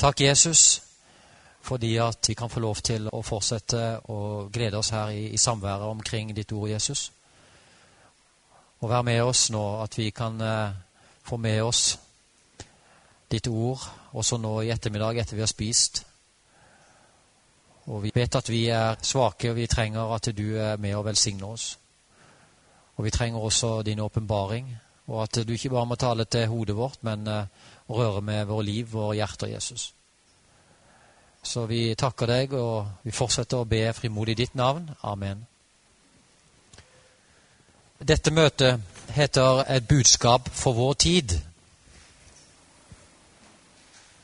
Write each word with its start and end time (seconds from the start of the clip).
Takk, 0.00 0.20
Jesus, 0.20 0.82
fordi 1.60 1.96
at 1.96 2.28
vi 2.28 2.34
kan 2.34 2.48
få 2.50 2.60
lov 2.60 2.78
til 2.80 3.04
å 3.12 3.18
fortsette 3.20 3.98
å 4.08 4.46
glede 4.48 4.78
oss 4.78 4.94
her 4.96 5.10
i, 5.12 5.26
i 5.34 5.36
samværet 5.36 5.92
omkring 5.92 6.30
ditt 6.32 6.54
ord, 6.56 6.70
Jesus. 6.70 7.10
Og 8.80 8.88
vær 8.88 9.04
med 9.04 9.20
oss 9.20 9.50
nå, 9.52 9.60
at 9.82 9.98
vi 9.98 10.06
kan 10.16 10.40
eh, 10.40 10.72
få 11.28 11.36
med 11.36 11.60
oss 11.60 11.98
ditt 13.28 13.50
ord 13.52 13.84
også 14.16 14.38
nå 14.40 14.54
i 14.62 14.70
ettermiddag 14.72 15.20
etter 15.20 15.36
vi 15.36 15.44
har 15.44 15.52
spist. 15.52 16.00
Og 17.92 18.00
vi 18.06 18.14
vet 18.14 18.40
at 18.40 18.48
vi 18.48 18.70
er 18.72 18.96
svake, 19.04 19.50
og 19.52 19.60
vi 19.60 19.68
trenger 19.68 20.14
at 20.16 20.32
du 20.32 20.46
er 20.56 20.80
med 20.80 20.96
og 20.96 21.10
velsigner 21.10 21.52
oss. 21.52 21.74
Og 22.96 23.04
vi 23.04 23.12
trenger 23.12 23.44
også 23.44 23.82
din 23.82 24.00
åpenbaring, 24.00 24.72
og 25.12 25.26
at 25.26 25.42
du 25.44 25.52
ikke 25.52 25.76
bare 25.76 25.92
må 25.92 26.00
tale 26.00 26.24
til 26.24 26.48
hodet 26.48 26.76
vårt, 26.76 27.04
men 27.04 27.28
røre 27.90 28.22
med 28.22 28.46
våre 28.46 28.64
liv 28.64 28.92
våre 28.92 29.16
hjerter, 29.16 29.46
Jesus. 29.54 29.94
Så 31.42 31.64
vi 31.66 31.94
takker 31.94 32.26
deg, 32.26 32.52
og 32.52 33.04
vi 33.04 33.14
fortsetter 33.14 33.62
å 33.62 33.68
be 33.68 33.92
frimodig 33.96 34.36
i 34.36 34.42
ditt 34.42 34.54
navn. 34.54 34.90
Amen. 35.02 35.46
Dette 38.00 38.30
møtet 38.30 38.80
heter 39.10 39.64
'Et 39.68 39.88
budskap 39.88 40.48
for 40.48 40.72
vår 40.72 40.92
tid'. 40.94 41.40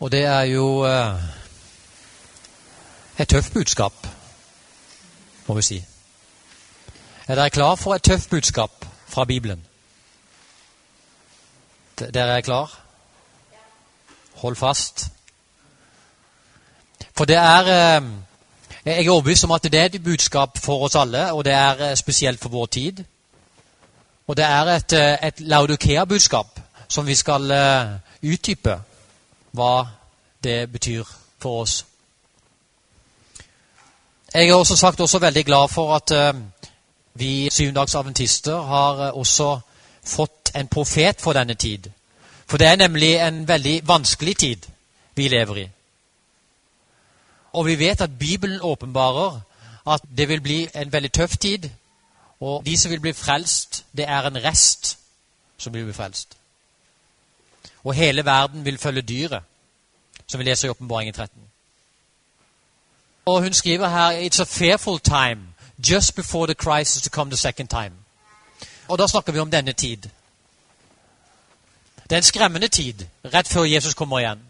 Og 0.01 0.13
det 0.13 0.25
er 0.25 0.43
jo 0.43 0.85
eh, 0.85 1.23
et 3.19 3.29
tøft 3.29 3.53
budskap, 3.53 4.07
må 5.47 5.55
vi 5.55 5.63
si. 5.63 5.85
Er 7.29 7.35
dere 7.35 7.51
klar 7.51 7.75
for 7.75 7.95
et 7.95 8.03
tøft 8.03 8.31
budskap 8.31 8.87
fra 9.07 9.25
Bibelen? 9.25 9.67
Dere 11.99 12.37
er 12.37 12.41
klar? 12.41 12.86
Hold 14.37 14.57
fast. 14.57 15.09
For 17.17 17.25
det 17.25 17.37
er 17.37 17.61
eh, 17.97 18.03
Jeg 18.85 19.07
er 19.07 19.11
overbevist 19.11 19.45
om 19.45 19.51
at 19.51 19.63
det 19.63 19.75
er 19.75 19.85
et 19.85 20.05
budskap 20.05 20.59
for 20.59 20.85
oss 20.85 20.95
alle, 20.95 21.33
og 21.33 21.45
det 21.45 21.53
er 21.53 21.91
eh, 21.91 21.97
spesielt 21.97 22.41
for 22.41 22.49
vår 22.49 22.67
tid. 22.67 23.05
Og 24.27 24.37
det 24.37 24.45
er 24.45 24.65
et, 24.65 24.93
eh, 24.93 25.27
et 25.27 25.41
Laudokea-budskap 25.41 26.61
som 26.89 27.07
vi 27.07 27.15
skal 27.15 27.51
utdype 28.23 28.81
hva 29.53 29.87
det 30.45 30.73
betyr 30.73 31.05
for 31.39 31.63
oss. 31.63 31.87
Jeg 34.35 34.49
er 34.49 34.55
også 34.55 34.77
sagt 34.77 35.01
også 35.01 35.19
veldig 35.19 35.45
glad 35.45 35.69
for 35.69 35.95
at 35.95 36.37
vi 37.15 37.49
syvendagsadventister 37.51 38.63
har 38.63 39.11
også 39.11 39.59
fått 40.05 40.51
en 40.55 40.69
profet 40.69 41.21
for 41.21 41.33
denne 41.33 41.55
tid. 41.55 41.91
For 42.47 42.57
det 42.57 42.67
er 42.67 42.77
nemlig 42.77 43.15
en 43.15 43.49
veldig 43.49 43.89
vanskelig 43.89 44.37
tid 44.37 44.57
vi 45.15 45.29
lever 45.29 45.57
i. 45.57 45.71
Og 47.53 47.67
vi 47.67 47.79
vet 47.79 48.01
at 48.01 48.19
Bibelen 48.19 48.61
åpenbarer 48.61 49.41
at 49.87 50.01
det 50.17 50.29
vil 50.29 50.41
bli 50.41 50.69
en 50.75 50.93
veldig 50.93 51.13
tøff 51.13 51.37
tid. 51.37 51.71
Og 52.41 52.67
de 52.67 52.79
som 52.79 52.91
vil 52.91 53.01
bli 53.01 53.13
frelst, 53.13 53.85
det 53.97 54.09
er 54.09 54.27
en 54.27 54.45
rest 54.45 54.99
som 55.59 55.75
vil 55.75 55.85
bli 55.85 55.93
frelst. 55.93 56.37
Og 57.85 57.95
hele 57.95 58.25
verden 58.25 58.65
vil 58.65 58.79
følge 58.79 59.03
dyret, 59.03 59.43
som 60.27 60.39
vi 60.39 60.45
leser 60.45 60.69
i 60.69 60.71
Åpenbaringen 60.71 61.15
13. 61.15 61.41
Og 63.27 63.43
hun 63.43 63.53
skriver 63.53 63.89
her 63.89 64.29
It's 64.29 64.41
a 64.41 64.45
fearful 64.45 64.99
time 64.99 65.41
just 65.91 66.15
before 66.15 66.47
the 66.47 66.55
crisis 66.55 67.03
to 67.03 67.11
come 67.11 67.31
the 67.31 67.37
second 67.37 67.69
time. 67.69 67.93
Og 68.89 68.99
da 68.99 69.07
snakker 69.07 69.33
vi 69.33 69.39
om 69.39 69.51
denne 69.51 69.73
tid. 69.73 69.99
Det 72.11 72.13
er 72.13 72.17
en 72.17 72.23
skremmende 72.23 72.69
tid 72.69 73.05
rett 73.35 73.49
før 73.49 73.65
Jesus 73.65 73.95
kommer 73.95 74.19
igjen. 74.19 74.43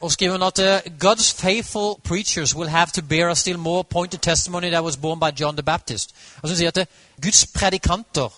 Og 0.00 0.12
skriver 0.12 0.32
hun 0.32 0.42
at 0.42 0.58
uh, 0.58 0.92
God's 1.04 1.34
faithful 1.36 1.94
preachers 2.04 2.56
will 2.56 2.70
have 2.70 2.86
to 2.86 3.02
bear 3.02 3.30
a 3.30 3.34
still 3.34 3.58
more 3.58 3.84
pointed 3.84 4.18
testimony 4.18 4.70
that 4.70 4.84
was 4.84 4.96
born 4.96 5.20
by 5.20 5.40
John 5.40 5.56
the 5.56 5.62
Baptist. 5.62 6.10
Og 6.42 6.48
så 6.48 6.56
sier 6.56 6.68
at 6.68 6.78
uh, 6.78 6.84
Guds 7.22 7.46
predikanter, 7.46 8.28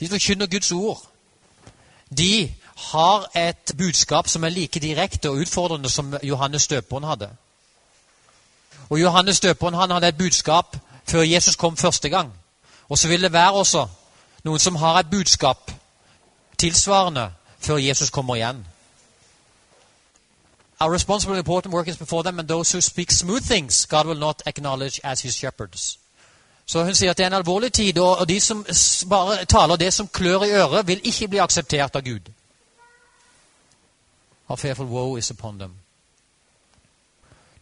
de 0.00 0.06
som 0.06 0.14
forkynner 0.14 0.46
Guds 0.46 0.72
ord, 0.72 1.02
de 2.18 2.54
har 2.76 3.36
et 3.36 3.72
budskap 3.78 4.28
som 4.28 4.44
er 4.44 4.48
like 4.48 4.80
direkte 4.80 5.30
og 5.30 5.36
utfordrende 5.36 5.88
som 5.88 6.14
Johannes 6.22 6.66
døperen 6.66 7.04
hadde. 7.04 7.30
Og 8.90 9.00
Johannes 9.00 9.40
døperen 9.40 9.74
han 9.74 9.90
hadde 9.90 10.08
et 10.08 10.18
budskap 10.18 10.76
før 11.06 11.22
Jesus 11.22 11.56
kom 11.56 11.76
første 11.76 12.08
gang. 12.08 12.32
Og 12.88 12.98
så 12.98 13.08
vil 13.08 13.22
det 13.22 13.32
være 13.32 13.52
også 13.52 13.86
noen 14.44 14.58
som 14.58 14.76
har 14.76 14.98
et 14.98 15.10
budskap 15.10 15.70
tilsvarende 16.58 17.30
før 17.58 17.76
Jesus 17.76 18.10
kommer 18.10 18.34
igjen. 18.34 18.66
Our 20.80 20.92
responsible 20.92 21.34
and 21.34 21.38
important 21.38 21.74
work 21.74 21.88
is 21.88 21.96
before 21.96 22.22
them, 22.22 22.38
and 22.38 22.48
those 22.48 22.72
who 22.72 22.80
speak 22.80 23.10
smooth 23.10 23.42
things, 23.42 23.86
God 23.86 24.06
will 24.06 24.18
not 24.18 24.42
acknowledge 24.46 25.00
as 25.04 25.20
his 25.20 25.34
shepherds. 25.34 25.98
Så 26.66 26.84
hun 26.84 26.94
sier 26.94 27.10
at 27.10 27.18
det 27.18 27.24
er 27.24 27.26
en 27.26 27.32
alvorlig 27.32 27.72
tid, 27.72 27.98
og 27.98 28.28
de 28.28 28.40
som 28.40 28.66
bare 29.08 29.44
taler 29.44 29.76
det 29.76 29.92
som 29.92 30.08
klør 30.08 30.42
i 30.42 30.50
øret, 30.50 30.86
vil 30.86 31.00
ikke 31.04 31.28
bli 31.28 31.38
akseptert 31.38 31.96
av 31.96 32.02
Gud. 32.02 32.20
Our 34.48 34.56
fearful 34.56 34.86
woe 34.86 35.18
is 35.18 35.30
upon 35.30 35.58
them. 35.58 35.72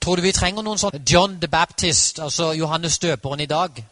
Tror 0.00 0.16
du 0.16 0.22
vi 0.22 0.32
trenger 0.32 0.62
noen 0.62 0.78
sånn 0.78 1.02
John 1.12 1.40
the 1.40 1.48
Baptist, 1.48 2.18
altså 2.18 2.52
Johannes 2.52 2.98
døperen 2.98 3.40
i 3.40 3.46
dag, 3.46 3.84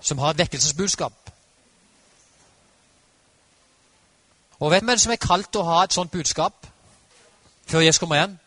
som 0.00 0.18
har 0.18 0.30
et 0.30 0.38
vekkelsesbudskap? 0.38 1.25
Og 4.60 4.70
vet 4.70 4.80
du 4.80 4.86
hvem 4.86 4.98
som 4.98 5.12
er 5.12 5.20
kalt 5.20 5.50
til 5.52 5.60
å 5.60 5.68
ha 5.68 5.84
et 5.84 5.92
sånt 5.92 6.10
budskap 6.10 6.66
før 7.66 7.84
Jesus 7.84 7.98
kommer 7.98 8.16
igjen? 8.16 8.38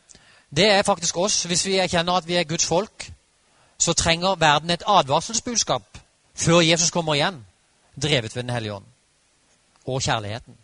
Det 0.50 0.66
er 0.72 0.84
faktisk 0.84 1.18
oss. 1.18 1.44
Hvis 1.44 1.66
vi 1.66 1.78
erkjenner 1.78 2.18
at 2.18 2.28
vi 2.28 2.36
er 2.36 2.48
Guds 2.50 2.66
folk, 2.66 3.12
så 3.78 3.94
trenger 3.94 4.36
verden 4.36 4.70
et 4.70 4.84
advarselsbudskap 4.88 6.00
før 6.36 6.62
Jesus 6.62 6.92
kommer 6.92 7.14
igjen, 7.14 7.46
drevet 8.02 8.36
ved 8.36 8.44
Den 8.44 8.54
hellige 8.54 8.74
ånd 8.74 8.86
og 9.86 10.02
kjærligheten. 10.02 10.58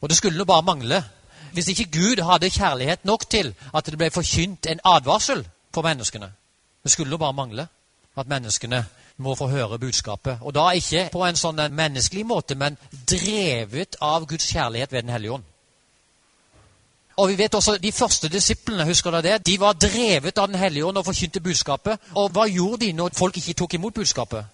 Og 0.00 0.08
det 0.08 0.16
skulle 0.16 0.38
nå 0.38 0.44
bare 0.44 0.62
mangle 0.62 1.04
hvis 1.52 1.68
ikke 1.68 1.90
Gud 1.90 2.22
hadde 2.22 2.50
kjærlighet 2.50 3.04
nok 3.04 3.30
til 3.30 3.54
at 3.74 3.86
det 3.86 3.98
ble 3.98 4.10
forkynt 4.10 4.66
en 4.66 4.80
advarsel 4.84 5.46
for 5.74 5.82
menneskene. 5.82 6.32
Det 6.82 6.92
skulle 6.92 7.10
nå 7.10 7.16
bare 7.16 7.32
mangle 7.32 7.68
at 8.16 8.26
menneskene 8.26 8.84
må 9.16 9.34
få 9.34 9.46
høre 9.46 9.78
budskapet. 9.78 10.38
Og 10.40 10.54
da 10.54 10.70
ikke 10.74 11.08
på 11.12 11.24
en 11.24 11.38
sånn 11.38 11.60
menneskelig 11.70 12.24
måte, 12.26 12.54
men 12.58 12.78
drevet 13.10 13.96
av 14.02 14.26
Guds 14.26 14.46
kjærlighet 14.50 14.92
ved 14.92 15.02
Den 15.02 15.12
hellige 15.12 15.32
ånd. 15.32 15.44
Og 17.16 17.28
vi 17.28 17.36
vet 17.38 17.54
også 17.54 17.78
De 17.78 17.92
første 17.92 18.28
disiplene 18.28 18.84
husker 18.84 19.10
dere 19.10 19.22
det? 19.22 19.46
De 19.46 19.60
var 19.60 19.72
drevet 19.72 20.38
av 20.38 20.48
Den 20.48 20.58
hellige 20.58 20.84
ånd 20.84 20.98
og 20.98 21.06
forkynte 21.06 21.40
budskapet. 21.40 21.98
Og 22.14 22.30
hva 22.30 22.48
gjorde 22.50 22.86
de 22.86 22.92
når 22.92 23.14
folk 23.14 23.36
ikke 23.36 23.54
tok 23.54 23.74
imot 23.74 23.94
budskapet? 23.94 24.44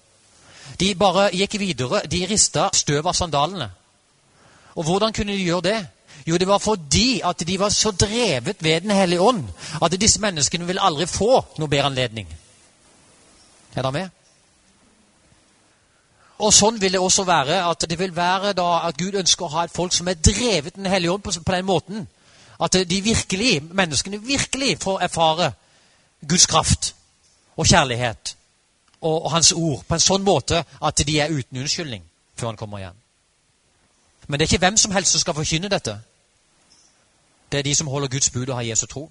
De 0.80 0.94
bare 0.94 1.30
gikk 1.32 1.58
videre. 1.58 2.02
De 2.06 2.26
rista 2.26 2.68
støv 2.72 3.06
av 3.06 3.14
sandalene. 3.14 3.70
Og 4.76 4.84
hvordan 4.84 5.12
kunne 5.12 5.32
de 5.32 5.44
gjøre 5.44 5.62
det? 5.62 5.86
Jo, 6.26 6.36
det 6.36 6.48
var 6.48 6.58
fordi 6.58 7.20
at 7.24 7.42
de 7.46 7.58
var 7.58 7.68
så 7.68 7.90
drevet 7.90 8.56
ved 8.60 8.80
Den 8.80 8.90
hellige 8.90 9.20
ånd 9.20 9.44
at 9.82 10.00
disse 10.00 10.20
menneskene 10.20 10.66
ville 10.66 10.82
aldri 10.82 11.06
få 11.06 11.44
noe 11.58 11.68
bedre 11.68 11.86
anledning. 11.88 12.28
Er 13.74 13.82
dere 13.82 13.92
med? 13.92 14.19
Og 16.40 16.52
sånn 16.54 16.80
vil 16.80 16.94
det 16.96 17.00
også 17.00 17.24
være 17.28 17.58
at 17.68 17.84
det 17.90 17.98
vil 18.00 18.14
være 18.16 18.54
da 18.56 18.68
at 18.88 18.96
Gud 18.98 19.18
ønsker 19.20 19.44
å 19.44 19.52
ha 19.54 19.64
et 19.66 19.74
folk 19.74 19.92
som 19.92 20.08
er 20.08 20.16
drevet 20.16 20.76
Den 20.76 20.88
hellige 20.88 21.12
ånd 21.12 21.22
på, 21.22 21.32
på 21.32 21.52
den 21.52 21.68
måten. 21.68 22.08
At 22.60 22.76
de 22.90 23.00
virkelig, 23.00 23.62
menneskene 23.62 24.22
virkelig 24.24 24.78
får 24.82 25.02
erfare 25.08 25.52
Guds 26.28 26.46
kraft 26.46 26.94
og 27.56 27.66
kjærlighet 27.66 28.36
og, 29.00 29.24
og 29.24 29.30
Hans 29.30 29.52
ord 29.52 29.84
på 29.88 29.96
en 29.96 30.04
sånn 30.04 30.24
måte 30.24 30.64
at 30.64 31.04
de 31.06 31.20
er 31.20 31.32
uten 31.32 31.60
unnskyldning 31.60 32.04
før 32.36 32.52
Han 32.52 32.56
kommer 32.56 32.78
igjen. 32.78 32.98
Men 34.28 34.38
det 34.38 34.44
er 34.44 34.52
ikke 34.52 34.64
hvem 34.64 34.76
som 34.76 34.92
helst 34.92 35.12
som 35.12 35.20
skal 35.20 35.34
forkynne 35.34 35.68
dette. 35.68 35.98
Det 37.52 37.58
er 37.58 37.66
de 37.66 37.74
som 37.74 37.88
holder 37.88 38.08
Guds 38.08 38.30
bud 38.30 38.48
og 38.48 38.54
har 38.56 38.62
Jesu 38.62 38.86
tro. 38.86 39.10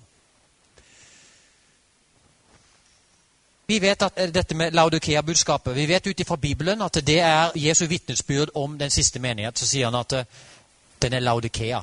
Vi 3.70 3.78
vet 3.82 4.02
at 4.02 4.18
eh, 4.18 4.32
dette 4.34 4.56
med 4.56 4.72
Laudikea-budskapet 4.72 5.76
Vi 5.76 5.86
vet 5.88 6.08
ut 6.08 6.20
ifra 6.20 6.36
Bibelen 6.36 6.82
at 6.82 6.98
det 7.08 7.20
er 7.20 7.52
Jesu 7.56 7.86
vitnesbyrd 7.86 8.50
om 8.56 8.80
den 8.80 8.90
siste 8.90 9.20
menighet. 9.20 9.60
Så 9.60 9.68
sier 9.68 9.86
han 9.86 9.98
at 10.00 10.14
eh, 10.14 10.26
den 11.02 11.14
er 11.14 11.20
Laudikea. 11.20 11.82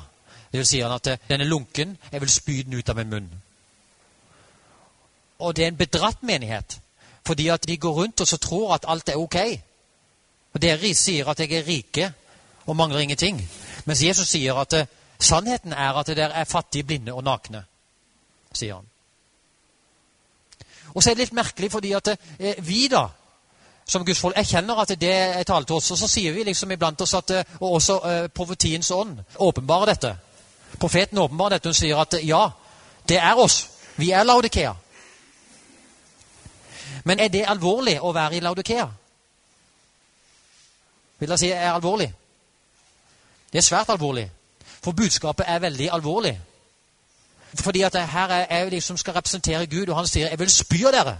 Det 0.51 0.59
vil 0.59 0.67
si 0.67 0.81
han 0.83 0.91
at 0.91 1.07
eh, 1.07 1.17
den 1.29 1.41
er 1.41 1.45
lunken, 1.45 1.97
jeg 2.11 2.21
vil 2.21 2.29
spy 2.29 2.51
den 2.51 2.73
ut 2.73 2.89
av 2.89 2.99
min 2.99 3.09
munn. 3.09 3.29
Og 5.39 5.55
det 5.55 5.63
er 5.63 5.67
en 5.67 5.77
bedratt 5.77 6.23
menighet, 6.23 6.79
fordi 7.25 7.47
at 7.47 7.67
de 7.67 7.77
går 7.77 7.93
rundt 8.01 8.21
og 8.21 8.27
så 8.27 8.37
tror 8.37 8.73
at 8.75 8.85
alt 8.87 9.09
er 9.09 9.15
ok. 9.15 9.37
Og 10.53 10.61
Dere 10.61 10.93
sier 10.95 11.29
at 11.29 11.39
jeg 11.39 11.51
er 11.53 11.67
rike 11.67 12.11
og 12.65 12.75
mangler 12.75 12.99
ingenting. 12.99 13.39
Mens 13.85 14.03
Jesus 14.03 14.27
sier 14.27 14.59
at 14.59 14.75
sannheten 15.19 15.73
er 15.73 15.93
at 15.93 16.07
dere 16.07 16.33
er 16.33 16.43
fattige, 16.43 16.83
blinde 16.83 17.13
og 17.13 17.23
nakne. 17.23 17.63
sier 18.53 18.75
han. 18.75 18.96
Og 20.97 21.03
så 21.03 21.11
er 21.11 21.13
det 21.15 21.27
litt 21.27 21.37
merkelig, 21.37 21.69
fordi 21.71 21.91
at 21.93 22.07
eh, 22.09 22.57
vi 22.65 22.87
da, 22.89 23.03
som 23.85 24.05
Guds 24.05 24.19
folk, 24.19 24.37
kjenner 24.49 24.79
at 24.81 24.95
det 24.97 25.11
er 25.13 25.43
tale 25.45 25.65
til 25.65 25.77
oss. 25.77 25.91
Og 25.93 25.99
så 25.99 26.07
sier 26.09 26.33
vi 26.33 26.45
liksom 26.47 26.71
iblant 26.73 27.01
oss 27.05 27.13
at 27.13 27.33
eh, 27.35 27.51
Og 27.59 27.77
også 27.77 27.99
eh, 28.09 28.27
profetiens 28.33 28.89
ånd 28.91 29.19
åpenbarer 29.35 29.93
dette. 29.93 30.15
Profeten 30.79 31.17
åpenbarer 31.21 31.57
dette. 31.57 31.69
Hun 31.69 31.77
sier 31.77 32.01
at 32.01 32.17
eh, 32.17 32.25
ja, 32.27 32.49
Det 33.09 33.17
er 33.17 33.37
oss. 33.37 33.69
Vi 33.95 34.09
er 34.11 34.23
Laudikea. 34.23 34.73
Men 37.03 37.19
er 37.19 37.29
det 37.29 37.45
alvorlig 37.47 37.99
å 38.01 38.11
være 38.11 38.35
i 38.35 38.41
Laudikea? 38.41 38.87
Vil 41.19 41.29
jeg 41.29 41.39
si 41.39 41.51
er 41.51 41.71
alvorlig? 41.75 42.09
Det 43.53 43.61
er 43.61 43.69
svært 43.69 43.89
alvorlig. 43.93 44.25
For 44.81 44.91
budskapet 44.91 45.45
er 45.47 45.59
veldig 45.59 45.89
alvorlig. 45.93 46.39
Fordi 47.55 47.81
at 47.81 48.09
her 48.09 48.27
er 48.27 48.63
jo 48.63 48.69
de 48.69 48.81
som 48.81 48.97
skal 48.97 49.13
representere 49.13 49.67
Gud, 49.67 49.87
og 49.87 49.95
han 49.95 50.07
sier 50.07 50.29
'Jeg 50.29 50.39
vil 50.39 50.49
spy 50.49 50.85
av 50.85 50.93
dere'. 50.93 51.17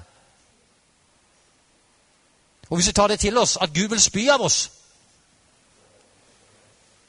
Og 2.69 2.77
Hvis 2.77 2.87
vi 2.87 2.91
tar 2.91 3.07
det 3.07 3.19
til 3.19 3.37
oss, 3.37 3.57
at 3.61 3.73
Gud 3.73 3.89
vil 3.89 4.01
spy 4.01 4.29
av 4.29 4.41
oss, 4.41 4.71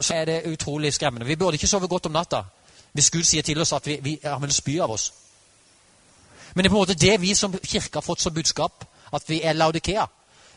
så 0.00 0.14
er 0.14 0.24
det 0.24 0.52
utrolig 0.52 0.94
skremmende. 0.94 1.26
Vi 1.26 1.36
burde 1.36 1.54
ikke 1.54 1.66
sove 1.66 1.88
godt 1.88 2.06
om 2.06 2.12
natta 2.12 2.42
hvis 2.92 3.10
Gud 3.10 3.22
sier 3.22 3.42
til 3.42 3.60
oss 3.60 3.72
at 3.72 3.86
vi, 3.86 3.98
vi, 4.02 4.18
han 4.24 4.42
vil 4.42 4.52
spy 4.52 4.80
av 4.80 4.90
oss. 4.90 5.12
Men 6.54 6.64
det 6.64 6.68
er 6.68 6.70
på 6.70 6.76
en 6.76 6.80
måte 6.80 6.94
det 6.94 7.20
vi 7.20 7.34
som 7.34 7.52
kirke 7.64 7.96
har 7.96 8.00
fått 8.00 8.20
som 8.20 8.34
budskap, 8.34 8.84
at 9.14 9.28
vi 9.28 9.42
er 9.42 9.52
Laudikea. 9.52 10.06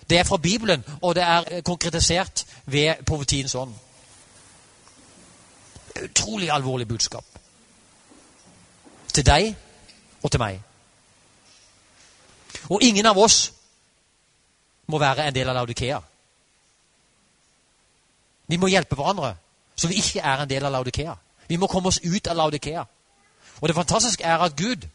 Det 0.09 0.17
er 0.19 0.23
fra 0.23 0.37
Bibelen, 0.37 0.83
og 1.01 1.15
det 1.15 1.23
er 1.23 1.61
konkretisert 1.61 2.45
ved 2.65 3.05
profetiens 3.05 3.55
ånd. 3.55 3.73
Utrolig 6.03 6.51
alvorlig 6.51 6.87
budskap. 6.87 7.25
Til 9.11 9.25
deg 9.25 9.55
og 10.23 10.31
til 10.31 10.39
meg. 10.39 10.61
Og 12.69 12.83
ingen 12.83 13.05
av 13.05 13.17
oss 13.17 13.51
må 14.87 14.99
være 14.99 15.27
en 15.27 15.35
del 15.35 15.49
av 15.49 15.55
Laudikea. 15.55 15.99
Vi 18.47 18.57
må 18.59 18.67
hjelpe 18.67 18.95
hverandre, 18.95 19.35
så 19.75 19.87
vi 19.87 19.99
ikke 19.99 20.19
er 20.19 20.43
en 20.43 20.49
del 20.49 20.65
av 20.65 20.71
Laudikea. 20.71 21.15
Vi 21.47 21.57
må 21.57 21.67
komme 21.67 21.87
oss 21.87 21.99
ut 22.03 22.27
av 22.27 22.37
Laudikea. 22.37 22.83
Og 23.61 23.67
det 23.67 23.75
fantastiske 23.75 24.23
er 24.23 24.43
at 24.43 24.55
Gud 24.55 24.87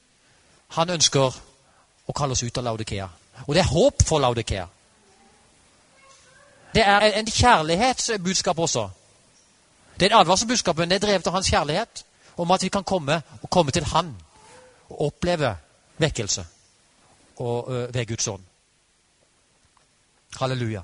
han 0.77 0.91
ønsker 0.91 1.37
å 2.07 2.15
kalle 2.17 2.37
oss 2.37 2.43
ut 2.43 2.59
av 2.59 2.65
Laudikea. 2.65 3.09
Og 3.47 3.55
det 3.55 3.63
er 3.63 3.71
håp 3.71 4.05
for 4.05 4.21
Laudikea. 4.21 4.67
Det 6.75 6.83
er 6.85 7.01
en 7.01 7.27
kjærlighetsbudskap 7.27 8.59
også. 8.59 8.89
Det 10.01 10.07
er 10.07 10.15
et 10.15 10.21
advarselbudskap, 10.21 10.77
men 10.77 10.91
det 10.91 10.97
er 10.97 11.07
drevet 11.07 11.27
av 11.27 11.33
hans 11.33 11.49
kjærlighet. 11.49 12.05
Om 12.37 12.51
at 12.51 12.63
vi 12.63 12.69
kan 12.69 12.85
komme 12.85 13.23
og 13.43 13.51
komme 13.51 13.73
til 13.73 13.85
Han 13.85 14.17
og 14.91 15.07
oppleve 15.07 15.57
vekkelse 15.99 16.47
og, 17.37 17.69
uh, 17.69 17.95
ved 17.95 18.07
Guds 18.07 18.29
ånd. 18.29 18.43
Halleluja. 20.41 20.83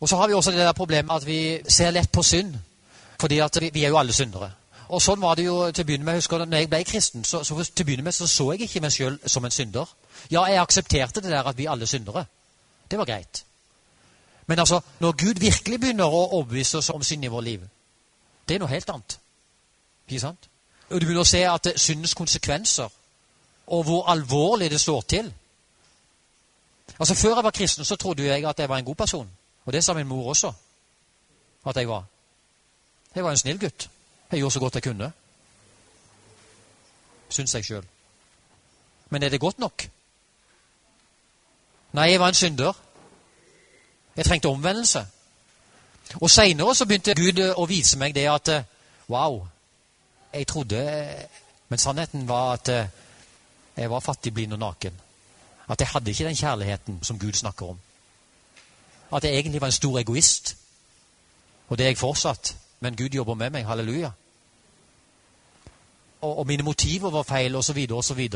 Og 0.00 0.08
så 0.08 0.16
har 0.16 0.26
vi 0.26 0.34
også 0.34 0.50
det 0.50 0.58
der 0.58 0.72
problemet 0.72 1.14
at 1.14 1.26
vi 1.26 1.60
ser 1.68 1.90
lett 1.90 2.12
på 2.12 2.22
synd. 2.22 2.54
Fordi 3.20 3.40
vi, 3.60 3.70
vi 3.72 3.84
er 3.84 3.88
jo 3.88 3.98
alle 3.98 4.12
syndere. 4.12 4.50
Og 4.88 5.00
sånn 5.02 5.20
var 5.20 5.38
det 5.38 5.46
jo 5.46 5.70
til 5.72 5.84
å 5.84 5.88
begynne 5.88 6.04
med. 6.04 6.18
Husker 6.20 6.44
når 6.44 6.60
jeg 6.60 6.70
ble 6.70 6.82
kristen, 6.84 7.24
så, 7.24 7.40
så 7.44 7.56
til 7.64 7.84
å 7.84 7.88
begynne 7.88 8.04
med 8.04 8.12
så, 8.12 8.28
så 8.28 8.50
jeg 8.52 8.66
ikke 8.66 8.82
meg 8.84 8.92
sjøl 8.92 9.16
som 9.26 9.44
en 9.44 9.54
synder. 9.54 9.88
Ja, 10.30 10.44
jeg 10.50 10.60
aksepterte 10.60 11.22
det 11.24 11.32
der 11.32 11.48
at 11.48 11.56
vi 11.58 11.68
alle 11.70 11.88
syndere. 11.88 12.26
Det 12.90 12.98
var 13.00 13.08
greit. 13.08 13.44
Men 14.46 14.58
altså, 14.58 14.80
når 15.00 15.16
Gud 15.22 15.40
virkelig 15.40 15.80
begynner 15.80 16.04
å 16.04 16.26
overbevise 16.36 16.82
oss 16.82 16.92
om 16.92 17.02
synd 17.02 17.24
i 17.24 17.32
vårt 17.32 17.48
liv, 17.48 17.64
det 18.48 18.54
er 18.54 18.58
noe 18.58 18.68
helt 18.68 18.90
annet. 18.90 19.18
Ikke 20.08 20.20
sant? 20.20 20.48
Og 20.90 21.00
du 21.00 21.06
begynner 21.06 21.24
å 21.24 21.28
se 21.28 21.40
at 21.48 21.72
syndens 21.80 22.14
konsekvenser, 22.14 22.88
og 23.66 23.84
hvor 23.84 24.06
alvorlig 24.12 24.70
det 24.70 24.80
står 24.80 25.00
til. 25.08 25.32
Altså, 26.98 27.14
Før 27.14 27.34
jeg 27.34 27.44
var 27.44 27.50
kristen, 27.50 27.84
så 27.84 27.96
trodde 27.96 28.26
jeg 28.26 28.44
at 28.44 28.58
jeg 28.58 28.68
var 28.68 28.78
en 28.78 28.84
god 28.84 28.94
person. 28.94 29.30
Og 29.64 29.72
det 29.72 29.84
sa 29.84 29.94
min 29.94 30.06
mor 30.06 30.28
også 30.28 30.52
at 31.66 31.76
jeg 31.76 31.88
var. 31.88 32.04
Jeg 33.14 33.24
var 33.24 33.30
en 33.30 33.36
snill 33.36 33.60
gutt. 33.60 33.90
Jeg 34.30 34.38
gjorde 34.38 34.52
så 34.52 34.60
godt 34.60 34.74
jeg 34.74 34.82
kunne. 34.82 35.12
Syns 37.28 37.54
jeg 37.54 37.64
sjøl. 37.64 37.84
Men 39.10 39.22
er 39.22 39.28
det 39.28 39.40
godt 39.40 39.58
nok? 39.58 39.88
Nei, 41.92 42.10
jeg 42.10 42.20
var 42.20 42.28
en 42.28 42.34
synder. 42.34 42.72
Jeg 44.16 44.24
trengte 44.24 44.48
omvendelse. 44.48 45.06
Og 46.20 46.30
Seinere 46.30 46.74
så 46.74 46.86
begynte 46.86 47.14
Gud 47.14 47.40
å 47.56 47.66
vise 47.66 47.98
meg 47.98 48.14
det 48.14 48.28
at 48.30 48.50
Wow, 49.08 49.46
jeg 50.32 50.46
trodde 50.46 50.80
Men 51.68 51.78
sannheten 51.78 52.28
var 52.28 52.52
at 52.52 52.70
jeg 53.76 53.90
var 53.90 54.00
fattig, 54.00 54.34
blind 54.34 54.52
og 54.52 54.58
naken. 54.58 55.00
At 55.68 55.80
jeg 55.80 55.88
hadde 55.88 56.10
ikke 56.10 56.24
den 56.24 56.36
kjærligheten 56.36 56.98
som 57.02 57.18
Gud 57.18 57.32
snakker 57.32 57.66
om. 57.66 57.78
At 59.12 59.24
jeg 59.24 59.34
egentlig 59.34 59.60
var 59.60 59.66
en 59.66 59.72
stor 59.72 59.98
egoist. 59.98 60.56
Og 61.68 61.78
det 61.78 61.84
er 61.84 61.88
jeg 61.88 61.98
fortsatt. 61.98 62.56
Men 62.80 62.96
Gud 62.96 63.08
jobber 63.08 63.34
med 63.34 63.50
meg. 63.50 63.66
Halleluja. 63.66 64.10
Og, 66.20 66.38
og 66.38 66.46
mine 66.46 66.62
motiver 66.62 67.10
var 67.10 67.22
feil, 67.22 67.56
osv., 67.56 67.86
osv. 67.90 68.28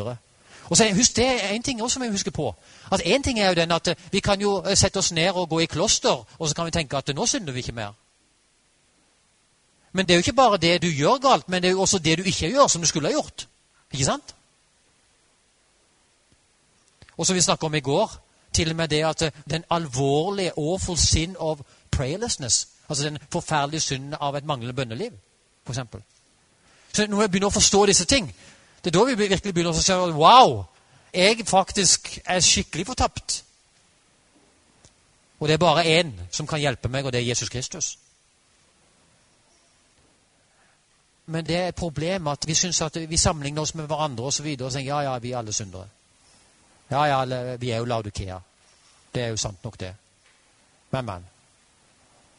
Og 0.69 0.76
så 0.76 0.94
husk 0.94 1.17
det 1.17 1.26
er 1.44 1.49
en 1.49 1.62
ting 1.62 1.82
også 1.82 1.94
som 1.94 2.03
jeg 2.03 2.11
husker 2.11 2.31
på. 2.31 2.55
At 2.93 3.03
en 3.05 3.23
ting 3.23 3.41
er 3.41 3.49
jo 3.49 3.55
den 3.55 3.73
at 3.73 3.99
Vi 4.12 4.20
kan 4.20 4.41
jo 4.41 4.62
eh, 4.62 4.76
sette 4.76 4.99
oss 4.99 5.12
ned 5.12 5.31
og 5.31 5.49
gå 5.49 5.59
i 5.59 5.67
kloster, 5.67 6.26
og 6.38 6.49
så 6.49 6.55
kan 6.55 6.67
vi 6.67 6.70
tenke 6.70 6.97
at 6.97 7.09
nå 7.15 7.26
synder 7.26 7.53
vi 7.53 7.59
ikke 7.59 7.73
mer. 7.73 7.93
Men 9.93 10.06
det 10.06 10.15
er 10.15 10.17
jo 10.17 10.20
ikke 10.26 10.32
bare 10.32 10.56
det 10.56 10.82
du 10.82 10.88
gjør 10.88 11.19
galt, 11.19 11.49
men 11.49 11.62
det 11.62 11.69
er 11.69 11.73
jo 11.73 11.81
også 11.81 11.99
det 11.99 12.19
du 12.19 12.23
ikke 12.23 12.50
gjør, 12.50 12.67
som 12.67 12.82
du 12.82 12.87
skulle 12.87 13.09
ha 13.09 13.12
gjort. 13.12 13.49
Ikke 13.93 14.05
sant? 14.05 14.35
Og 17.17 17.26
som 17.26 17.37
vi 17.37 17.41
snakka 17.41 17.67
om 17.67 17.75
i 17.75 17.81
går, 17.81 18.12
til 18.53 18.71
og 18.71 18.76
med 18.76 18.88
det 18.88 19.05
at 19.05 19.32
den 19.50 19.64
alvorlige 19.71 20.53
awful 20.59 20.99
sin 20.99 21.37
of 21.38 21.59
prayerlessness, 21.91 22.69
altså 22.88 23.05
den 23.05 23.19
forferdelige 23.32 23.81
synden 23.81 24.14
av 24.21 24.37
et 24.37 24.44
manglende 24.44 24.75
bønneliv, 24.75 25.12
f.eks. 25.67 25.79
Så 26.93 27.06
når 27.06 27.21
jeg 27.21 27.31
begynner 27.31 27.49
å 27.49 27.55
forstå 27.55 27.87
disse 27.87 28.05
ting, 28.05 28.35
det 28.85 28.95
er 28.95 28.99
da 28.99 29.05
vi 29.05 29.15
virkelig 29.19 29.55
begynner 29.55 29.75
å 29.75 29.83
se 29.83 29.95
at 29.95 30.15
wow, 30.15 30.65
jeg 31.15 31.47
faktisk 31.47 32.19
er 32.25 32.41
skikkelig 32.41 32.87
fortapt. 32.87 33.45
Og 35.41 35.49
det 35.49 35.55
er 35.55 35.63
bare 35.63 35.87
én 36.01 36.13
som 36.31 36.47
kan 36.47 36.61
hjelpe 36.61 36.89
meg, 36.89 37.07
og 37.07 37.13
det 37.13 37.21
er 37.21 37.29
Jesus 37.29 37.49
Kristus. 37.49 37.99
Men 41.27 41.47
det 41.47 41.57
er 41.57 41.69
et 41.69 41.75
problem 41.75 42.27
at 42.27 42.47
vi 42.47 42.55
synes 42.55 42.81
at 42.81 42.97
vi 43.11 43.17
sammenligner 43.17 43.63
oss 43.63 43.75
med 43.75 43.87
hverandre 43.87 44.25
og 44.25 44.33
så 44.33 44.43
videre, 44.43 44.67
og 44.67 44.73
sier 44.73 44.87
ja, 44.87 45.01
ja, 45.01 45.19
vi 45.19 45.33
er 45.33 45.39
alle 45.39 45.53
syndere. 45.53 45.89
Ja, 46.91 47.05
ja, 47.05 47.57
vi 47.57 47.71
er 47.71 47.77
jo 47.77 47.85
Laudikea. 47.85 48.39
Det 49.15 49.23
er 49.23 49.29
jo 49.29 49.37
sant 49.37 49.65
nok, 49.65 49.81
det. 49.81 49.95
Men, 50.91 51.05
men. 51.05 51.27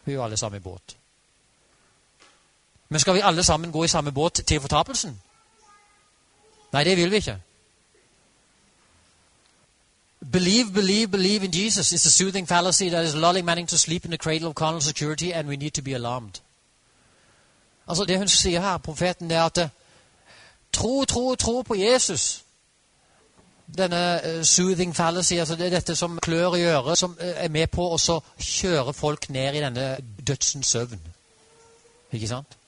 Vi 0.06 0.12
er 0.12 0.16
jo 0.16 0.24
alle 0.24 0.38
sammen 0.38 0.58
i 0.58 0.64
båt. 0.64 0.96
Men 2.90 3.00
skal 3.00 3.14
vi 3.14 3.22
alle 3.24 3.44
sammen 3.44 3.72
gå 3.72 3.84
i 3.84 3.88
samme 3.88 4.12
båt 4.12 4.42
til 4.48 4.62
fortapelsen? 4.62 5.22
Nei, 6.72 6.84
det 6.84 6.98
vil 6.98 7.12
vi 7.12 7.16
ikke. 7.16 7.42
Believe, 10.32 10.74
believe, 10.74 11.08
believe 11.08 11.46
in 11.46 11.52
Jesus 11.54 11.92
is 11.92 12.06
a 12.06 12.10
soothing 12.10 12.48
fallacy 12.48 12.90
that 12.90 13.06
is 13.06 13.16
lulling 13.16 13.46
Manning 13.46 13.68
to 13.70 13.78
sleep 13.78 14.06
in 14.06 14.12
the 14.12 14.18
cradle 14.18 14.50
of 14.50 14.56
carnal 14.56 14.82
security, 14.82 15.34
and 15.34 15.48
we 15.48 15.56
need 15.56 15.72
to 15.72 15.82
be 15.82 15.94
alarmed. 15.94 16.42
Altså 17.88 18.06
Det 18.06 18.18
hun 18.18 18.28
sier 18.28 18.62
her, 18.62 18.78
profeten, 18.78 19.30
det 19.30 19.38
er 19.38 19.44
at 19.44 19.58
eh, 19.58 19.70
tro, 20.74 21.06
tro, 21.06 21.36
tro 21.36 21.62
på 21.62 21.76
Jesus. 21.76 22.44
Denne 23.78 24.22
uh, 24.26 24.44
soothing 24.44 24.96
fallacy, 24.96 25.34
altså 25.34 25.56
det 25.56 25.66
er 25.66 25.70
dette 25.70 25.96
som 25.96 26.20
klør 26.22 26.56
i 26.56 26.64
øret, 26.64 26.98
som 26.98 27.12
uh, 27.12 27.28
er 27.28 27.50
med 27.50 27.68
på 27.68 27.86
å 27.94 28.22
kjøre 28.40 28.94
folk 28.94 29.30
ned 29.30 29.56
i 29.56 29.62
denne 29.62 29.98
dødsens 30.28 30.68
søvn. 30.68 31.02
Ikke 32.12 32.28
sant? 32.28 32.59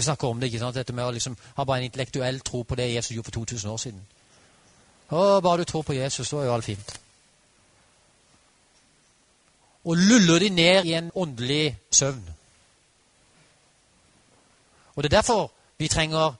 Vi 0.00 0.04
snakker 0.04 0.28
om 0.28 0.40
det, 0.40 0.46
ikke 0.46 0.58
sant? 0.58 0.74
dette 0.74 0.92
med 0.96 1.04
å 1.04 1.12
liksom 1.12 1.34
ha 1.56 1.64
bare 1.68 1.82
en 1.82 1.84
intellektuell 1.90 2.38
tro 2.40 2.62
på 2.64 2.76
det 2.78 2.86
Jesus 2.88 3.10
gjorde 3.12 3.26
for 3.26 3.44
2000 3.44 3.70
år 3.70 3.80
siden. 3.82 4.04
Å, 5.12 5.40
bare 5.44 5.60
du 5.60 5.68
tror 5.68 5.82
på 5.84 5.92
Jesus, 5.92 6.28
så 6.28 6.38
er 6.40 6.46
jo 6.46 6.52
alt 6.54 6.64
fint. 6.64 6.94
Og 9.84 10.00
luller 10.00 10.40
de 10.40 10.48
ned 10.56 10.88
i 10.88 10.94
en 10.96 11.10
åndelig 11.14 11.76
søvn. 11.92 12.22
Og 14.94 15.02
Det 15.02 15.12
er 15.12 15.16
derfor 15.16 15.52
vi 15.78 15.88
trenger 15.88 16.32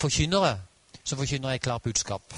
forkynnere 0.00 0.58
som 1.04 1.18
forkynner 1.18 1.54
et 1.56 1.62
klart 1.64 1.82
budskap. 1.82 2.34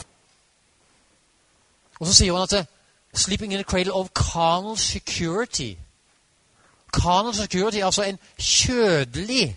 Og 1.99 2.07
så 2.07 2.15
sier 2.15 2.33
hun 2.33 2.43
at 2.43 2.67
'sleeping 3.15 3.53
in 3.53 3.61
a 3.61 3.67
cradle 3.73 3.95
of 3.95 4.15
carnal 4.15 4.79
security'. 4.79 5.79
Carnal 6.93 7.35
security, 7.35 7.83
altså 7.83 8.03
en 8.03 8.19
kjødelig 8.39 9.57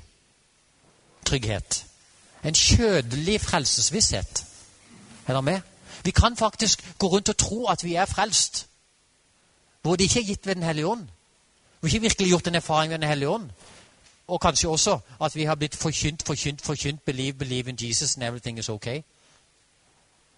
trygghet. 1.23 1.85
En 2.43 2.53
kjødelig 2.53 3.41
frelsesvisshet. 3.41 4.45
Er 5.27 5.33
dere 5.33 5.41
med? 5.41 5.61
Vi 6.03 6.11
kan 6.11 6.37
faktisk 6.37 6.93
gå 6.97 7.07
rundt 7.07 7.29
og 7.29 7.37
tro 7.37 7.65
at 7.65 7.83
vi 7.83 7.95
er 7.95 8.05
frelst. 8.05 8.67
Hvor 9.81 9.95
det 9.95 10.03
ikke 10.03 10.19
er 10.19 10.25
gitt 10.25 10.47
ved 10.47 10.55
Den 10.55 10.63
hellige 10.63 10.87
ånd. 10.87 11.07
Har 11.81 11.87
ikke 11.87 12.01
virkelig 12.01 12.27
gjort 12.27 12.47
en 12.47 12.55
erfaring 12.55 12.91
ved 12.91 12.99
Den 12.99 13.07
hellige 13.07 13.29
ånd. 13.29 13.49
Og 14.27 14.41
kanskje 14.41 14.69
også 14.69 14.99
at 15.21 15.35
vi 15.35 15.43
har 15.43 15.55
blitt 15.55 15.75
forkynt, 15.75 16.23
forkynt, 16.23 16.61
forkynt. 16.61 17.05
Believe, 17.05 17.33
believe 17.33 17.69
in 17.69 17.77
Jesus 17.81 18.15
and 18.15 18.23
everything 18.23 18.59
is 18.59 18.69
okay. 18.69 19.01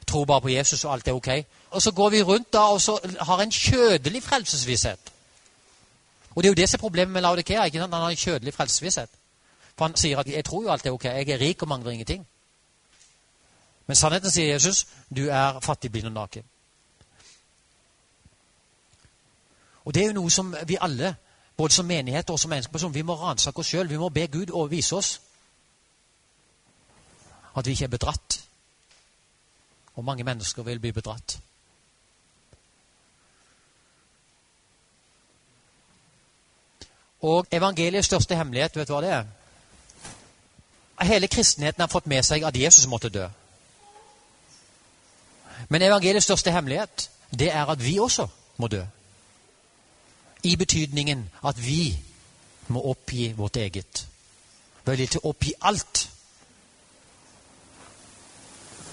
Tro 0.07 0.25
bare 0.25 0.41
på 0.41 0.49
Jesus, 0.49 0.85
og 0.85 0.93
alt 0.93 1.07
er 1.07 1.11
ok. 1.11 1.27
Og 1.69 1.81
så 1.81 1.91
går 1.91 2.09
vi 2.09 2.21
rundt 2.21 2.53
da 2.53 2.59
og 2.59 2.81
så 2.81 3.15
har 3.21 3.41
en 3.41 3.51
kjødelig 3.51 4.23
frelsesvisshet. 4.23 4.99
Og 6.35 6.43
det 6.43 6.49
er 6.49 6.51
jo 6.51 6.61
det 6.61 6.69
som 6.69 6.77
er 6.77 6.79
problemet 6.79 7.13
med 7.13 7.21
Laudikea. 7.21 7.63
ikke 7.63 7.79
sant? 7.79 7.93
Han 7.93 8.01
har 8.01 8.09
en 8.09 8.15
kjødelig 8.15 8.53
frelsesvisshet. 8.53 9.09
For 9.75 9.85
han 9.85 9.95
sier 9.95 10.19
at 10.19 10.27
'jeg 10.27 10.45
tror 10.45 10.63
jo 10.63 10.71
alt 10.71 10.85
er 10.85 10.91
ok, 10.91 11.03
jeg 11.03 11.29
er 11.29 11.39
rik 11.39 11.61
og 11.61 11.67
mangler 11.67 11.91
ingenting'. 11.91 12.25
Men 13.87 13.95
sannheten 13.95 14.31
sier 14.31 14.51
Jesus, 14.51 14.87
du 15.15 15.27
er 15.29 15.59
fattig, 15.59 15.91
blind 15.91 16.07
og 16.07 16.13
naken. 16.13 16.43
Og 19.85 19.93
det 19.93 20.01
er 20.03 20.07
jo 20.07 20.13
noe 20.13 20.29
som 20.29 20.55
vi 20.65 20.77
alle, 20.81 21.15
både 21.57 21.73
som 21.73 21.85
menighet 21.85 22.29
og 22.29 22.39
som 22.39 22.49
menneskeperson, 22.49 22.93
vi 22.93 23.01
må 23.01 23.15
ransake 23.15 23.59
oss 23.59 23.67
sjøl. 23.67 23.89
Vi 23.89 23.97
må 23.97 24.09
be 24.09 24.27
Gud 24.27 24.51
å 24.51 24.65
vise 24.67 24.95
oss 24.95 25.21
at 27.55 27.65
vi 27.65 27.71
ikke 27.71 27.85
er 27.85 27.93
bedratt. 27.93 28.41
Og 29.95 30.03
mange 30.03 30.23
mennesker 30.23 30.63
vil 30.63 30.79
bli 30.79 30.91
bedratt. 30.91 31.39
Og 37.21 37.47
evangeliets 37.51 38.07
største 38.07 38.35
hemmelighet, 38.35 38.75
vet 38.75 38.87
du 38.87 38.93
hva 38.93 39.01
det 39.01 39.13
er? 39.13 39.34
Hele 41.01 41.27
kristenheten 41.27 41.81
har 41.81 41.87
fått 41.87 42.07
med 42.07 42.23
seg 42.23 42.43
at 42.43 42.55
Jesus 42.55 42.87
måtte 42.87 43.09
dø. 43.09 43.27
Men 45.69 45.81
evangeliets 45.81 46.25
største 46.25 46.51
hemmelighet, 46.51 47.09
det 47.31 47.51
er 47.51 47.65
at 47.65 47.83
vi 47.83 47.99
også 47.99 48.27
må 48.57 48.67
dø. 48.67 48.83
I 50.43 50.55
betydningen 50.55 51.29
at 51.43 51.65
vi 51.65 51.97
må 52.67 52.81
oppgi 52.81 53.33
vårt 53.37 53.57
eget. 53.57 54.07
Er 54.85 54.95
til 54.95 55.19
å 55.23 55.29
oppgi 55.29 55.53
alt 55.61 56.09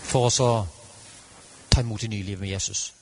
for 0.03 0.29
å 0.29 0.67
ta 1.71 1.81
imot 1.81 2.01
det 2.01 2.11
nye 2.11 2.25
livet 2.25 2.41
med 2.41 2.49
Jesus 2.49 2.93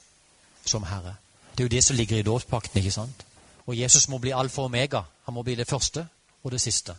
som 0.64 0.84
Herre. 0.84 1.16
Det 1.52 1.60
er 1.60 1.68
jo 1.68 1.76
det 1.76 1.84
som 1.84 1.96
ligger 1.96 2.18
i 2.18 2.22
dåpspakten. 2.22 2.78
ikke 2.78 2.90
sant? 2.90 3.26
Og 3.66 3.78
Jesus 3.78 4.08
må 4.08 4.18
bli 4.18 4.30
alfa 4.30 4.62
og 4.62 4.64
omega. 4.64 5.02
Han 5.24 5.34
må 5.34 5.42
bli 5.42 5.54
det 5.54 5.68
første 5.68 6.06
og 6.42 6.52
det 6.52 6.60
siste. 6.60 6.94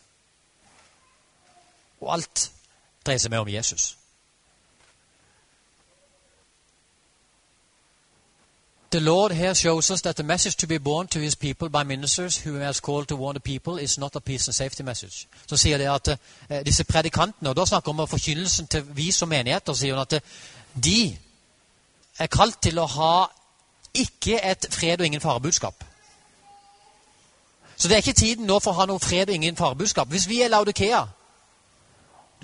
Og 2.01 2.13
alt 2.13 2.51
dreier 3.05 3.19
seg 3.19 3.31
mer 3.31 3.39
om 3.45 3.49
Jesus. 3.49 3.97
The 8.91 8.99
Lord 8.99 9.31
here 9.31 9.55
shows 9.55 9.89
us 9.89 10.01
that 10.01 10.15
the 10.15 10.23
message 10.23 10.57
to 10.57 10.67
be 10.67 10.77
born 10.77 11.07
to 11.07 11.19
his 11.19 11.35
people 11.35 11.69
by 11.69 11.83
ministers 11.83 12.37
who 12.37 12.55
has 12.55 12.81
called 12.81 13.07
to 13.07 13.15
warn 13.15 13.35
the 13.35 13.39
people 13.39 13.79
is 13.79 13.97
not 13.97 14.15
a 14.15 14.19
peace 14.19 14.47
and 14.47 14.55
safety 14.55 14.83
message. 14.83 15.27
Så 15.47 15.57
sier 15.57 15.77
det 15.77 15.87
at 15.87 16.07
uh, 16.49 16.65
disse 16.65 16.83
predikantene, 16.83 17.49
og 17.49 17.55
da 17.55 17.65
snakker 17.65 17.93
vi 17.93 17.99
om 17.99 18.07
forkynnelsen 18.07 18.67
til 18.67 18.83
vi 18.95 19.11
som 19.11 19.29
menigheter, 19.29 19.73
sier 19.73 19.93
hun 19.93 20.01
at 20.01 20.13
uh, 20.13 20.19
de 20.83 21.17
er 22.19 22.27
kalt 22.27 22.61
til 22.61 22.79
å 22.79 22.85
ha 22.85 23.27
ikke 23.93 24.41
et 24.51 24.67
fred 24.69 24.99
og 24.99 25.05
ingen 25.05 25.21
farebudskap. 25.21 25.83
Så 27.75 27.87
det 27.87 27.93
er 27.95 28.03
ikke 28.03 28.13
tiden 28.13 28.45
nå 28.45 28.59
for 28.59 28.71
å 28.71 28.79
ha 28.81 28.85
noe 28.85 28.99
fred 28.99 29.29
og 29.29 29.35
ingen 29.35 29.55
farebudskap. 29.55 30.07
Hvis 30.07 30.27
vi 30.29 30.41
er 30.41 30.51
Laudikea 30.51 31.05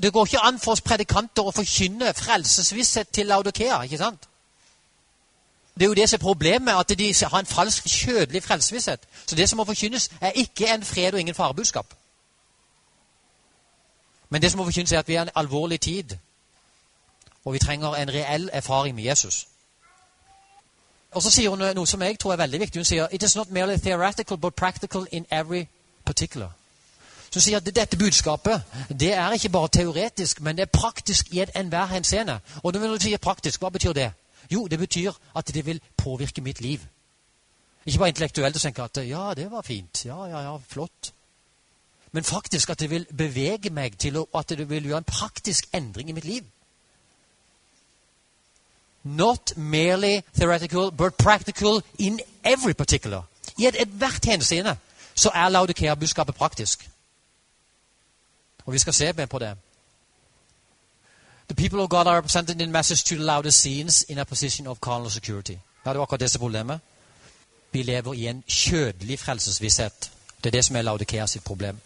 Det 0.02 0.14
går 0.14 0.26
ikke 0.26 0.40
an 0.40 0.60
for 0.60 0.72
oss 0.72 0.82
predikanter 0.82 1.44
å 1.44 1.52
forkynne 1.52 2.14
frelsesvisshet 2.14 3.10
til 3.10 3.26
Laudokea. 3.26 3.82
ikke 3.82 3.98
sant? 3.98 4.28
Det 5.76 5.86
er 5.86 5.88
jo 5.88 5.94
det 5.94 6.10
som 6.10 6.18
er 6.18 6.22
problemet, 6.22 6.74
at 6.74 6.98
de 6.98 7.14
har 7.14 7.40
en 7.40 7.46
falsk, 7.46 7.88
kjødelig 7.88 8.44
frelsesvisshet. 8.44 9.00
Så 9.26 9.36
det 9.36 9.50
som 9.50 9.58
må 9.58 9.64
forkynnes, 9.64 10.10
er 10.22 10.32
ikke 10.32 10.74
en 10.74 10.84
fred 10.84 11.14
og 11.14 11.20
ingen 11.20 11.36
farebudskap. 11.36 11.94
Men 14.30 14.42
det 14.42 14.52
som 14.52 14.58
må 14.58 14.64
forkynnes, 14.64 14.92
er 14.92 15.00
at 15.00 15.08
vi 15.08 15.16
er 15.16 15.22
en 15.22 15.30
alvorlig 15.36 15.82
tid, 15.82 16.18
og 17.46 17.54
vi 17.54 17.60
trenger 17.60 17.96
en 17.96 18.10
reell 18.10 18.50
erfaring 18.54 18.96
med 18.96 19.04
Jesus. 19.04 19.48
Og 21.12 21.24
så 21.24 21.32
sier 21.32 21.50
hun 21.50 21.60
noe 21.60 21.88
som 21.88 22.02
jeg 22.02 22.20
tror 22.20 22.34
er 22.34 22.42
veldig 22.42 22.60
viktig. 22.60 22.80
Hun 22.80 22.86
sier 22.86 23.08
«It 23.12 23.24
is 23.24 23.36
not 23.36 23.52
merely 23.52 23.78
theoretical, 23.78 24.38
but 24.38 24.56
practical 24.56 25.08
in 25.12 25.26
every 25.32 25.68
particular». 26.06 26.50
Hun 27.34 27.42
sier 27.42 27.58
at 27.58 27.76
dette 27.76 27.98
budskapet 27.98 28.64
det 28.90 29.14
er 29.14 29.32
ikke 29.36 29.50
bare 29.50 29.68
teoretisk, 29.68 30.42
men 30.42 30.58
det 30.58 30.68
er 30.68 30.80
praktisk 30.80 31.34
i 31.34 31.44
enhver 31.56 31.86
henseende. 31.86 32.40
Og 32.64 32.74
når 32.74 32.98
du 32.98 33.04
sier 33.04 33.18
praktisk, 33.18 33.62
hva 33.62 33.70
betyr 33.70 33.94
det? 33.94 34.12
Jo, 34.52 34.68
det 34.68 34.80
betyr 34.80 35.12
at 35.36 35.54
det 35.54 35.66
vil 35.66 35.82
påvirke 35.98 36.42
mitt 36.42 36.62
liv. 36.62 36.80
Ikke 37.86 38.00
bare 38.00 38.12
intellektuelt 38.12 38.56
å 38.56 38.60
tenke 38.60 38.84
at 38.84 39.00
ja, 39.08 39.34
det 39.36 39.52
var 39.52 39.64
fint. 39.64 40.06
Ja, 40.06 40.26
ja, 40.28 40.42
ja, 40.44 40.58
flott. 40.70 41.14
Men 42.12 42.24
faktisk 42.24 42.70
at 42.70 42.80
det 42.80 42.90
vil 42.90 43.06
bevege 43.18 43.70
meg 43.70 43.98
til 44.00 44.18
at 44.36 44.50
det 44.50 44.70
vil 44.70 44.86
gjøre 44.86 45.04
en 45.04 45.08
praktisk 45.08 45.68
endring 45.74 46.10
i 46.10 46.16
mitt 46.16 46.26
liv. 46.26 46.44
Not 49.04 49.54
merely 49.56 50.22
theoretical, 50.36 50.92
but 50.92 51.18
practical 51.18 51.82
in 52.00 52.20
every 52.44 52.74
particular. 52.74 53.24
I 53.58 53.68
ethvert 53.68 54.18
et 54.18 54.32
henseende 54.32 54.78
så 55.16 55.32
er 55.34 55.50
Laudikea-budskapet 55.50 56.36
praktisk. 56.36 56.90
Og 58.68 58.74
vi 58.74 58.80
skal 58.80 58.94
se 58.94 59.14
mer 59.14 59.26
på 59.26 59.40
det. 59.40 59.58
The 61.50 61.56
people 61.56 61.82
of 61.82 61.90
God 61.90 62.08
are 62.08 62.18
represented 62.18 62.62
in 62.62 62.72
message 62.72 63.04
to 63.06 63.16
the 63.16 63.24
loudest 63.24 63.60
scenes 63.60 64.06
in 64.10 64.18
a 64.18 64.24
position 64.24 64.68
of 64.68 64.78
carnal 64.82 65.12
security. 65.12 65.58
Ja, 65.86 65.90
det 65.90 66.00
var 66.00 66.02
akkurat 66.02 66.20
det 66.20 66.40
problemet. 66.40 66.80
Vi 67.72 67.84
lever 67.84 68.14
i 68.14 68.28
en 68.28 68.44
kjødelig 68.48 69.20
frelsesvisshet. 69.20 70.12
Det 70.44 70.46
er 70.46 70.52
det 70.52 70.66
som 70.66 70.76
er 70.76 70.82
Laudikea 70.82 71.26
sitt 71.28 71.44
problem. 71.44 71.80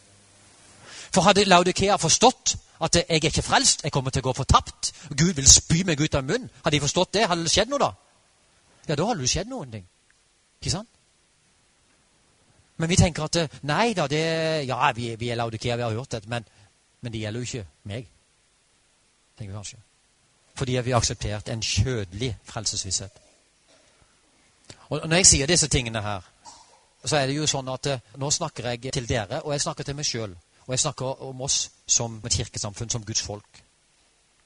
For 1.14 1.22
hadde 1.22 1.44
Laudikea 1.44 1.96
forstått 1.96 2.58
at 2.82 2.96
'jeg 2.96 3.06
er 3.10 3.16
ikke 3.16 3.42
frelst, 3.42 3.84
jeg 3.84 3.92
kommer 3.92 4.12
til 4.12 4.22
å 4.22 4.24
gå 4.24 4.34
fortapt', 4.34 4.94
Gud 5.18 5.34
vil 5.34 5.48
spy 5.48 5.84
meg 5.84 6.02
ut 6.02 6.16
av 6.16 6.24
munnen, 6.24 6.50
hadde 6.64 6.76
de 6.76 6.82
forstått 6.82 7.14
det, 7.14 7.28
hadde 7.28 7.44
det 7.44 7.52
skjedd 7.52 7.70
noe 7.70 7.80
da? 7.80 7.92
Ja, 8.88 8.96
da 8.96 9.06
hadde 9.06 9.22
det 9.22 9.30
skjedd 9.30 9.48
noen 9.48 9.72
ting. 9.72 9.88
Ikke 10.62 10.72
sant? 10.72 10.90
Men 12.78 12.90
vi 12.90 12.96
tenker 12.96 13.24
at 13.24 13.52
nei 13.62 13.94
da, 13.94 14.08
det, 14.08 14.68
ja, 14.68 14.92
vi, 14.92 15.16
vi 15.16 15.30
er 15.30 15.36
Laudikea, 15.36 15.76
vi 15.76 15.82
har 15.82 15.94
hørt 15.94 16.12
det, 16.12 16.28
men, 16.28 16.46
men 17.02 17.14
det 17.14 17.22
gjelder 17.22 17.40
jo 17.40 17.50
ikke 17.50 17.68
meg 17.84 18.10
tenker 19.42 19.54
vi 19.54 19.58
kanskje. 19.58 19.78
Fordi 20.56 20.72
vi 20.72 20.92
har 20.92 20.98
akseptert 20.98 21.50
en 21.50 21.62
kjødelig 21.62 22.38
frelsesvisshet. 22.44 23.12
Og 24.90 25.08
Når 25.08 25.16
jeg 25.16 25.26
sier 25.26 25.48
disse 25.48 25.68
tingene 25.68 26.02
her, 26.02 26.22
så 27.06 27.18
er 27.18 27.28
det 27.28 27.36
jo 27.36 27.48
sånn 27.48 27.70
at 27.70 27.88
eh, 27.88 28.00
nå 28.18 28.30
snakker 28.30 28.68
jeg 28.70 28.94
til 28.94 29.08
dere, 29.10 29.42
og 29.42 29.54
jeg 29.54 29.62
snakker 29.62 29.84
til 29.84 29.96
meg 29.96 30.06
sjøl. 30.06 30.36
Og 30.68 30.74
jeg 30.74 30.80
snakker 30.80 31.24
om 31.26 31.42
oss 31.42 31.72
som 31.88 32.20
et 32.26 32.34
kirkesamfunn, 32.34 32.90
som 32.90 33.06
Guds 33.06 33.22
folk. 33.22 33.64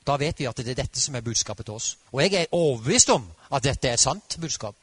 Da 0.07 0.15
vet 0.17 0.39
vi 0.39 0.47
at 0.47 0.57
det 0.57 0.69
er 0.71 0.83
dette 0.83 1.01
som 1.01 1.15
er 1.15 1.25
budskapet 1.25 1.65
til 1.65 1.73
oss. 1.73 1.97
Og 2.11 2.21
jeg 2.21 2.33
er 2.33 2.45
overbevist 2.51 3.09
om 3.09 3.27
at 3.51 3.63
dette 3.63 3.89
er 3.89 3.93
et 3.93 3.99
sant 3.99 4.37
budskap. 4.41 4.75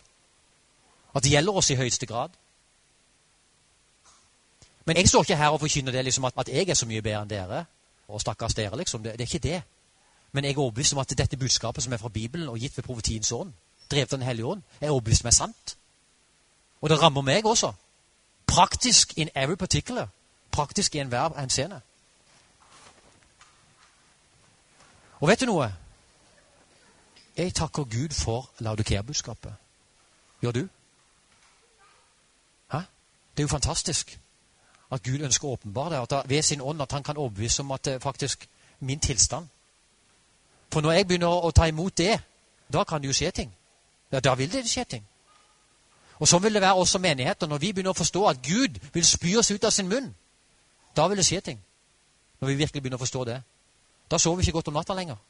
At 1.15 1.25
det 1.25 1.33
gjelder 1.33 1.57
oss 1.57 1.71
i 1.71 1.79
høyeste 1.79 2.07
grad. 2.07 2.35
Men 4.85 4.97
jeg 4.97 5.09
står 5.09 5.23
ikke 5.23 5.37
her 5.37 5.49
og 5.49 5.61
forkynner 5.61 5.93
det 5.93 6.05
liksom 6.05 6.25
at, 6.25 6.33
at 6.37 6.49
jeg 6.49 6.69
er 6.69 6.75
så 6.75 6.87
mye 6.87 7.03
bedre 7.03 7.23
enn 7.23 7.31
dere. 7.31 7.65
Og 8.09 8.21
stakkars 8.21 8.55
dere, 8.55 8.77
liksom. 8.77 9.03
Det, 9.03 9.13
det 9.13 9.21
er 9.21 9.35
ikke 9.35 9.49
det. 9.49 9.63
Men 10.33 10.45
jeg 10.45 10.53
er 10.53 10.59
overbevist 10.59 10.93
om 10.93 10.99
at 10.99 11.15
dette 11.19 11.37
budskapet 11.37 11.85
som 11.85 11.93
er 11.93 11.97
fra 11.97 12.09
Bibelen 12.09 12.49
og 12.49 12.59
gitt 12.59 12.77
ved 12.77 12.85
profetiens 12.85 13.33
ånd, 13.33 13.53
drevet 13.91 14.13
av 14.13 14.19
Den 14.19 14.27
hellige 14.27 14.47
ånd, 14.47 14.63
er 14.81 14.91
overbevist 14.91 15.25
om 15.25 15.29
er 15.29 15.31
sant. 15.37 15.77
Og 16.81 16.91
det 16.91 17.03
rammer 17.03 17.23
meg 17.23 17.47
også. 17.47 17.73
Praktisk 18.47 19.19
in 19.19 19.29
every 19.35 19.57
particular. 19.57 20.09
Praktisk 20.51 20.95
i 20.95 20.99
enhver 20.99 21.41
henseende. 21.41 21.81
Og 25.21 25.29
vet 25.29 25.41
du 25.41 25.47
noe? 25.47 25.69
Jeg 27.37 27.55
takker 27.55 27.85
Gud 27.85 28.15
for 28.15 28.51
Laudikea-budskapet. 28.59 29.55
Gjør 30.43 30.53
du? 30.53 30.69
Hæ? 32.73 32.79
Det 33.37 33.39
er 33.39 33.43
jo 33.43 33.49
fantastisk 33.49 34.19
at 34.93 35.03
Gud 35.03 35.25
ønsker 35.25 35.49
å 35.49 35.57
åpenbare 35.57 35.97
det, 35.97 36.03
at 36.13 36.29
ved 36.29 36.43
sin 36.43 36.61
ånd 36.61 36.83
at 36.83 36.93
han 36.93 37.03
kan 37.03 37.17
overbevise 37.17 37.63
om 37.63 37.71
at 37.73 37.85
det 37.85 38.03
faktisk 38.03 38.49
min 38.81 39.01
tilstand 39.01 39.49
for 40.73 40.81
når 40.81 40.93
jeg 40.93 41.07
begynner 41.07 41.29
å 41.45 41.51
ta 41.53 41.67
imot 41.69 41.99
det, 42.01 42.15
da 42.73 42.85
kan 42.89 43.03
det 43.03 43.11
jo 43.11 43.17
skje 43.17 43.31
ting. 43.31 43.51
Ja, 44.13 44.21
da 44.25 44.35
vil 44.35 44.49
det 44.53 44.65
skje 44.69 44.85
ting. 44.89 45.05
Og 46.19 46.29
sånn 46.29 46.43
vil 46.45 46.55
det 46.55 46.63
være 46.63 46.81
også 46.81 47.01
menigheter. 47.03 47.49
Når 47.51 47.61
vi 47.61 47.73
begynner 47.73 47.93
å 47.93 47.99
forstå 47.99 48.23
at 48.31 48.41
Gud 48.47 48.79
vil 48.95 49.05
spy 49.05 49.35
oss 49.37 49.51
ut 49.51 49.65
av 49.69 49.75
sin 49.75 49.91
munn, 49.91 50.09
da 50.97 51.09
vil 51.09 51.21
det 51.21 51.27
skje 51.29 51.41
ting. 51.45 51.61
Når 52.41 52.49
vi 52.49 52.57
virkelig 52.63 52.83
begynner 52.83 53.01
å 53.01 53.05
forstå 53.05 53.25
det. 53.29 53.37
Da 54.11 54.19
sover 54.19 54.41
vi 54.41 54.49
ikke 54.49 54.57
godt 54.61 54.71
om 54.73 54.79
natta 54.79 54.97
lenger. 54.97 55.21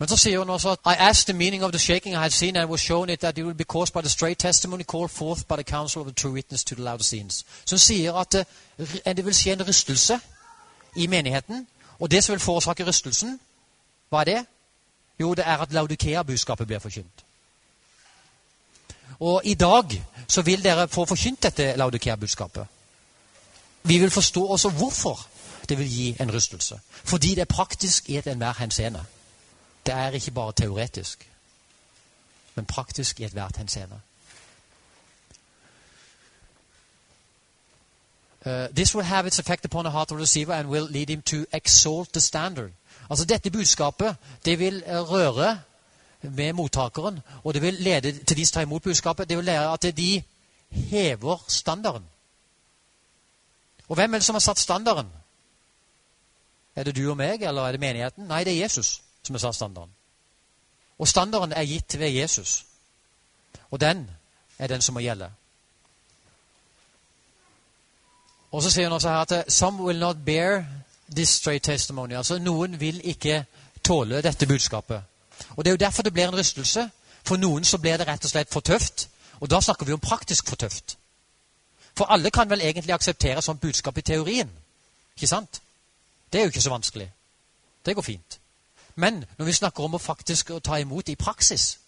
Men 0.00 0.08
så 0.08 0.16
sier 0.16 0.38
hun 0.38 0.50
også 0.50 0.70
at 0.70 0.78
I 0.86 0.96
asked 0.98 1.26
the 1.26 1.38
meaning 1.38 1.64
of 1.64 1.72
the 1.72 1.78
shaking 1.78 2.14
I 2.14 2.18
had 2.18 2.30
seen 2.30 2.56
and 2.56 2.70
was 2.70 2.80
shown 2.80 3.10
it 3.10 3.20
that 3.20 3.38
it 3.38 3.44
would 3.44 3.56
be 3.56 3.64
caused 3.64 3.92
by 3.92 4.00
the 4.00 4.08
straight 4.08 4.38
testimony 4.38 4.82
called 4.82 5.10
forth 5.10 5.44
by 5.48 5.54
the 5.54 5.62
council 5.62 6.00
of 6.00 6.06
the 6.06 6.14
true 6.14 6.32
witness 6.32 6.64
to 6.64 6.74
the 6.74 7.02
scenes. 7.02 7.44
Så 7.64 7.74
hun 7.74 7.78
sier 7.78 8.14
at 8.14 8.32
det, 8.32 8.46
det 9.16 9.24
vil 9.24 9.34
skje 9.34 9.52
en 9.52 9.68
rystelse 9.68 10.20
i 10.96 11.06
menigheten 11.06 11.66
og 12.00 12.10
det 12.10 12.24
som 12.24 12.32
vil 12.32 12.40
forårsake 12.40 12.86
rystelsen, 12.86 13.40
hva 14.08 14.20
er 14.20 14.24
det? 14.24 14.46
Jo, 15.20 15.34
det 15.34 15.44
er 15.46 15.58
at 15.58 15.72
Laudikea-budskapet 15.72 16.66
blir 16.66 16.78
forkynt. 16.78 17.24
Og 19.20 19.42
i 19.44 19.54
dag 19.54 20.04
så 20.28 20.42
vil 20.42 20.64
dere 20.64 20.88
få 20.88 21.04
forkynt 21.04 21.42
dette 21.42 21.76
Laudikea-budskapet. 21.76 22.66
Vi 23.82 23.98
vil 23.98 24.10
forstå 24.10 24.46
også 24.46 24.70
hvorfor 24.70 25.26
det 25.68 25.78
vil 25.78 25.88
gi 25.88 26.16
en 26.20 26.34
rystelse. 26.34 26.80
Fordi 27.04 27.28
det 27.28 27.38
er 27.38 27.44
praktisk 27.44 28.10
i 28.10 28.16
et 28.16 28.26
enhver 28.26 28.52
henseende. 28.58 29.04
Det 29.86 29.94
er 29.94 30.10
ikke 30.10 30.30
bare 30.30 30.52
teoretisk, 30.52 31.30
men 32.54 32.66
praktisk 32.66 33.20
i 33.20 33.24
ethvert 33.24 33.56
henseende. 33.56 34.00
Uh, 38.46 38.68
this 38.74 38.94
will 38.94 39.04
have 39.04 39.26
its 39.26 39.38
effect 39.38 39.64
upon 39.64 39.84
the 39.84 39.90
heart 39.90 40.10
of 40.12 40.16
the 40.16 40.22
receiver 40.22 40.52
and 40.52 40.68
will 40.68 40.86
lead 40.90 41.10
him 41.10 41.22
to 41.22 41.36
exalt 41.52 42.12
the 42.12 42.20
standard. 42.20 42.70
Altså 43.10 43.24
Dette 43.24 43.50
budskapet 43.50 44.16
det 44.44 44.58
vil 44.58 44.82
uh, 44.86 45.10
røre 45.10 45.60
med 46.22 46.52
mottakeren, 46.52 47.20
og 47.44 47.54
det 47.54 47.62
vil 47.62 47.74
lede 47.74 48.12
til 48.12 48.36
de 48.36 48.46
som 48.46 48.54
tar 48.54 48.60
imot 48.60 48.82
budskapet, 48.82 49.28
det 49.28 49.36
vil 49.36 49.44
lære 49.44 49.72
at 49.72 49.96
de 49.96 50.22
hever 50.70 51.44
standarden. 51.48 52.04
Og 53.88 53.94
hvem 53.94 54.14
er 54.14 54.18
det 54.18 54.24
som 54.24 54.34
har 54.34 54.40
satt 54.40 54.58
standarden? 54.58 55.08
Er 56.76 56.82
det 56.82 56.96
du 56.96 57.10
og 57.10 57.16
meg, 57.16 57.42
eller 57.42 57.62
er 57.62 57.72
det 57.72 57.80
menigheten? 57.80 58.24
Nei, 58.24 58.44
det 58.44 58.56
er 58.56 58.62
Jesus 58.62 59.02
som 59.22 59.34
jeg 59.34 59.40
sa, 59.40 59.52
standarden. 59.52 59.94
Og 60.98 61.08
standarden 61.08 61.52
er 61.52 61.64
gitt 61.64 61.98
ved 61.98 62.08
Jesus. 62.08 62.66
Og 63.70 63.80
den 63.80 64.10
er 64.58 64.66
den 64.66 64.82
som 64.82 64.94
må 64.94 65.00
gjelde. 65.00 65.30
Og 68.50 68.62
så 68.62 68.70
sier 68.70 68.84
han 68.84 68.92
også 68.92 69.08
her 69.08 69.16
at 69.16 69.52
Some 69.52 69.82
will 69.82 69.98
not 69.98 70.16
bear 70.26 70.64
this 71.16 71.28
straight 71.28 71.64
testimony. 71.64 72.12
Altså 72.14 72.38
Noen 72.38 72.80
vil 72.80 73.00
ikke 73.04 73.44
tåle 73.84 74.22
dette 74.22 74.46
budskapet. 74.46 75.02
Og 75.56 75.64
Det 75.64 75.70
er 75.70 75.72
jo 75.72 75.76
derfor 75.76 76.02
det 76.02 76.12
blir 76.12 76.28
en 76.28 76.38
rystelse. 76.38 76.90
For 77.24 77.36
noen 77.36 77.64
så 77.64 77.78
blir 77.78 77.96
det 77.96 78.06
rett 78.08 78.24
og 78.24 78.30
slett 78.30 78.52
for 78.52 78.60
tøft. 78.60 79.08
Og 79.40 79.50
da 79.50 79.60
snakker 79.60 79.86
vi 79.86 79.92
om 79.92 80.00
praktisk 80.00 80.48
for 80.48 80.56
tøft. 80.56 80.98
For 81.96 82.04
alle 82.04 82.30
kan 82.30 82.50
vel 82.50 82.60
egentlig 82.60 82.94
akseptere 82.94 83.42
sånt 83.42 83.60
budskap 83.60 83.98
i 83.98 84.02
teorien. 84.02 84.50
Ikke 85.16 85.26
sant? 85.26 85.62
Det 86.32 86.38
er 86.38 86.42
jo 86.42 86.48
ikke 86.48 86.62
så 86.62 86.70
vanskelig. 86.70 87.12
Det 87.86 87.94
går 87.94 88.02
fint. 88.02 88.40
Men 88.94 89.24
når 89.38 89.44
vi 89.44 89.52
snakker 89.52 89.84
om 89.84 89.94
å 89.94 90.02
faktisk 90.02 90.50
ta 90.64 90.78
imot 90.80 91.08
i 91.08 91.16
praksis, 91.16 91.78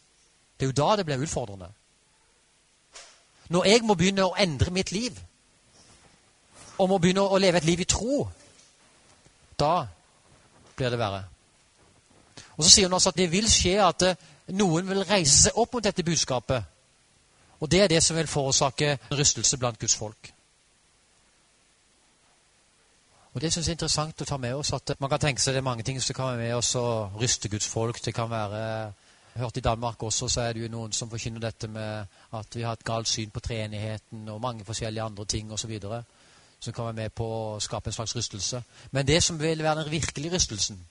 det 0.59 0.67
er 0.67 0.71
jo 0.71 0.79
da 0.79 0.97
det 0.97 1.07
blir 1.07 1.23
utfordrende. 1.23 1.69
Når 3.49 3.65
jeg 3.65 3.85
må 3.85 3.95
begynne 3.95 4.25
å 4.25 4.37
endre 4.39 4.71
mitt 4.71 4.93
liv, 4.93 5.19
og 6.79 6.89
må 6.89 6.99
begynne 6.99 7.25
å 7.27 7.39
leve 7.39 7.61
et 7.61 7.69
liv 7.69 7.81
i 7.81 7.89
tro, 7.89 8.27
da 9.59 9.87
blir 10.77 10.91
det 10.91 10.99
verre. 10.99 11.25
Og 12.57 12.65
Så 12.65 12.71
sier 12.71 12.87
hun 12.87 12.95
altså 12.95 13.13
at 13.13 13.19
det 13.19 13.31
vil 13.33 13.49
skje 13.51 13.77
at 13.85 14.03
eh, 14.07 14.17
noen 14.57 14.89
vil 14.89 15.05
reise 15.09 15.49
seg 15.49 15.59
opp 15.59 15.75
mot 15.75 15.85
dette 15.85 16.05
budskapet. 16.05 16.65
Og 17.61 17.71
det 17.71 17.83
er 17.83 17.91
det 17.93 18.03
som 18.03 18.17
vil 18.17 18.27
forårsake 18.27 18.99
rystelse 19.11 19.59
blant 19.59 19.79
Guds 19.79 19.95
folk. 19.97 20.33
Og 23.35 23.41
Det 23.41 23.53
synes 23.53 23.67
jeg 23.67 23.73
er 23.73 23.75
interessant 23.75 24.23
å 24.23 24.25
ta 24.25 24.37
med 24.37 24.55
oss. 24.55 24.73
at 24.73 25.01
Man 25.01 25.11
kan 25.11 25.21
tenke 25.21 25.41
seg 25.41 25.55
det 25.55 25.59
er 25.59 25.71
mange 25.71 25.83
ting 25.83 26.01
som 26.03 26.15
kan 26.15 26.25
være 26.25 26.37
med 26.37 26.55
oss 26.55 26.75
og 26.75 27.21
ryste 27.21 27.49
Guds 27.49 27.69
folk. 27.69 28.05
Det 28.05 28.15
kan 28.15 28.31
være 28.31 28.93
hørt 29.35 29.57
I 29.57 29.61
Danmark 29.61 30.03
også 30.03 30.29
så 30.29 30.41
er 30.41 30.53
det 30.53 30.63
jo 30.63 30.69
noen 30.69 30.93
som 30.93 31.11
forkynner 31.11 31.41
dette 31.41 31.69
med 31.69 32.07
at 32.33 32.57
vi 32.57 32.63
har 32.63 32.73
et 32.73 32.85
galt 32.85 33.09
syn 33.09 33.31
på 33.31 33.41
treenigheten 33.41 34.29
og 34.29 34.41
mange 34.41 34.65
forskjellige 34.65 35.03
andre 35.03 35.25
ting 35.25 35.53
osv. 35.53 35.81
Som 36.61 36.73
kan 36.73 36.85
være 36.85 36.93
med 36.93 37.11
på 37.11 37.25
å 37.25 37.61
skape 37.61 37.89
en 37.89 37.93
slags 37.93 38.17
rystelse. 38.17 38.63
Men 38.91 39.07
det 39.07 39.23
som 39.23 39.41
vil 39.41 39.63
være 39.63 39.85
den 39.85 39.91
virkelige 39.91 40.35
rystelsen, 40.35 40.87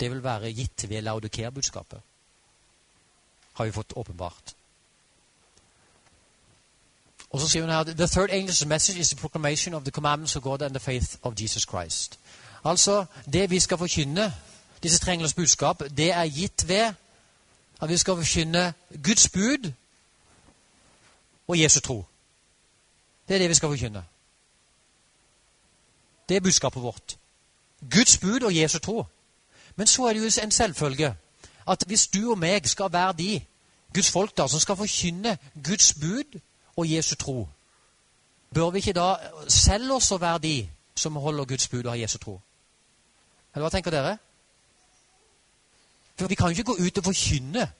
det 0.00 0.10
vil 0.10 0.24
være 0.24 0.52
gitt 0.52 0.88
ved 0.88 1.02
Laudikea-budskapet. 1.02 2.00
Har 3.52 3.64
vi 3.64 3.72
fått 3.72 3.92
åpenbart. 3.96 4.54
Og 7.30 7.40
så 7.40 7.48
sier 7.48 7.62
hun 7.62 7.70
her 7.70 7.82
The 7.84 8.06
third 8.06 8.30
angel's 8.30 8.64
message 8.66 8.98
is 8.98 9.08
the 9.08 9.16
proclamation 9.16 9.74
of 9.74 9.82
the 9.82 9.90
commandments 9.90 10.36
of 10.36 10.42
God 10.42 10.62
and 10.62 10.70
the 10.70 10.80
faith 10.80 11.16
of 11.22 11.34
Jesus 11.40 11.62
Christ. 11.62 12.18
Altså, 12.64 13.04
det 13.32 13.50
vi 13.50 13.60
skal 13.60 13.78
forkynne, 13.78 14.34
disse 14.82 14.98
tre 14.98 15.12
englers 15.12 15.34
budskap, 15.34 15.82
det 15.96 16.12
er 16.12 16.28
gitt 16.28 16.68
ved 16.68 16.92
at 17.82 17.88
vi 17.88 17.96
skal 17.96 18.14
forkynne 18.14 18.74
Guds 19.04 19.28
bud 19.28 19.72
og 21.48 21.60
Jesu 21.60 21.80
tro. 21.80 22.04
Det 23.28 23.34
er 23.34 23.38
det 23.38 23.48
vi 23.48 23.54
skal 23.54 23.68
forkynne. 23.68 24.04
Det 26.28 26.36
er 26.36 26.40
budskapet 26.40 26.82
vårt. 26.82 27.18
Guds 27.90 28.18
bud 28.18 28.40
og 28.40 28.56
Jesu 28.56 28.78
tro. 28.78 29.04
Men 29.76 29.86
så 29.86 30.04
er 30.04 30.12
det 30.12 30.20
jo 30.20 30.42
en 30.42 30.50
selvfølge 30.50 31.14
at 31.68 31.84
hvis 31.86 32.06
du 32.06 32.30
og 32.30 32.38
meg 32.38 32.68
skal 32.68 32.92
være 32.92 33.12
de 33.12 33.40
Guds 33.94 34.10
folk 34.10 34.36
da, 34.36 34.48
som 34.48 34.60
skal 34.60 34.76
forkynne 34.76 35.38
Guds 35.64 35.94
bud 35.94 36.40
og 36.76 36.90
Jesu 36.90 37.14
tro, 37.14 37.48
bør 38.54 38.70
vi 38.70 38.78
ikke 38.78 38.92
da 38.92 39.14
selv 39.48 39.92
også 39.92 40.18
være 40.18 40.38
de 40.38 40.68
som 40.94 41.16
holder 41.16 41.44
Guds 41.44 41.68
bud 41.68 41.84
og 41.84 41.92
har 41.92 41.98
Jesu 41.98 42.18
tro? 42.18 42.40
Eller 43.54 43.64
hva 43.64 43.70
tenker 43.70 43.90
dere? 43.90 44.18
For 46.18 46.28
Vi 46.28 46.34
kan 46.34 46.46
jo 46.46 46.50
ikke 46.50 46.64
gå 46.64 46.76
ut 46.86 46.98
og 46.98 47.04
forkynne 47.04 47.70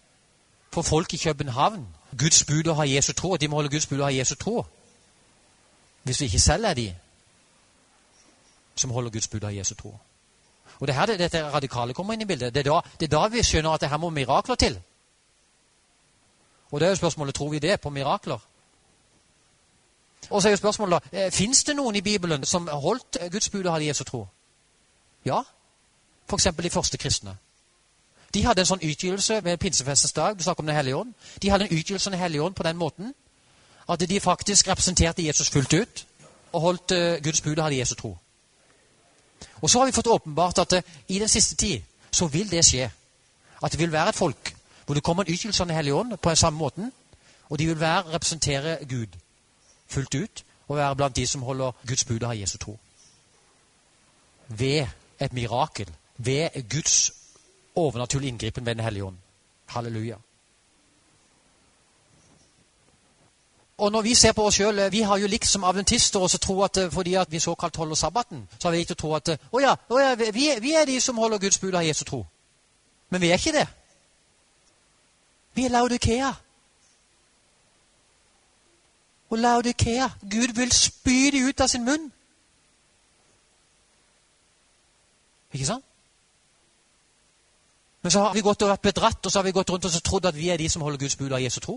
for 0.73 0.83
folk 0.83 1.15
i 1.15 1.17
København 1.17 1.87
Guds 2.19 2.45
bud 2.45 2.67
og 2.67 2.77
ha 2.77 2.83
Jesu 2.83 3.13
tro, 3.13 3.35
at 3.35 3.41
de 3.41 3.49
må 3.49 3.57
holde 3.57 3.71
Guds 3.71 3.87
bud 3.87 3.99
og 3.99 4.07
ha 4.07 4.19
Jesu 4.19 4.35
tro. 4.35 4.65
Hvis 6.03 6.21
vi 6.21 6.25
ikke 6.25 6.41
selv 6.41 6.65
er 6.65 6.75
de 6.75 6.97
som 8.75 8.91
holder 8.91 9.11
Guds 9.11 9.29
bud 9.29 9.41
og 9.41 9.49
ha 9.51 9.59
Jesu 9.59 9.75
tro. 9.75 9.99
Og 10.81 10.87
det 10.87 10.95
er 10.95 10.99
her 10.99 11.07
det, 11.07 11.19
dette 11.19 11.53
radikale 11.53 11.95
kommer 11.95 12.13
inn 12.15 12.21
i 12.21 12.29
bildet. 12.29 12.55
Det 12.55 12.67
er, 12.67 12.73
da, 12.73 12.81
det 13.01 13.07
er 13.07 13.19
da 13.19 13.29
vi 13.29 13.43
skjønner 13.43 13.71
at 13.71 13.81
det 13.81 13.89
her 13.89 13.97
må 13.97 14.11
mirakler 14.11 14.55
til. 14.55 14.81
Og 16.71 16.81
det 16.81 16.87
er 16.87 16.91
jo 16.91 17.01
spørsmålet 17.01 17.35
tror 17.35 17.51
vi 17.51 17.59
det 17.59 17.81
på 17.81 17.91
mirakler. 17.91 18.39
Og 20.31 20.43
så 20.43 20.49
er 20.49 20.53
jo 20.53 20.57
spørsmålet 20.57 21.03
da, 21.13 21.19
eh, 21.19 21.33
Fins 21.33 21.65
det 21.65 21.77
noen 21.77 21.97
i 21.97 22.01
Bibelen 22.01 22.45
som 22.45 22.69
holdt 22.69 23.17
Guds 23.33 23.51
bud 23.51 23.65
og 23.65 23.73
hadde 23.73 23.87
Jesu 23.87 24.05
tro? 24.05 24.27
Ja. 25.25 25.43
F.eks. 26.29 26.49
de 26.63 26.71
første 26.71 26.99
kristne. 26.99 27.37
De 28.35 28.45
hadde 28.45 28.61
en 28.61 28.67
sånn 28.67 28.83
utgytelse 28.83 29.45
ved 29.45 29.57
pinsefestens 29.59 30.13
dag. 30.13 30.39
Du 30.39 30.43
snakker 30.43 30.61
om 30.61 30.67
Den 30.67 30.77
hellige 30.77 30.97
ånd. 30.97 31.15
De 31.43 31.51
hadde 31.51 31.65
en 31.65 31.79
utgytelse 31.79 32.11
av 32.11 32.13
Den 32.13 32.21
hellige 32.21 32.43
ånd 32.43 32.55
på 32.55 32.63
den 32.63 32.77
måten 32.77 33.15
at 33.89 34.09
de 34.09 34.21
faktisk 34.21 34.69
representerte 34.69 35.23
Jesus 35.23 35.51
fullt 35.51 35.73
ut 35.73 36.07
og 36.53 36.61
holdt 36.61 36.93
uh, 36.93 37.23
Guds 37.23 37.41
bud 37.41 37.59
og 37.59 37.65
hadde 37.65 37.79
Jesu 37.79 37.95
tro. 37.95 38.17
Og 39.61 39.71
så 39.71 39.79
har 39.79 39.87
vi 39.87 39.93
fått 39.93 40.07
åpenbart 40.07 40.59
at 40.59 40.85
i 41.09 41.19
den 41.19 41.29
siste 41.29 41.57
tid 41.57 41.83
så 42.11 42.27
vil 42.27 42.51
det 42.51 42.65
skje. 42.65 42.91
At 43.63 43.73
det 43.73 43.81
vil 43.81 43.93
være 43.93 44.09
et 44.09 44.15
folk 44.15 44.55
hvor 44.87 44.95
det 44.95 45.03
kommer 45.03 45.23
en 45.25 45.33
utgytelse 45.33 45.63
av 45.63 45.69
Den 45.69 45.77
hellige 45.77 45.95
ånd 45.95 46.17
på 46.17 46.29
den 46.29 46.37
samme 46.37 46.59
måten. 46.59 46.93
Og 47.49 47.59
de 47.59 47.67
vil 47.67 47.81
være, 47.81 48.15
representere 48.15 48.79
Gud 48.89 49.07
fullt 49.89 50.15
ut 50.15 50.45
og 50.69 50.77
være 50.77 50.97
blant 50.97 51.17
de 51.17 51.27
som 51.27 51.43
holder 51.43 51.73
Guds 51.89 52.05
bud 52.05 52.23
og 52.23 52.29
har 52.29 52.35
Jesu 52.35 52.59
tro. 52.59 52.79
Ved 54.49 54.87
et 55.21 55.33
mirakel. 55.33 55.91
Ved 56.17 56.69
Guds 56.71 57.13
overnaturlig 57.75 58.29
inngripen 58.29 58.67
ved 58.67 58.75
Den 58.75 58.85
hellige 58.85 59.05
ånd. 59.05 59.17
Halleluja. 59.67 60.17
Og 63.79 63.93
når 63.93 64.03
vi 64.03 64.15
ser 64.15 64.33
på 64.33 64.45
oss 64.47 64.55
sjøl 64.55 64.93
Vi 64.93 65.01
har 65.01 65.17
jo 65.17 65.27
likt 65.27 65.47
som 65.47 65.65
adventister 65.65 66.21
også 66.21 66.39
tro 66.39 66.63
at 66.63 66.77
eh, 66.77 66.93
fordi 66.93 67.15
at 67.15 67.33
vi 67.33 67.39
såkalt 67.39 67.77
holder 67.77 67.95
sabbaten, 67.95 68.49
så 68.59 68.69
har 68.69 68.77
vi 68.77 68.87
å 68.91 68.95
tro 68.95 69.15
at 69.15 69.29
eh, 69.29 69.37
å 69.53 69.61
ja, 69.61 69.75
å 69.89 69.99
ja 70.01 70.15
vi, 70.15 70.51
vi, 70.61 70.73
er 70.75 70.87
de 70.87 71.01
som 71.01 71.19
holder 71.19 71.39
Guds 71.39 71.59
bud 71.59 71.75
og 71.75 71.81
har 71.81 71.85
Jesu 71.85 72.05
tro. 72.05 72.27
Men 73.11 73.21
vi 73.21 73.31
er 73.31 73.35
ikke 73.35 73.53
det. 73.53 73.67
Vi 75.55 75.65
er 75.65 75.69
Laudikea. 75.69 76.33
Og 79.37 79.41
Laudikea 79.43 80.09
Gud 80.21 80.55
vil 80.55 80.73
spy 80.73 81.31
dem 81.33 81.49
ut 81.49 81.61
av 81.61 81.69
sin 81.69 81.85
munn. 81.85 82.07
Ikke 85.53 85.67
sant? 85.67 85.85
Men 88.03 88.11
så 88.11 88.23
har 88.25 88.33
vi 88.33 88.41
gått 88.41 88.65
og 88.65 88.73
vært 88.73 88.87
bedratt 88.89 89.29
og 89.29 89.33
så 89.33 89.39
har 89.39 89.45
vi 89.45 89.53
gått 89.53 89.75
rundt 89.75 89.85
og 89.85 90.01
trodd 90.09 90.31
at 90.31 90.39
vi 90.39 90.49
er 90.49 90.57
de 90.57 90.71
som 90.73 90.83
holder 90.83 91.05
Guds 91.05 91.19
bud 91.21 91.37
av 91.37 91.45
Jesu 91.45 91.61
tro. 91.61 91.77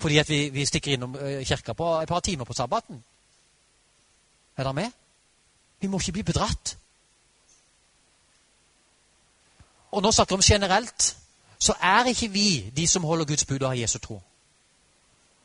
Fordi 0.00 0.18
at 0.18 0.28
vi, 0.28 0.40
vi 0.56 0.64
stikker 0.64 0.96
innom 0.96 1.20
eh, 1.20 1.44
kirka 1.44 1.76
på 1.76 1.92
et 2.00 2.08
par 2.08 2.24
timer 2.24 2.48
på 2.48 2.56
sabbaten. 2.56 3.04
Er 4.56 4.64
dere 4.64 4.74
med? 4.80 4.90
Vi 5.80 5.86
må 5.86 6.00
ikke 6.00 6.16
bli 6.16 6.28
bedratt. 6.32 6.76
Og 9.92 10.02
nå 10.02 10.12
snakker 10.12 10.36
vi 10.36 10.40
om 10.40 10.48
generelt. 10.48 11.16
Så 11.58 11.76
er 11.80 12.08
ikke 12.08 12.32
vi 12.32 12.70
de 12.76 12.88
som 12.88 13.04
holder 13.04 13.28
Guds 13.28 13.44
bud 13.44 13.66
har 13.66 13.76
Jesu 13.76 13.98
tro 13.98 14.22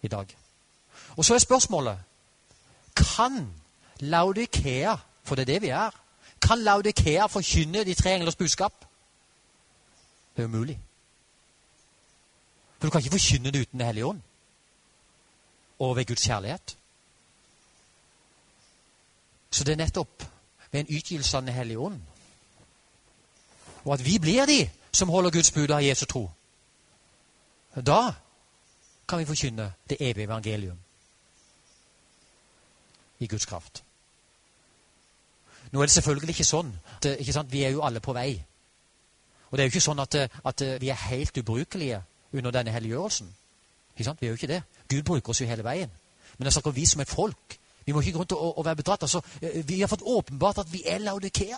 i 0.02 0.08
dag. 0.08 0.32
Og 1.18 1.26
så 1.26 1.34
er 1.34 1.38
spørsmålet 1.38 2.00
Kan 2.96 3.54
Laudikea, 4.00 4.96
for 5.24 5.36
det 5.36 5.42
er 5.42 5.54
det 5.54 5.62
vi 5.62 5.68
er, 5.68 5.90
kan 6.42 6.60
Laudikea 6.60 7.26
forkynne 7.26 7.84
de 7.84 7.94
tre 7.94 8.16
englers 8.16 8.36
budskap? 8.36 8.86
Det 10.36 10.42
er 10.44 10.48
umulig. 10.48 10.80
For 12.80 12.88
du 12.88 12.92
kan 12.92 13.00
ikke 13.00 13.12
forkynne 13.12 13.52
det 13.52 13.62
uten 13.62 13.80
Den 13.80 13.86
hellige 13.86 14.06
ånd. 14.06 14.22
Og 15.80 15.96
ved 15.96 16.06
Guds 16.06 16.22
kjærlighet. 16.22 16.78
Så 19.52 19.64
det 19.64 19.72
er 19.72 19.78
nettopp 19.78 20.24
ved 20.72 20.80
en 20.80 20.98
utgivelse 20.98 21.38
av 21.38 21.44
Den 21.44 21.54
hellige 21.54 21.80
ånd. 21.80 22.02
Og 23.86 23.94
at 23.94 24.06
vi 24.06 24.20
blir 24.20 24.46
de 24.46 24.70
som 24.92 25.10
holder 25.10 25.32
Guds 25.32 25.52
bud 25.52 25.70
av 25.70 25.84
Jesu 25.84 26.06
tro. 26.06 26.32
Da 27.76 28.14
kan 29.08 29.20
vi 29.20 29.26
forkynne 29.26 29.74
det 29.90 29.98
evige 30.00 30.24
evangelium 30.24 30.80
i 33.20 33.28
Guds 33.28 33.46
kraft. 33.46 33.84
Nå 35.72 35.82
er 35.82 35.86
det 35.86 35.94
selvfølgelig 35.94 36.36
ikke 36.36 36.48
sånn. 36.48 36.72
Ikke 37.06 37.44
vi 37.52 37.64
er 37.64 37.76
jo 37.76 37.84
alle 37.86 38.00
på 38.00 38.14
vei. 38.14 38.32
Og 39.50 39.58
det 39.58 39.64
er 39.64 39.68
jo 39.68 39.74
ikke 39.74 39.86
sånn 39.86 40.02
at, 40.02 40.16
at 40.46 40.64
vi 40.82 40.90
er 40.90 41.08
helt 41.10 41.38
ubrukelige 41.38 42.02
under 42.34 42.52
denne 42.52 42.72
helliggjørelsen. 42.72 43.30
Vi 43.98 44.06
er 44.08 44.28
jo 44.28 44.38
ikke 44.38 44.48
det. 44.48 44.62
Gud 44.90 45.04
bruker 45.04 45.34
oss 45.34 45.42
jo 45.42 45.48
hele 45.48 45.64
veien. 45.64 45.92
Men 46.38 46.48
jeg 46.48 46.54
snakker 46.54 46.72
vi 46.72 46.86
som 46.86 47.02
et 47.02 47.10
folk. 47.10 47.58
Vi 47.86 47.92
må 47.92 48.02
ikke 48.02 48.12
gå 48.12 48.20
rundt 48.20 48.32
og, 48.32 48.66
være 48.66 48.76
bedratt. 48.76 49.04
Altså, 49.04 49.22
eh, 49.42 49.68
vi 49.68 49.80
har 49.82 49.88
fått 49.88 50.06
åpenbart 50.06 50.58
at 50.58 50.74
vi 50.74 50.84
er 50.86 50.98
Laudikea. 50.98 51.58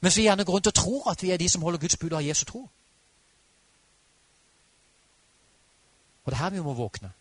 Mens 0.00 0.16
vi 0.16 0.22
gjerne 0.22 0.44
går 0.44 0.52
rundt 0.52 0.66
og 0.66 0.74
tror 0.74 1.10
at 1.10 1.22
vi 1.22 1.30
er 1.30 1.36
de 1.36 1.48
som 1.48 1.62
holder 1.62 1.78
Guds 1.78 1.96
bud 1.96 2.12
og 2.12 2.18
har 2.18 2.28
Jesu 2.28 2.44
tro. 2.44 2.68
Og 6.24 6.32
det 6.32 6.38
er 6.38 6.42
her 6.42 6.50
vi 6.50 6.60
må 6.60 6.74
våkne 6.74 7.12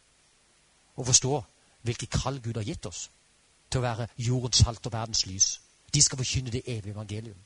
og 0.95 1.05
forstå 1.05 1.43
hvilke 1.83 2.07
kall 2.07 2.41
Gud 2.41 2.57
har 2.57 2.63
gitt 2.63 2.85
oss 2.85 3.09
til 3.69 3.81
å 3.81 3.85
være 3.87 4.07
jordens 4.17 4.61
salt 4.63 4.85
og 4.85 4.93
verdens 4.93 5.25
lys. 5.25 5.61
De 5.93 6.01
skal 6.01 6.17
forkynne 6.17 6.51
det 6.51 6.63
evige 6.65 6.93
evangelium. 6.93 7.37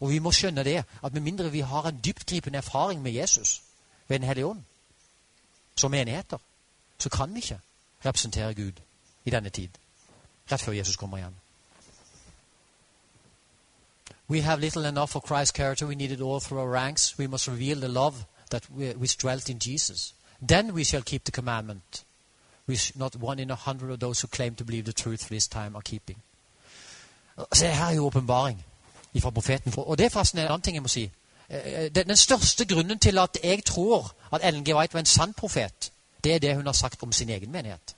Og 0.00 0.10
vi 0.10 0.18
må 0.18 0.32
skjønne 0.32 0.64
det, 0.64 0.84
at 1.02 1.12
med 1.12 1.20
mindre 1.20 1.50
vi 1.50 1.60
har 1.60 1.86
en 1.86 2.00
dyptgripende 2.04 2.58
erfaring 2.58 3.02
med 3.02 3.12
Jesus 3.12 3.62
ved 4.08 4.18
Den 4.18 4.26
hellige 4.26 4.46
ånd, 4.46 4.62
som 5.76 5.90
menigheter, 5.90 6.38
så 6.98 7.08
kan 7.08 7.34
vi 7.34 7.40
ikke 7.40 7.60
representere 8.04 8.54
Gud 8.54 8.72
i 9.24 9.30
denne 9.30 9.50
tid, 9.50 9.68
rett 10.52 10.60
før 10.60 10.72
Jesus 10.72 10.96
kommer 10.96 11.18
igjen. 11.18 11.36
We 14.28 14.42
have 14.42 14.60
little 14.60 14.88
enough 14.88 15.10
for 15.10 15.20
Christ's 15.20 15.52
character. 15.52 15.86
We 15.86 15.94
need 15.94 16.10
it 16.10 16.20
all 16.20 16.40
through 16.40 16.62
our 16.62 16.72
ranks. 16.72 17.18
We 17.18 17.26
must 17.26 17.48
reveal 17.48 17.80
the 17.80 17.88
love 17.88 18.24
that 18.50 18.70
which 18.70 19.18
dwelt 19.18 19.48
in 19.48 19.58
Jesus. 19.58 20.14
Then 20.48 20.72
we 20.72 20.84
shall 20.84 21.02
keep 21.02 21.24
the 21.24 21.32
commandment, 21.32 22.04
which 22.68 22.92
not 22.96 23.16
one 23.22 23.42
in 23.42 23.50
a 23.50 23.54
hundred 23.54 23.90
of 23.90 24.00
those 24.00 24.22
who 24.22 24.28
claim 24.28 24.54
to 24.54 24.64
believe 24.64 24.84
the 24.84 24.92
truth 24.92 25.22
for 25.22 25.28
this 25.28 25.48
time 25.48 25.76
are 25.76 25.82
keeping. 25.82 26.18
Se, 27.52 27.66
her 27.66 27.86
er 27.86 27.90
jo 27.90 28.06
åpenbaring 28.06 28.64
fra 29.20 29.30
profeten. 29.30 29.72
Og 29.76 29.98
det 29.98 30.04
er 30.04 30.10
forresten 30.10 30.38
en 30.38 30.44
annen 30.44 30.62
ting 30.62 30.76
jeg 30.76 30.82
må 30.82 30.88
si. 30.88 31.10
Eh, 31.48 31.90
den 31.94 32.16
største 32.16 32.64
grunnen 32.64 32.98
til 32.98 33.18
at 33.18 33.38
jeg 33.44 33.64
tror 33.64 34.14
at 34.32 34.40
Ellen 34.44 34.64
G. 34.64 34.74
White 34.74 34.94
var 34.94 35.00
en 35.00 35.06
sann 35.06 35.34
profet, 35.34 35.92
det 36.24 36.34
er 36.34 36.38
det 36.38 36.56
hun 36.56 36.66
har 36.66 36.72
sagt 36.72 37.02
om 37.02 37.12
sin 37.12 37.28
egen 37.28 37.52
menighet. 37.52 37.96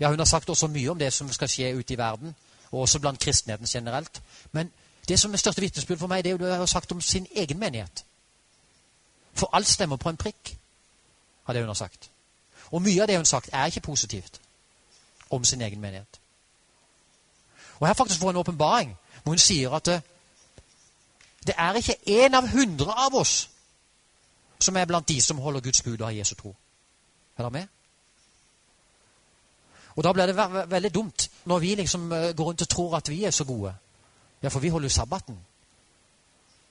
Ja, 0.00 0.08
Hun 0.08 0.18
har 0.18 0.24
sagt 0.24 0.50
også 0.50 0.66
mye 0.66 0.90
om 0.90 0.98
det 0.98 1.12
som 1.12 1.32
skal 1.32 1.48
skje 1.48 1.76
ute 1.76 1.94
i 1.94 1.98
verden, 1.98 2.34
og 2.72 2.80
også 2.80 3.00
blant 3.00 3.20
kristenheten 3.20 3.66
generelt. 3.66 4.22
Men 4.52 4.72
det 5.08 5.20
som 5.20 5.32
er 5.32 5.36
største 5.36 5.60
vitnesbyrd 5.60 5.98
for 5.98 6.06
meg, 6.06 6.24
det 6.24 6.32
er 6.32 6.36
det 6.36 6.48
hun 6.48 6.58
har 6.58 6.66
sagt 6.66 6.92
om 6.92 7.00
sin 7.00 7.26
egen 7.36 7.58
menighet. 7.58 8.04
For 9.34 9.50
alt 9.52 9.68
stemmer 9.68 9.96
på 9.96 10.08
en 10.08 10.16
prikk 10.16 10.58
har 11.44 11.52
det 11.52 11.62
hun 11.62 11.68
har 11.68 11.74
sagt. 11.74 12.10
Og 12.72 12.82
mye 12.82 13.02
av 13.02 13.08
det 13.08 13.16
hun 13.16 13.26
har 13.26 13.30
sagt, 13.30 13.50
er 13.52 13.68
ikke 13.68 13.80
positivt 13.80 14.40
om 15.30 15.44
sin 15.44 15.60
egen 15.60 15.80
menighet. 15.80 16.20
Og 17.80 17.86
her 17.86 17.94
faktisk 17.94 18.20
får 18.20 18.26
hun 18.26 18.36
en 18.36 18.40
åpenbaring 18.40 18.96
hvor 19.22 19.32
hun 19.32 19.38
sier 19.38 19.70
at 19.74 19.86
det, 19.86 20.02
det 21.46 21.54
er 21.58 21.74
ikke 21.78 21.96
én 22.06 22.34
av 22.34 22.48
hundre 22.48 22.94
av 23.06 23.14
oss 23.14 23.50
som 24.62 24.76
er 24.76 24.86
blant 24.86 25.08
de 25.08 25.20
som 25.22 25.38
holder 25.38 25.60
Guds 25.60 25.82
bud 25.82 26.00
og 26.00 26.06
har 26.06 26.16
Jesu 26.16 26.34
tro. 26.34 26.54
Er 27.36 27.42
dere 27.42 27.50
med? 27.50 27.66
Og 29.96 30.04
da 30.04 30.12
blir 30.12 30.26
det 30.26 30.36
ve 30.36 30.46
ve 30.52 30.64
veldig 30.70 30.94
dumt 30.94 31.30
når 31.44 31.58
vi 31.58 31.74
liksom 31.74 32.12
uh, 32.12 32.30
går 32.36 32.44
rundt 32.44 32.62
og 32.62 32.68
tror 32.68 32.96
at 32.96 33.08
vi 33.08 33.24
er 33.24 33.30
så 33.30 33.44
gode. 33.44 33.74
Ja, 34.42 34.48
for 34.48 34.60
vi 34.60 34.68
holder 34.68 34.88
jo 34.88 34.94
sabbaten. 34.94 35.38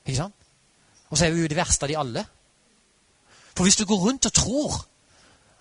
Ikke 0.06 0.18
sant? 0.18 0.36
Og 1.10 1.18
så 1.18 1.26
er 1.26 1.32
vi 1.32 1.42
jo 1.42 1.48
det 1.48 1.58
verste 1.58 1.86
av 1.86 1.90
de 1.90 1.98
alle. 1.98 2.26
For 3.56 3.64
hvis 3.64 3.76
du 3.76 3.86
går 3.86 4.00
rundt 4.00 4.26
og 4.26 4.34
tror 4.34 4.88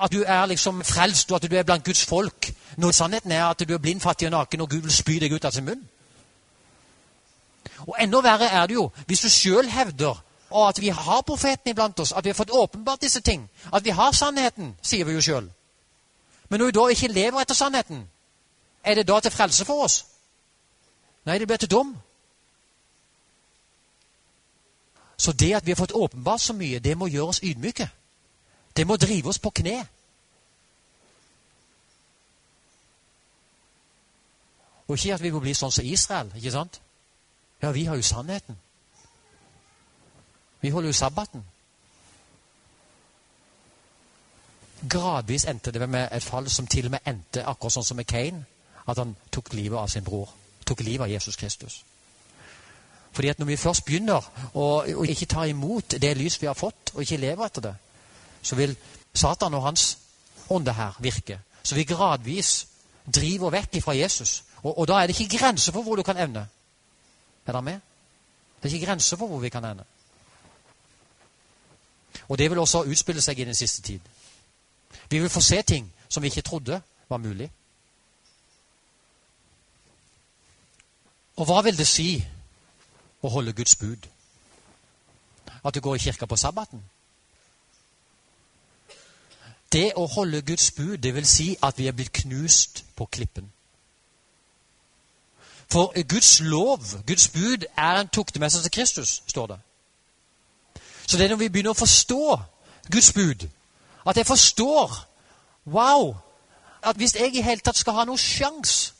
at 0.02 0.12
du 0.12 0.22
er 0.26 0.46
liksom 0.46 0.84
frelst, 0.84 1.30
og 1.30 1.36
at 1.36 1.50
du 1.50 1.56
er 1.56 1.62
blant 1.62 1.84
Guds 1.84 2.04
folk, 2.04 2.52
når 2.76 2.90
sannheten 2.90 3.32
er 3.32 3.44
at 3.44 3.68
du 3.68 3.74
er 3.74 3.78
blind, 3.78 4.00
fattig 4.00 4.28
og 4.28 4.30
naken, 4.30 4.60
og 4.60 4.70
Gud 4.70 4.80
vil 4.80 4.92
spy 4.92 5.18
deg 5.20 5.32
ut 5.32 5.44
av 5.44 5.52
sin 5.52 5.64
munn 5.64 5.88
Og 7.86 7.96
enda 8.00 8.20
verre 8.20 8.48
er 8.48 8.66
det 8.66 8.74
jo 8.74 8.90
hvis 9.06 9.20
du 9.20 9.28
sjøl 9.28 9.68
hevder 9.68 10.22
og 10.50 10.68
at 10.68 10.80
vi 10.80 10.88
har 10.88 11.22
profeten 11.22 11.70
iblant 11.70 12.00
oss, 12.00 12.12
at 12.12 12.24
vi 12.24 12.28
har 12.28 12.34
fått 12.34 12.50
åpenbart 12.50 13.00
disse 13.00 13.20
ting, 13.20 13.50
at 13.72 13.84
vi 13.84 13.90
har 13.90 14.12
sannheten, 14.12 14.76
sier 14.82 15.04
vi 15.04 15.12
jo 15.12 15.20
sjøl. 15.20 15.50
Men 16.48 16.58
når 16.58 16.66
vi 16.66 16.72
da 16.72 16.86
ikke 16.88 17.08
lever 17.08 17.40
etter 17.40 17.54
sannheten, 17.54 18.08
er 18.84 18.94
det 18.94 19.08
da 19.08 19.20
til 19.20 19.30
frelse 19.30 19.64
for 19.64 19.84
oss? 19.84 20.04
Nei, 21.24 21.38
det 21.38 21.46
blir 21.46 21.56
til 21.56 21.70
dom. 21.70 21.96
Så 25.16 25.32
det 25.32 25.54
at 25.54 25.66
vi 25.66 25.70
har 25.70 25.76
fått 25.76 25.92
åpenbart 25.92 26.40
så 26.40 26.52
mye, 26.52 26.78
det 26.78 26.98
må 26.98 27.06
gjøre 27.06 27.28
oss 27.28 27.42
ydmyke. 27.44 27.88
Det 28.76 28.86
må 28.86 28.96
drive 28.96 29.28
oss 29.28 29.38
på 29.38 29.50
kne. 29.50 29.78
Og 34.88 34.98
ikke 34.98 35.14
at 35.14 35.22
vi 35.22 35.30
må 35.30 35.40
bli 35.40 35.54
sånn 35.54 35.70
som 35.70 35.86
Israel. 35.86 36.32
ikke 36.36 36.50
sant? 36.50 36.80
Ja, 37.62 37.70
vi 37.70 37.84
har 37.84 37.96
jo 37.96 38.02
sannheten. 38.02 38.56
Vi 40.60 40.70
holder 40.70 40.88
jo 40.88 40.92
sabbaten. 40.92 41.44
Gradvis 44.90 45.44
endte 45.44 45.70
det 45.72 45.88
med 45.88 46.08
et 46.12 46.24
fall 46.24 46.48
som 46.50 46.66
til 46.66 46.88
og 46.88 46.90
med 46.90 47.06
endte 47.06 47.44
akkurat 47.46 47.72
sånn 47.72 47.84
som 47.84 47.96
med 47.96 48.08
Cain. 48.08 48.42
At 48.88 48.98
han 48.98 49.14
tok 49.30 49.52
livet 49.54 49.78
av 49.78 49.88
sin 49.88 50.04
bror. 50.04 50.32
Tok 50.66 50.80
livet 50.80 51.04
av 51.04 51.12
Jesus 51.12 51.36
Kristus. 51.36 51.84
Fordi 53.12 53.28
at 53.28 53.38
når 53.38 53.46
vi 53.46 53.56
først 53.56 53.84
begynner 53.84 54.26
å, 54.54 54.66
ikke 55.04 55.26
ta 55.26 55.44
imot 55.46 55.98
det 56.00 56.16
lys 56.16 56.40
vi 56.42 56.46
har 56.46 56.58
fått, 56.58 56.94
og 56.94 57.02
ikke 57.02 57.20
lever 57.20 57.46
etter 57.46 57.66
det, 57.68 57.74
så 58.42 58.56
vil 58.56 58.76
Satan 59.14 59.54
og 59.54 59.62
hans 59.62 59.98
ånde 60.50 60.72
her 60.72 60.96
virke. 60.98 61.40
Så 61.62 61.74
vi 61.74 61.84
gradvis 61.84 62.68
driver 63.14 63.50
vekk 63.50 63.82
fra 63.82 63.96
Jesus. 63.96 64.44
Og, 64.62 64.78
og, 64.78 64.88
da 64.88 65.00
er 65.00 65.06
det 65.06 65.20
ikke 65.20 65.38
grenser 65.38 65.72
for 65.72 65.82
hvor 65.82 65.96
du 65.96 66.02
kan 66.02 66.16
evne. 66.16 66.48
Er 67.46 67.52
dere 67.52 67.62
med? 67.62 67.80
Det 68.62 68.70
er 68.70 68.74
ikke 68.74 68.86
grenser 68.86 69.16
for 69.16 69.26
hvor 69.26 69.38
vi 69.38 69.48
kan 69.48 69.64
ende. 69.64 69.84
Og 72.28 72.38
det 72.38 72.50
vil 72.50 72.58
også 72.58 72.82
utspille 72.82 73.22
seg 73.22 73.38
i 73.38 73.44
den 73.44 73.54
siste 73.54 73.82
tid. 73.82 74.00
Vi 75.10 75.18
vil 75.18 75.30
få 75.30 75.40
se 75.40 75.62
ting 75.62 75.92
som 76.08 76.22
vi 76.22 76.26
ikke 76.26 76.42
trodde 76.42 76.82
var 77.08 77.16
mulig. 77.16 77.50
Og 81.36 81.46
hva 81.46 81.62
vil 81.64 81.78
det 81.78 81.86
si 81.88 82.20
å 83.22 83.28
holde 83.28 83.52
Guds 83.52 83.76
bud? 83.76 84.08
At 85.64 85.74
du 85.74 85.80
går 85.80 85.94
i 85.94 85.98
kirka 85.98 86.26
på 86.26 86.36
sabbaten? 86.36 86.82
Det 89.72 89.92
å 89.96 90.06
holde 90.06 90.42
Guds 90.42 90.70
bud, 90.70 90.96
det 90.98 91.14
vil 91.14 91.26
si 91.26 91.56
at 91.62 91.78
vi 91.78 91.86
er 91.86 91.94
blitt 91.94 92.12
knust 92.12 92.84
på 92.96 93.06
klippen. 93.06 93.52
For 95.70 96.02
Guds 96.02 96.40
lov, 96.40 96.82
Guds 97.06 97.28
bud, 97.28 97.66
er 97.76 98.00
en 98.00 98.08
tuktemester 98.08 98.62
til 98.62 98.70
Kristus, 98.70 99.22
står 99.26 99.46
det. 99.46 99.58
Så 101.06 101.16
det 101.16 101.24
er 101.24 101.28
når 101.28 101.36
vi 101.36 101.48
begynner 101.48 101.70
å 101.70 101.78
forstå 101.78 102.40
Guds 102.90 103.12
bud, 103.12 103.46
at 104.06 104.16
jeg 104.16 104.26
forstår 104.26 105.06
Wow! 105.66 106.16
At 106.82 106.96
hvis 106.96 107.14
jeg 107.14 107.34
i 107.34 107.42
hele 107.42 107.60
tatt 107.60 107.76
skal 107.76 107.92
ha 107.92 108.04
noen 108.08 108.18
sjanse 108.18 108.94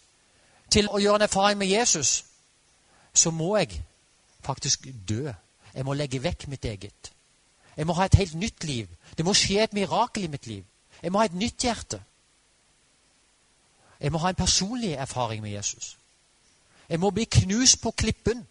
til 0.70 0.88
å 0.88 1.00
gjøre 1.00 1.22
en 1.22 1.26
erfaring 1.26 1.58
med 1.58 1.70
Jesus, 1.70 2.24
så 3.14 3.30
må 3.30 3.56
jeg 3.56 3.80
faktisk 4.44 4.86
dø. 5.08 5.32
Jeg 5.74 5.84
må 5.84 5.94
legge 5.96 6.22
vekk 6.22 6.46
mitt 6.48 6.64
eget. 6.64 7.12
Jeg 7.76 7.86
må 7.86 7.96
ha 7.96 8.04
et 8.04 8.18
helt 8.20 8.34
nytt 8.34 8.64
liv. 8.64 8.88
Det 9.18 9.24
må 9.24 9.34
skje 9.34 9.62
et 9.64 9.72
mirakel 9.72 10.24
i 10.24 10.30
mitt 10.32 10.46
liv. 10.46 10.64
Jeg 11.02 11.12
må 11.12 11.18
ha 11.18 11.24
et 11.24 11.34
nytt 11.34 11.62
hjerte. 11.62 12.02
Jeg 14.00 14.12
må 14.12 14.18
ha 14.18 14.28
en 14.28 14.34
personlig 14.34 14.92
erfaring 14.92 15.42
med 15.42 15.50
Jesus. 15.50 15.96
Jeg 16.88 17.00
må 17.00 17.10
bli 17.10 17.24
knust 17.24 17.82
på 17.82 17.90
klippen. 17.90 18.46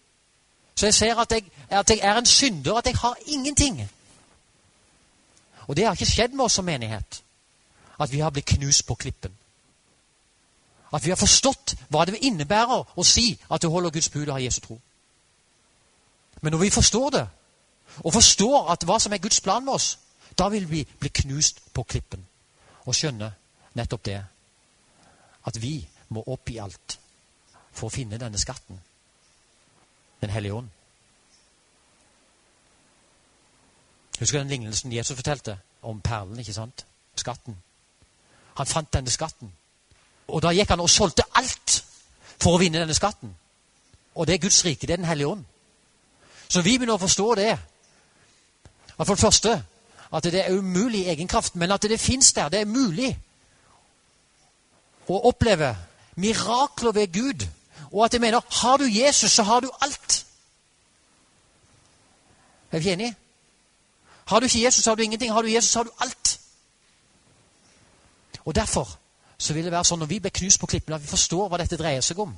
Så 0.75 0.85
jeg 0.85 0.93
ser 0.93 1.15
at 1.19 1.31
jeg, 1.31 1.43
at 1.69 1.89
jeg 1.89 1.99
er 2.01 2.17
en 2.17 2.25
synder, 2.25 2.77
at 2.77 2.85
jeg 2.85 2.95
har 2.97 3.15
ingenting. 3.25 3.89
Og 5.67 5.75
det 5.75 5.85
har 5.85 5.93
ikke 5.93 6.05
skjedd 6.05 6.33
med 6.33 6.45
oss 6.45 6.53
som 6.53 6.65
menighet. 6.65 7.23
At 7.99 8.11
vi 8.11 8.19
har 8.19 8.29
blitt 8.29 8.45
knust 8.45 8.85
på 8.87 8.95
klippen. 8.95 9.33
At 10.93 11.05
vi 11.05 11.09
har 11.09 11.17
forstått 11.17 11.75
hva 11.89 12.05
det 12.05 12.21
innebærer 12.21 12.95
å 12.97 13.03
si 13.03 13.37
at 13.51 13.61
du 13.61 13.69
holder 13.69 13.93
Guds 13.93 14.09
bud 14.09 14.27
og 14.27 14.33
har 14.33 14.45
Jesu 14.45 14.61
tro. 14.61 14.79
Men 16.41 16.51
når 16.51 16.59
vi 16.59 16.69
forstår 16.69 17.09
det, 17.09 17.27
og 17.99 18.13
forstår 18.13 18.71
at 18.71 18.85
hva 18.85 18.99
som 18.99 19.13
er 19.13 19.21
Guds 19.21 19.41
plan 19.41 19.65
med 19.65 19.73
oss, 19.73 19.97
da 20.39 20.49
vil 20.49 20.69
vi 20.69 20.85
bli 20.99 21.09
knust 21.09 21.61
på 21.73 21.83
klippen 21.83 22.25
og 22.85 22.95
skjønne 22.95 23.31
nettopp 23.75 24.05
det. 24.05 24.19
At 25.45 25.61
vi 25.61 25.87
må 26.09 26.23
opp 26.27 26.49
i 26.49 26.59
alt 26.59 26.99
for 27.71 27.87
å 27.87 27.93
finne 27.93 28.19
denne 28.19 28.39
skatten. 28.39 28.79
Den 30.21 30.33
hellige 30.33 30.53
ånd. 30.53 30.69
Husker 34.19 34.39
den 34.39 34.51
lignelsen 34.51 34.93
Jesus 34.93 35.15
fortalte 35.15 35.59
om 35.81 36.01
perlen, 36.01 36.39
ikke 36.39 36.53
sant? 36.53 36.85
Skatten. 37.15 37.55
Han 38.57 38.67
fant 38.67 38.91
denne 38.93 39.11
skatten. 39.11 39.51
Og 40.27 40.41
da 40.43 40.51
gikk 40.51 40.73
han 40.73 40.83
og 40.83 40.91
solgte 40.91 41.23
alt 41.39 41.79
for 42.39 42.55
å 42.55 42.59
vinne 42.59 42.81
denne 42.81 42.95
skatten. 42.95 43.31
Og 44.15 44.27
det 44.27 44.35
er 44.35 44.43
Guds 44.43 44.59
rike. 44.65 44.87
Det 44.87 44.93
er 44.93 44.97
Den 44.97 45.05
hellige 45.05 45.27
ånd. 45.27 45.45
Så 46.49 46.61
vi 46.61 46.77
begynner 46.77 46.97
å 46.97 47.05
forstå 47.05 47.35
det. 47.35 47.51
At 48.97 49.07
for 49.07 49.15
det 49.15 49.23
første 49.23 49.53
at 50.13 50.23
det 50.23 50.41
er 50.41 50.57
umulig 50.57 50.99
i 50.99 51.09
egen 51.09 51.27
kraft, 51.27 51.55
men 51.55 51.71
at 51.71 51.81
det 51.81 51.99
fins 51.99 52.33
der. 52.33 52.49
Det 52.49 52.59
er 52.59 52.65
mulig 52.65 53.11
å 55.09 55.19
oppleve 55.29 55.75
mirakler 56.15 56.91
ved 56.91 57.13
Gud. 57.13 57.47
Og 57.91 58.05
at 58.05 58.13
jeg 58.13 58.21
mener 58.21 58.41
har 58.61 58.77
du 58.77 58.85
Jesus, 58.85 59.31
så 59.31 59.43
har 59.43 59.59
du 59.59 59.69
alt. 59.81 60.25
Er 62.71 62.79
vi 62.79 62.89
enige? 62.89 63.15
Har 64.25 64.39
du 64.39 64.45
ikke 64.45 64.63
Jesus, 64.63 64.85
har 64.85 64.95
du 64.95 65.01
ingenting. 65.01 65.31
Har 65.31 65.41
du 65.41 65.47
Jesus, 65.47 65.73
har 65.73 65.83
du 65.83 65.91
alt. 65.99 66.39
Og 68.45 68.55
derfor 68.55 68.97
så 69.37 69.53
vil 69.53 69.63
det 69.63 69.71
være 69.71 69.87
sånn 69.87 70.01
når 70.01 70.09
vi 70.09 70.19
blir 70.19 70.33
knust 70.35 70.59
på 70.59 70.67
klippene, 70.67 70.97
at 70.97 71.01
vi 71.01 71.09
forstår 71.09 71.49
hva 71.49 71.57
dette 71.61 71.77
dreier 71.79 72.01
seg 72.05 72.19
om. 72.19 72.33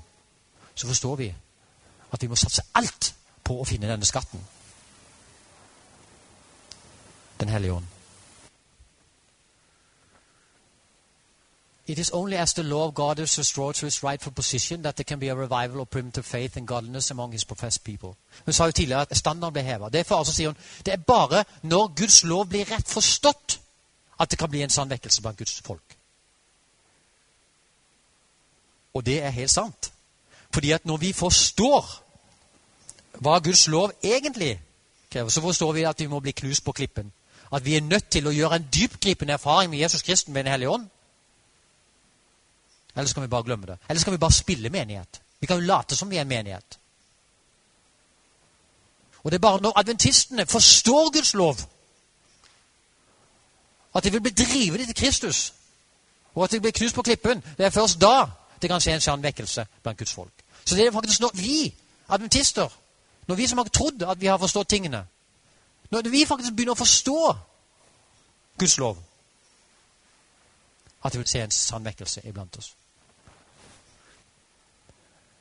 Så 0.75 0.87
forstår 0.87 1.15
vi 1.15 1.29
at 2.11 2.21
vi 2.21 2.27
må 2.27 2.35
satse 2.39 2.63
alt 2.75 3.13
på 3.43 3.57
å 3.59 3.67
finne 3.67 3.89
denne 3.89 4.05
skatten. 4.05 4.39
Den 7.41 7.49
hellige 7.49 7.73
ånd. 7.73 7.85
It 11.87 11.99
is 11.99 12.11
only 12.13 12.37
as 12.37 12.53
the 12.53 12.63
law 12.63 12.87
of 12.87 12.93
God 12.93 13.19
is 13.19 13.37
restored 13.37 13.75
to 13.75 13.85
its 13.85 14.03
rightful 14.03 14.31
position 14.31 14.83
that 14.83 14.95
there 14.95 15.03
can 15.03 15.19
be 15.19 15.27
a 15.27 15.35
revival 15.35 15.81
of 15.81 15.89
primitive 15.89 16.25
faith 16.25 16.57
and 16.57 16.67
godliness 16.67 17.11
among 17.11 17.31
his 17.31 17.45
professed 17.45 17.83
people. 17.83 18.15
Hun 18.45 18.53
sa 18.53 18.65
jo 18.65 18.71
tidligere 18.71 19.01
at 19.01 19.17
standarden 19.17 19.53
ble 19.53 19.63
heva. 19.63 19.89
Det, 19.89 20.11
altså, 20.11 20.53
det 20.85 20.93
er 20.93 20.97
bare 20.97 21.43
når 21.63 21.87
Guds 21.87 22.23
lov 22.23 22.47
blir 22.47 22.71
rett 22.71 22.87
forstått, 22.87 23.59
at 24.19 24.31
det 24.31 24.39
kan 24.39 24.49
bli 24.49 24.61
en 24.61 24.69
sann 24.69 24.89
vekkelse 24.89 25.21
blant 25.21 25.37
Guds 25.37 25.61
folk. 25.65 25.97
Og 28.93 29.05
det 29.05 29.23
er 29.23 29.29
helt 29.29 29.51
sant. 29.51 29.93
Fordi 30.53 30.71
at 30.71 30.85
når 30.85 30.97
vi 30.97 31.13
forstår 31.13 32.03
hva 33.19 33.39
Guds 33.39 33.67
lov 33.67 33.91
egentlig 34.03 34.61
krever, 35.11 35.29
så 35.29 35.41
forstår 35.41 35.71
vi 35.71 35.83
at 35.83 35.99
vi 35.99 36.07
må 36.07 36.19
bli 36.19 36.31
knust 36.31 36.63
på 36.63 36.71
klippen. 36.71 37.11
At 37.53 37.65
vi 37.65 37.75
er 37.75 37.81
nødt 37.81 38.09
til 38.09 38.27
å 38.27 38.31
gjøre 38.31 38.55
en 38.55 38.67
dypgripende 38.73 39.33
erfaring 39.33 39.69
med 39.69 39.79
Jesus 39.79 40.01
Kristus 40.01 40.27
med 40.27 40.43
Den 40.43 40.51
hellige 40.51 40.69
ånd. 40.69 40.89
Eller 42.95 43.07
skal 43.07 43.23
vi 43.23 43.27
bare 43.27 43.43
glemme 43.43 43.67
det? 43.67 43.77
Eller 43.89 43.99
skal 43.99 44.13
vi 44.13 44.17
bare 44.17 44.31
spille 44.31 44.69
menighet? 44.69 45.21
Vi 45.39 45.47
kan 45.47 45.59
jo 45.59 45.65
late 45.65 45.95
som 45.95 46.09
vi 46.09 46.17
er 46.17 46.21
en 46.21 46.27
menighet. 46.27 46.79
Og 49.23 49.31
det 49.31 49.37
er 49.37 49.41
bare 49.41 49.61
når 49.61 49.79
adventistene 49.79 50.45
forstår 50.45 51.11
Guds 51.13 51.33
lov, 51.33 51.57
at 53.95 54.03
de 54.03 54.11
vil 54.11 54.21
bli 54.21 54.31
drivet 54.31 54.85
til 54.85 54.95
Kristus, 54.95 55.53
og 56.35 56.43
at 56.43 56.51
de 56.51 56.59
blir 56.59 56.71
knust 56.71 56.95
på 56.95 57.01
klippen, 57.01 57.43
det 57.57 57.65
er 57.65 57.69
først 57.69 58.01
da 58.01 58.25
det 58.61 58.69
kan 58.69 58.81
skje 58.81 58.93
en 58.93 59.01
sann 59.01 59.23
vekkelse 59.23 59.65
blant 59.83 59.97
Guds 59.97 60.13
folk. 60.13 60.33
Så 60.65 60.75
det 60.75 60.85
er 60.85 60.91
faktisk 60.91 61.19
når 61.19 61.31
vi 61.33 61.73
adventister, 62.09 62.69
når 63.27 63.35
vi 63.35 63.47
som 63.47 63.57
har 63.57 63.65
trodd 63.65 64.03
at 64.03 64.21
vi 64.21 64.27
har 64.27 64.37
forstått 64.37 64.69
tingene, 64.69 65.05
når 65.91 66.09
vi 66.09 66.25
faktisk 66.25 66.53
begynner 66.55 66.75
å 66.75 66.81
forstå 66.81 67.17
Guds 68.59 68.77
lov, 68.79 68.99
at 71.03 71.13
vi 71.13 71.19
vil 71.19 71.27
se 71.27 71.41
en 71.41 71.51
sann 71.51 71.85
vekkelse 71.85 72.21
iblant 72.29 72.57
oss. 72.57 72.75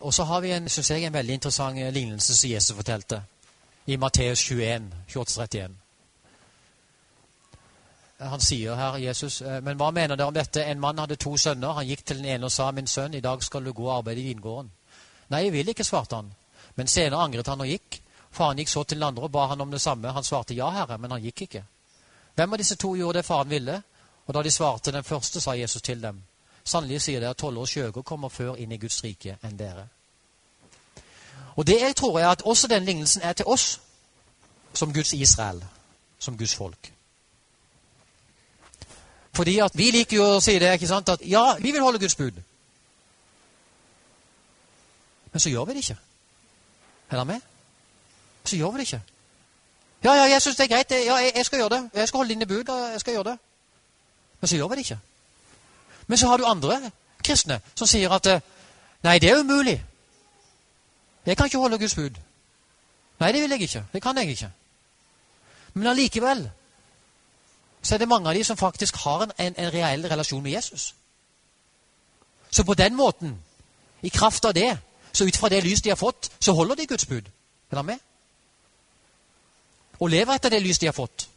Og 0.00 0.14
så 0.14 0.24
har 0.24 0.40
vi 0.40 0.52
en, 0.56 0.68
synes 0.68 0.90
jeg, 0.90 1.04
en 1.04 1.12
veldig 1.12 1.34
interessant 1.34 1.76
lignelse 1.92 2.36
som 2.36 2.50
Jesus 2.50 2.76
fortalte 2.76 3.22
i 3.86 3.96
Matteus 3.96 4.40
21, 4.48 4.90
28-31. 5.08 5.70
Han 8.20 8.40
sier 8.40 8.76
her, 8.76 8.96
Jesus, 9.00 9.40
eh, 9.42 9.60
men 9.64 9.76
hva 9.80 9.90
mener 9.90 10.16
dere 10.16 10.28
om 10.28 10.34
dette? 10.34 10.64
En 10.64 10.80
mann 10.80 10.98
hadde 10.98 11.16
to 11.16 11.36
sønner. 11.40 11.72
Han 11.72 11.86
gikk 11.88 12.04
til 12.04 12.20
den 12.20 12.28
ene 12.34 12.48
og 12.48 12.52
sa, 12.52 12.70
min 12.70 12.86
sønn, 12.86 13.14
i 13.14 13.20
dag 13.24 13.42
skal 13.42 13.64
du 13.64 13.72
gå 13.72 13.86
og 13.86 13.96
arbeide 13.96 14.20
i 14.20 14.28
vingården. 14.28 14.70
Nei, 15.30 15.44
jeg 15.44 15.52
vil 15.52 15.72
ikke, 15.72 15.84
svarte 15.84 16.16
han. 16.16 16.28
Men 16.76 16.86
senere 16.86 17.22
angret 17.24 17.48
han 17.48 17.60
og 17.60 17.70
gikk. 17.70 18.00
Faren 18.30 18.58
gikk 18.58 18.68
så 18.68 18.84
til 18.84 18.98
den 18.98 19.08
andre 19.08 19.26
og 19.26 19.32
ba 19.32 19.46
han 19.50 19.60
om 19.60 19.70
det 19.70 19.80
samme. 19.80 20.12
Han 20.12 20.24
svarte 20.24 20.54
ja, 20.54 20.70
herre, 20.70 20.98
men 20.98 21.10
han 21.10 21.22
gikk 21.22 21.42
ikke. 21.42 21.64
Hvem 22.34 22.52
av 22.52 22.58
disse 22.58 22.76
to 22.76 22.94
gjorde 22.96 23.18
det 23.18 23.26
faren 23.26 23.50
ville? 23.50 23.82
Og 24.26 24.34
da 24.34 24.42
de 24.42 24.50
svarte 24.50 24.92
den 24.92 25.04
første, 25.04 25.40
sa 25.40 25.56
Jesus 25.58 25.82
til 25.82 26.02
dem, 26.02 26.22
Sannelig 26.64 27.00
sier 27.02 27.20
dere 27.20 27.32
at 27.32 27.40
tolv 27.40 27.58
års 27.58 27.72
skjøger 27.72 28.04
kommer 28.06 28.28
før 28.28 28.58
inn 28.60 28.72
i 28.72 28.78
Guds 28.78 29.00
rike 29.04 29.38
enn 29.42 29.56
dere. 29.58 29.86
Og 31.56 31.66
det 31.66 31.80
jeg 31.80 31.96
tror 31.96 32.18
jeg 32.18 32.30
at 32.30 32.42
også 32.46 32.68
den 32.68 32.84
lignelsen 32.84 33.22
er 33.22 33.32
til 33.32 33.48
oss 33.48 33.80
som 34.72 34.92
Guds 34.92 35.12
Israel, 35.12 35.64
som 36.18 36.36
Guds 36.38 36.54
folk. 36.54 36.92
Fordi 39.32 39.58
at 39.58 39.76
vi 39.78 39.90
liker 39.90 40.16
jo 40.16 40.28
å 40.36 40.40
si 40.44 40.58
det, 40.58 40.74
ikke 40.76 40.88
sant, 40.90 41.08
at 41.08 41.24
ja, 41.26 41.56
vi 41.58 41.72
vil 41.72 41.82
holde 41.82 41.98
Guds 41.98 42.14
bud. 42.14 42.38
Men 45.32 45.40
så 45.40 45.50
gjør 45.50 45.64
vi 45.64 45.74
det 45.74 45.84
ikke. 45.84 45.98
Er 47.10 47.16
dere 47.16 47.24
med? 47.24 47.40
Så 48.44 48.56
gjør 48.56 48.70
vi 48.70 48.78
det 48.78 48.80
ikke. 48.80 49.02
Ja, 50.04 50.12
ja, 50.12 50.22
jeg 50.22 50.42
syns 50.42 50.56
det 50.56 50.64
er 50.64 50.74
greit. 50.74 50.90
Ja, 50.90 51.14
jeg, 51.14 51.32
jeg, 51.36 51.46
skal 51.46 51.58
gjøre 51.58 51.76
det. 51.76 51.90
Jeg 51.94 52.08
skal 52.08 52.18
holde 52.18 52.34
dine 52.34 52.46
bud. 52.46 52.64
Jeg 52.92 53.00
skal 53.00 53.12
gjøre 53.12 53.24
det. 53.24 53.38
Men 54.40 54.48
så 54.48 54.56
gjør 54.56 54.68
vi 54.68 54.74
det 54.74 54.78
ikke. 54.78 54.98
Men 56.06 56.18
så 56.18 56.28
har 56.28 56.36
du 56.36 56.44
andre 56.44 56.90
kristne 57.24 57.60
som 57.74 57.86
sier 57.86 58.10
at 58.10 58.26
eh, 58.26 58.40
Nei, 59.02 59.18
det 59.18 59.30
er 59.30 59.40
umulig. 59.40 59.84
Jeg 61.26 61.36
kan 61.36 61.46
ikke 61.46 61.58
holde 61.58 61.78
Guds 61.78 61.94
bud. 61.94 62.18
Nei, 63.20 63.32
det 63.32 63.42
vil 63.42 63.50
jeg 63.50 63.60
ikke. 63.60 63.84
Det 63.92 64.02
kan 64.02 64.18
jeg 64.18 64.28
ikke. 64.30 64.50
Men 65.74 65.86
allikevel 65.86 66.50
så 67.82 67.94
er 67.94 67.98
det 67.98 68.08
mange 68.08 68.28
av 68.28 68.34
de 68.34 68.44
som 68.44 68.56
faktisk 68.56 68.96
har 68.96 69.22
en, 69.22 69.32
en, 69.38 69.54
en 69.56 69.72
reell 69.72 70.04
relasjon 70.10 70.42
med 70.42 70.52
Jesus. 70.52 70.94
Så 72.50 72.64
på 72.64 72.74
den 72.74 72.96
måten, 72.96 73.38
i 74.02 74.08
kraft 74.08 74.44
av 74.44 74.54
det, 74.54 74.78
så 75.12 75.24
ut 75.24 75.36
fra 75.36 75.48
det 75.48 75.62
lys 75.64 75.80
de 75.80 75.88
har 75.88 75.96
fått, 75.96 76.32
så 76.40 76.52
holder 76.52 76.74
de 76.74 76.86
Guds 76.86 77.06
bud. 77.06 77.28
Er 77.70 77.74
dere 77.74 77.82
med? 77.82 77.98
Og 80.00 80.10
lever 80.10 80.34
etter 80.34 80.52
det 80.52 80.62
lys 80.62 80.78
de 80.78 80.88
har 80.88 80.96
fått. 80.96 81.28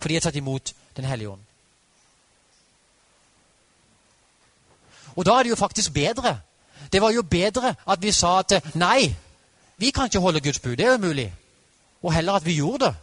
For 0.00 0.08
de 0.08 0.18
har 0.18 0.24
tatt 0.24 0.36
imot 0.36 0.74
Den 0.96 1.04
hellige 1.08 1.30
ånd. 1.30 1.40
Og 5.16 5.24
da 5.24 5.38
er 5.38 5.42
det 5.42 5.50
jo 5.50 5.56
faktisk 5.56 5.92
bedre. 5.92 6.40
Det 6.92 7.00
var 7.02 7.10
jo 7.10 7.22
bedre 7.22 7.74
at 7.88 8.02
vi 8.02 8.12
sa 8.12 8.38
at 8.38 8.74
nei, 8.74 9.14
vi 9.76 9.90
kan 9.90 10.04
ikke 10.04 10.20
holde 10.20 10.40
Guds 10.40 10.58
bud. 10.58 10.76
Det 10.76 10.86
er 10.86 10.94
umulig. 10.94 11.32
Og 12.02 12.12
heller 12.12 12.32
at 12.32 12.44
vi 12.44 12.54
gjorde 12.54 12.84
det. 12.84 12.94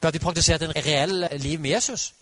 Ved 0.00 0.08
at 0.08 0.14
vi 0.14 0.18
praktiserte 0.18 0.64
en 0.64 0.76
reell 0.76 1.28
liv 1.32 1.60
med 1.60 1.70
Jesus. 1.70 2.14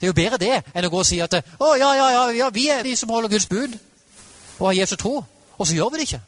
Det 0.00 0.06
er 0.06 0.08
jo 0.08 0.12
bedre 0.12 0.38
det 0.38 0.62
enn 0.74 0.86
å 0.86 0.90
gå 0.92 1.00
og 1.00 1.06
si 1.06 1.18
at 1.18 1.34
å, 1.34 1.72
ja, 1.74 1.88
ja, 1.96 2.26
ja, 2.30 2.50
vi 2.54 2.68
er 2.70 2.84
de 2.86 2.92
som 2.96 3.10
holder 3.10 3.32
Guds 3.32 3.48
bud 3.50 3.78
og 4.58 4.66
har 4.66 4.76
Jesu 4.78 4.96
tro. 4.96 5.24
Og 5.58 5.66
så 5.66 5.74
gjør 5.74 5.88
vi 5.90 5.98
det 5.98 6.06
ikke. 6.06 6.20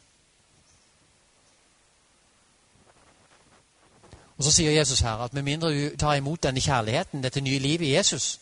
Og 4.41 4.45
Så 4.45 4.51
sier 4.51 4.71
Jesus 4.71 4.99
her 4.99 5.21
at 5.21 5.33
med 5.33 5.41
mindre 5.41 5.69
du 5.69 5.97
tar 5.97 6.13
imot 6.13 6.43
denne 6.43 6.61
kjærligheten, 6.61 7.23
dette 7.23 7.41
nye 7.41 7.59
livet 7.59 7.85
i 7.85 7.93
Jesus, 7.93 8.39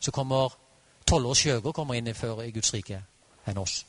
så 0.00 0.10
kommer 0.10 0.56
tolv 1.06 1.26
års 1.26 1.38
skjøger 1.38 1.72
kommer 1.72 1.94
inn 1.94 2.14
før 2.14 2.42
i 2.44 2.50
Guds 2.50 2.74
rike 2.74 2.98
enn 3.48 3.58
oss. 3.58 3.86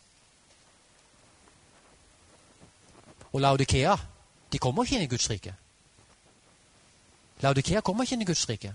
Og 3.34 3.42
Laudikea 3.42 3.98
de 4.54 4.58
kommer 4.58 4.84
ikke 4.88 4.96
inn 4.96 5.04
i 5.04 5.12
Guds 5.12 5.30
rike. 5.30 5.54
Laudikea 7.42 7.82
kommer 7.82 8.08
ikke 8.08 8.16
inn 8.16 8.24
i 8.24 8.30
Guds 8.30 8.50
rike 8.50 8.72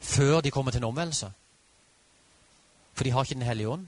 før 0.00 0.40
de 0.40 0.50
kommer 0.50 0.74
til 0.74 0.82
en 0.82 0.88
omvendelse. 0.90 1.30
For 2.94 3.04
de 3.04 3.10
har 3.10 3.22
ikke 3.22 3.34
Den 3.34 3.42
hellige 3.42 3.68
ånd. 3.68 3.86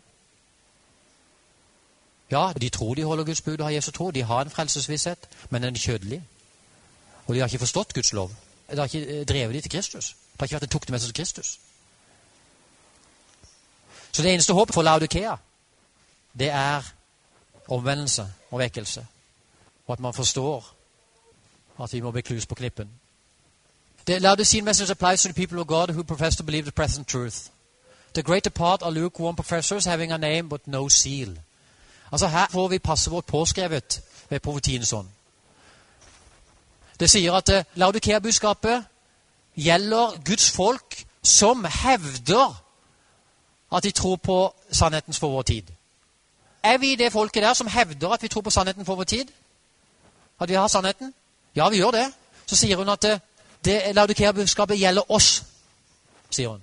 Ja, 2.31 2.53
de 2.61 2.69
tror 2.69 2.95
de 2.95 3.05
holder 3.05 3.25
Guds 3.25 3.41
bud 3.41 3.59
og 3.59 3.67
har 3.67 3.71
Jesu 3.71 3.91
tro. 3.91 4.11
De 4.11 4.23
har 4.23 4.41
en 4.41 4.51
frelsesvisshet, 4.51 5.19
men 5.51 5.63
den 5.63 5.75
er 5.75 5.79
kjødelig. 5.79 6.23
Og 7.33 7.37
de 7.37 7.41
har 7.41 7.49
ikke 7.49 7.59
forstått 7.59 7.95
Guds 7.95 8.13
lov. 8.13 8.31
Det 8.71 8.79
har 8.79 8.85
ikke 8.85 9.21
eh, 9.21 9.27
drevet 9.27 9.55
de 9.55 9.61
til 9.61 9.71
Kristus. 9.71 10.17
Det 10.33 10.41
har 10.41 10.45
ikke 10.45 10.55
vært 10.55 10.63
en 10.63 10.69
tuktemester 10.69 11.09
til 11.09 11.15
Kristus. 11.15 11.61
Så 14.13 14.23
det 14.23 14.35
eneste 14.35 14.53
håpet 14.53 14.75
for 14.75 14.83
Laudikea, 14.83 15.37
det 16.39 16.49
er 16.49 16.83
omvendelse 17.69 18.33
og 18.51 18.59
vekkelse. 18.59 19.07
Og 19.87 19.93
at 19.93 20.01
man 20.01 20.15
forstår 20.15 20.75
at 21.83 21.93
vi 21.93 22.01
må 22.01 22.11
bli 22.11 22.21
klus 22.21 22.47
på 22.47 22.55
klippen. 22.55 22.91
The 24.07 24.19
Laodicean 24.19 24.65
message 24.65 24.91
applies 24.91 25.23
to 25.23 25.29
the 25.29 25.47
people 25.47 25.61
of 25.61 25.67
God 25.67 25.89
who 25.89 26.03
profess 26.03 26.37
to 26.37 26.45
believe 26.45 26.63
the 26.63 26.73
present 26.73 27.09
truth. 27.09 27.37
The 28.15 28.23
greater 28.23 28.51
part 28.51 28.83
are 28.83 28.91
lukewarm 28.91 29.37
professors 29.37 29.85
having 29.85 30.13
a 30.13 30.17
name 30.17 30.49
but 30.49 30.67
no 30.67 30.89
seal. 30.89 31.41
Altså 32.13 32.29
Her 32.29 32.47
får 32.51 32.69
vi 32.69 32.79
passet 32.79 33.11
vårt 33.11 33.27
påskrevet 33.27 34.03
ved 34.29 34.41
profetiens 34.41 34.93
ånd. 34.93 35.09
Det 37.01 37.11
sier 37.11 37.35
at 37.35 37.49
uh, 37.49 37.65
Laudikea-budskapet 37.75 38.85
gjelder 39.57 40.23
Guds 40.25 40.51
folk 40.51 41.05
som 41.23 41.65
hevder 41.65 42.63
at 43.73 43.83
de 43.83 43.91
tror 43.91 44.17
på 44.17 44.55
sannheten 44.71 45.15
for 45.15 45.29
vår 45.29 45.43
tid. 45.43 45.63
Er 46.63 46.79
vi 46.79 46.95
det 46.95 47.13
folket 47.13 47.43
der 47.43 47.55
som 47.55 47.67
hevder 47.67 48.09
at 48.09 48.23
vi 48.23 48.29
tror 48.29 48.41
på 48.41 48.51
sannheten 48.51 48.85
for 48.85 48.95
vår 48.95 49.05
tid? 49.05 49.29
At 50.41 50.49
vi 50.49 50.55
har 50.55 50.69
sannheten? 50.69 51.15
Ja, 51.57 51.69
vi 51.69 51.77
gjør 51.77 51.91
det. 51.91 52.13
Så 52.47 52.57
sier 52.57 52.77
hun 52.77 52.89
at 52.89 53.03
det, 53.03 53.21
det 53.65 53.95
Laudikea-budskapet 53.95 54.79
gjelder 54.79 55.11
oss, 55.11 55.45
sier 56.31 56.49
hun. 56.49 56.63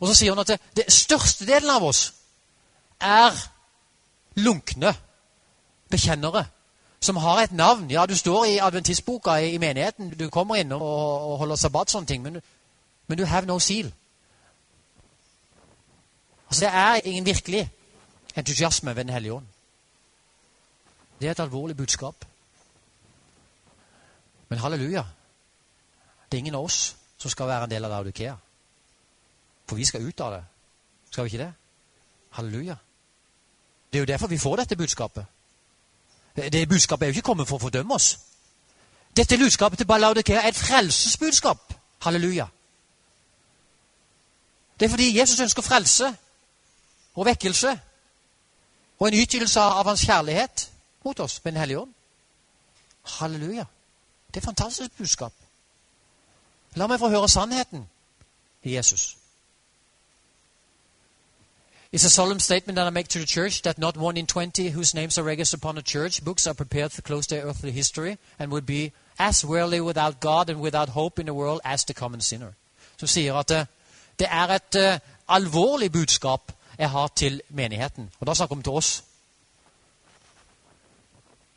Og 0.00 0.08
så 0.08 0.14
sier 0.14 0.32
hun 0.32 0.38
at 0.38 0.48
det, 0.48 0.60
det 0.76 0.92
største 0.92 1.46
delen 1.46 1.70
av 1.70 1.84
oss 1.84 2.12
er 3.00 3.34
lunkne 4.34 4.94
bekjennere 5.90 6.46
som 7.00 7.16
har 7.16 7.42
et 7.42 7.52
navn. 7.52 7.90
Ja, 7.90 8.06
du 8.06 8.16
står 8.16 8.44
i 8.44 8.58
adventistboka 8.58 9.30
i, 9.30 9.58
menigheten, 9.58 10.10
du 10.18 10.28
kommer 10.30 10.56
inn 10.56 10.72
og, 10.72 10.82
og 10.82 11.38
holder 11.38 11.56
sabbat, 11.56 11.90
sånne 11.90 12.06
ting, 12.06 12.22
men, 12.22 12.40
men 13.06 13.18
du 13.18 13.24
have 13.24 13.46
no 13.46 13.58
seal. 13.58 13.92
Altså, 16.48 16.64
Det 16.64 16.74
er 16.74 17.00
ingen 17.04 17.26
virkelig 17.26 17.70
entusiasme 18.36 18.96
ved 18.96 19.04
Den 19.04 19.12
hellige 19.12 19.32
ånd. 19.32 19.46
Det 21.20 21.26
er 21.26 21.30
et 21.30 21.40
alvorlig 21.40 21.76
budskap. 21.76 22.24
Men 24.48 24.58
halleluja. 24.58 25.04
Det 26.30 26.36
er 26.36 26.38
ingen 26.38 26.54
av 26.54 26.64
oss 26.64 26.96
som 27.18 27.30
skal 27.30 27.46
være 27.46 27.64
en 27.64 27.70
del 27.70 27.84
av 27.84 27.90
Laudikea. 27.90 28.36
For 29.68 29.76
vi 29.76 29.84
skal 29.84 30.06
ut 30.06 30.20
av 30.20 30.32
det. 30.32 30.44
Skal 31.10 31.24
vi 31.24 31.28
ikke 31.28 31.44
det? 31.44 31.52
Halleluja. 32.30 32.76
Det 33.92 33.98
er 33.98 34.00
jo 34.00 34.06
derfor 34.12 34.26
vi 34.26 34.38
får 34.38 34.56
dette 34.56 34.76
budskapet. 34.76 35.26
Det 36.38 36.68
budskapet 36.68 37.06
er 37.06 37.10
jo 37.10 37.18
ikke 37.18 37.26
kommet 37.26 37.48
for 37.48 37.58
å 37.58 37.64
fordømme 37.66 37.94
oss. 37.94 38.18
Dette 39.16 39.38
budskapet 39.38 39.78
til 39.78 39.86
Balaudikea 39.86 40.42
er 40.42 40.48
et 40.48 40.56
frelsesbudskap. 40.56 41.74
Halleluja. 42.02 42.46
Det 44.80 44.86
er 44.86 44.90
fordi 44.90 45.18
Jesus 45.18 45.40
ønsker 45.40 45.62
frelse 45.62 46.16
og 47.14 47.26
vekkelse 47.26 47.80
og 48.98 49.08
en 49.08 49.14
ytelse 49.14 49.60
av 49.60 49.86
hans 49.86 50.06
kjærlighet 50.06 50.70
mot 51.04 51.20
oss 51.20 51.40
med 51.44 51.52
Den 51.52 51.60
hellige 51.60 51.78
ånd. 51.78 51.94
Halleluja. 53.02 53.64
Det 54.28 54.36
er 54.36 54.40
et 54.40 54.44
fantastisk 54.44 54.96
budskap. 54.98 55.32
La 56.74 56.86
meg 56.86 57.00
få 57.00 57.08
høre 57.08 57.28
sannheten 57.28 57.88
i 58.62 58.76
Jesus. 58.76 59.17
It's 61.90 62.04
a 62.04 62.10
solemn 62.10 62.38
statement 62.38 62.76
that 62.76 62.86
I 62.86 62.90
make 62.90 63.08
to 63.08 63.18
the 63.18 63.24
church 63.24 63.62
that 63.62 63.78
not 63.78 63.96
one 63.96 64.18
in 64.18 64.26
20 64.26 64.68
whose 64.68 64.94
names 64.94 65.16
are 65.16 65.22
registered 65.22 65.60
upon 65.60 65.74
the 65.74 65.82
church 65.82 66.22
books 66.22 66.46
are 66.46 66.52
prepared 66.52 66.90
to 66.92 67.02
close 67.02 67.26
their 67.26 67.46
earthly 67.46 67.72
history 67.72 68.18
and 68.38 68.52
would 68.52 68.66
be 68.66 68.92
as 69.18 69.42
worldly 69.42 69.80
without 69.80 70.20
God 70.20 70.50
and 70.50 70.60
without 70.60 70.90
hope 70.90 71.18
in 71.18 71.26
the 71.26 71.32
world 71.32 71.62
as 71.64 71.84
the 71.84 71.94
common 71.94 72.20
sinner. 72.20 72.54
Som 72.98 73.08
sier 73.08 73.34
at 73.34 73.48
det, 73.48 73.66
det 74.18 74.26
er 74.30 74.48
et 74.48 74.76
uh, 74.76 74.98
alvorlig 75.28 75.92
budskap 75.92 76.52
jeg 76.78 76.90
har 76.90 77.08
til 77.16 77.40
menigheten. 77.48 78.10
Og 78.20 78.26
da 78.26 78.34
snakker 78.34 78.56
vi 78.56 78.62
til 78.62 78.72
oss. 78.72 79.04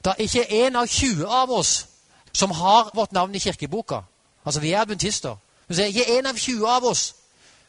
Det 0.03 0.09
er 0.11 0.15
ikke 0.15 0.67
én 0.67 0.77
av 0.77 0.87
20 0.87 1.27
av 1.27 1.51
oss 1.51 1.87
som 2.33 2.51
har 2.51 2.91
vårt 2.95 3.11
navn 3.11 3.35
i 3.35 3.39
kirkeboka. 3.39 3.99
Altså, 4.45 4.61
vi 4.61 4.71
er 4.71 4.81
adventister. 4.81 5.35
Men 5.67 5.77
det 5.77 5.83
er 5.83 5.87
ikke 5.87 6.19
én 6.19 6.27
av 6.27 6.37
20 6.37 6.67
av 6.67 6.85
oss 6.85 7.15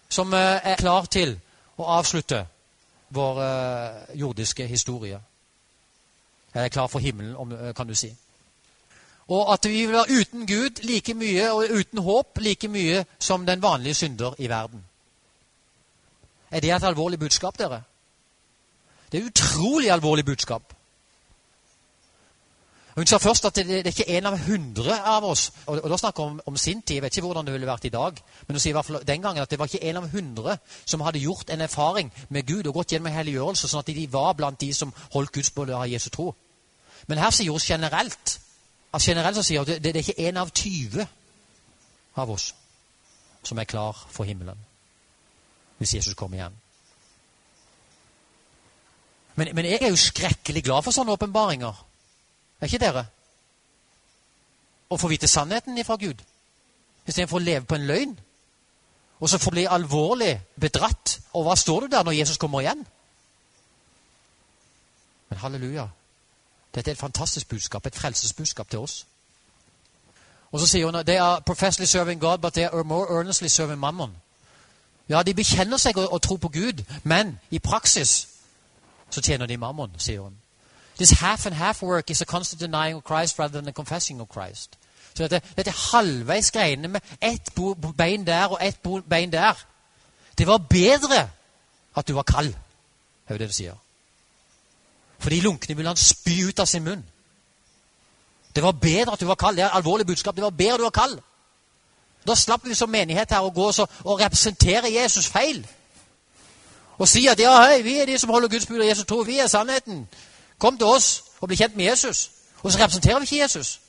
som 0.09 0.33
uh, 0.33 0.39
er 0.39 0.77
klar 0.77 1.05
til 1.05 1.41
å 1.83 1.99
avslutte 1.99 2.47
vår 3.13 3.41
uh, 3.43 4.17
jordiske 4.19 4.67
historie. 4.67 5.21
Jeg 6.55 6.65
er 6.65 6.73
klar 6.73 6.89
for 6.89 7.01
himmelen, 7.01 7.75
kan 7.77 7.89
du 7.89 7.95
si. 7.97 8.11
Og 9.33 9.53
at 9.53 9.65
vi 9.69 9.87
vil 9.87 9.93
være 9.93 10.21
uten 10.21 10.47
Gud 10.47 10.83
like 10.85 11.15
mye 11.15 11.53
og 11.53 11.71
uten 11.71 12.03
håp 12.05 12.39
like 12.45 12.69
mye 12.69 13.05
som 13.19 13.47
den 13.47 13.63
vanlige 13.63 13.95
synder 13.95 14.35
i 14.39 14.49
verden. 14.49 14.85
Er 16.51 16.61
det 16.61 16.73
et 16.75 16.85
alvorlig 16.85 17.19
budskap, 17.19 17.59
dere? 17.59 17.83
Det 19.13 19.21
er 19.21 19.25
et 19.25 19.31
utrolig 19.31 19.91
alvorlig 19.91 20.25
budskap. 20.25 20.75
Hun 22.95 23.07
sa 23.09 23.17
først 23.17 23.47
at 23.49 23.57
det, 23.57 23.67
det 23.67 23.87
er 23.87 23.95
ikke 23.95 24.19
en 24.19 24.27
av 24.29 24.35
hundre 24.45 24.99
av 25.09 25.25
oss 25.25 25.47
og, 25.65 25.79
og 25.79 25.89
da 25.89 25.97
snakker 25.97 26.27
hun 26.29 26.41
om, 26.47 26.57
sin 26.61 26.83
tid. 26.83 26.99
Jeg 26.99 27.03
vet 27.03 27.17
ikke 27.17 27.27
hvordan 27.27 27.47
det 27.49 27.55
ville 27.55 27.69
vært 27.69 27.87
i 27.89 27.93
dag. 27.95 28.19
Men 28.47 28.57
hun 28.57 28.61
sier 28.61 28.75
i 28.75 28.77
hvert 28.77 28.89
fall 28.89 29.07
den 29.09 29.23
gangen 29.25 29.43
at 29.43 29.51
det 29.51 29.59
var 29.59 29.71
ikke 29.71 29.85
en 29.89 30.01
av 30.03 30.09
hundre 30.13 30.59
som 30.85 31.01
hadde 31.01 31.23
gjort 31.23 31.51
en 31.51 31.65
erfaring 31.65 32.13
med 32.29 32.47
Gud 32.47 32.67
og 32.67 32.75
gått 32.75 32.93
gjennom 32.93 33.09
en 33.09 33.17
helliggjørelse, 33.17 33.69
sånn 33.69 33.81
at 33.81 33.93
de 33.97 34.07
var 34.13 34.35
blant 34.37 34.61
de 34.61 34.69
som 34.77 34.93
holdt 35.15 35.33
Guds 35.33 35.51
både 35.57 35.77
av 35.77 35.89
Jesu 35.89 36.11
tro. 36.13 36.35
Men 37.09 37.23
her 37.23 37.33
sier 37.33 37.51
hun 37.51 37.65
generelt 37.65 38.37
at 38.93 39.07
generelt 39.07 39.41
så 39.41 39.47
sier 39.47 39.63
hun 39.63 39.71
at 39.71 39.79
det, 39.79 39.95
det 39.95 40.03
er 40.03 40.05
ikke 40.05 40.29
en 40.29 40.43
av 40.43 40.53
20 40.53 41.07
av 42.21 42.35
oss 42.35 42.51
som 43.43 43.59
er 43.59 43.71
klar 43.71 43.97
for 44.13 44.29
himmelen 44.29 44.61
hvis 45.81 45.97
Jesus 45.97 46.15
kommer 46.15 46.39
igjen. 46.39 46.59
Men, 49.35 49.49
men 49.57 49.67
jeg 49.67 49.81
er 49.81 49.91
jo 49.91 49.99
skrekkelig 49.99 50.63
glad 50.63 50.85
for 50.85 50.95
sånne 50.95 51.17
åpenbaringer. 51.17 51.81
Er 52.63 52.71
ikke 52.71 52.79
dere? 52.79 53.07
Å 54.93 54.99
få 55.01 55.11
vite 55.11 55.29
sannheten 55.29 55.79
ifra 55.79 55.99
Gud 55.99 56.23
istedenfor 57.03 57.41
å 57.41 57.43
leve 57.43 57.67
på 57.67 57.75
en 57.75 57.87
løgn. 57.87 58.13
Og 59.21 59.31
så 59.31 59.39
få 59.39 59.51
bli 59.55 59.67
alvorlig 59.71 60.33
bedratt. 60.61 61.21
Og 61.35 61.47
hva 61.47 61.57
står 61.59 61.81
du 61.81 61.87
der 61.95 62.03
når 62.03 62.19
Jesus 62.19 62.39
kommer 62.39 62.63
igjen? 62.63 62.87
Men 65.31 65.39
halleluja. 65.39 65.89
Dette 66.75 66.91
er 66.91 66.95
et 66.95 66.99
fantastisk 66.99 67.49
budskap, 67.49 67.87
et 67.87 67.95
frelsesbudskap 67.95 68.71
til 68.71 68.79
oss. 68.79 69.07
Og 70.53 70.61
så 70.61 70.67
sier 70.67 70.87
hun 70.87 71.07
they 71.07 71.17
are 71.17 71.41
professionally 71.47 71.87
serving 71.87 72.21
God, 72.21 72.39
but 72.39 72.53
they 72.55 72.65
are 72.65 72.85
more 72.85 73.07
earnestly 73.11 73.49
serving 73.49 73.79
mammon. 73.79 74.17
Ja, 75.09 75.23
de 75.23 75.35
bekjenner 75.35 75.77
seg 75.77 75.99
og 75.99 76.23
tror 76.23 76.37
på 76.37 76.49
Gud, 76.49 76.85
men 77.03 77.39
i 77.51 77.59
praksis 77.59 78.29
så 79.11 79.21
tjener 79.21 79.47
de 79.47 79.57
mammon, 79.57 79.93
sier 79.99 80.21
hun. 80.21 80.37
This 81.03 81.11
half 81.11 81.47
and 81.47 81.55
half 81.55 81.83
work 81.83 82.11
is 82.11 82.21
a 82.21 82.25
constant 82.25 82.61
denying 82.61 82.97
of 82.97 83.03
Christ 83.03 83.39
rather 83.39 83.61
than 83.61 83.69
a 83.69 83.73
confessing 83.73 84.21
of 84.21 84.29
Christ. 84.29 84.79
Så 85.15 85.23
dette, 85.23 85.43
dette 85.57 85.71
halvveis 85.71 86.51
greiene 86.51 86.89
med 86.89 87.01
ett 87.21 87.51
bein 87.97 88.27
der 88.27 88.45
og 88.45 88.59
ett 88.63 88.79
bein 89.09 89.33
der 89.33 89.55
Det 90.39 90.47
var 90.47 90.59
bedre 90.59 91.31
at 91.97 92.09
du 92.09 92.15
var 92.15 92.23
kald, 92.23 92.55
er 93.29 93.35
jo 93.35 93.39
det 93.39 93.49
det 93.49 93.55
sier. 93.55 93.75
For 95.19 95.31
de 95.31 95.41
lunkne 95.41 95.77
ville 95.77 95.89
han 95.89 95.97
spy 95.97 96.47
ut 96.49 96.59
av 96.59 96.67
sin 96.67 96.85
munn. 96.85 97.05
Det 98.55 98.63
var 98.63 98.73
bedre 98.73 99.13
at 99.13 99.21
du 99.21 99.27
var 99.27 99.35
kald. 99.35 99.57
Det 99.57 99.63
er 99.63 99.67
et 99.67 99.77
alvorlig 99.77 100.07
budskap. 100.07 100.37
Det 100.37 100.45
var 100.45 100.51
bedre 100.51 100.75
at 100.75 100.79
du 100.79 100.85
var 100.85 100.91
kald. 100.91 101.19
Da 102.27 102.35
slapp 102.35 102.65
vi 102.65 102.75
som 102.75 102.91
menighet 102.91 103.31
her 103.31 103.43
å 103.43 103.51
gå 103.51 103.73
og 104.05 104.21
representere 104.21 104.93
Jesus 104.93 105.27
feil. 105.27 105.67
Og 106.99 107.09
si 107.09 107.27
at 107.27 107.41
ja, 107.41 107.57
hei, 107.67 107.83
vi 107.83 107.99
er 107.99 108.07
de 108.07 108.19
som 108.19 108.31
holder 108.31 108.49
Guds 108.49 108.67
bud 108.67 108.79
og 108.79 108.87
Jesus 108.87 109.07
tror. 109.07 109.25
Vi 109.25 109.39
er 109.39 109.47
sannheten. 109.47 110.07
Kom 110.63 110.79
til 110.79 110.87
oss 110.87 111.25
og 111.41 111.49
bli 111.51 111.59
kjent 111.59 111.77
med 111.77 111.89
Jesus. 111.91 112.31
Og 112.63 112.73
så 112.73 112.79
representerer 112.79 113.19
vi 113.19 113.27
ikke 113.27 113.41
Jesus. 113.43 113.81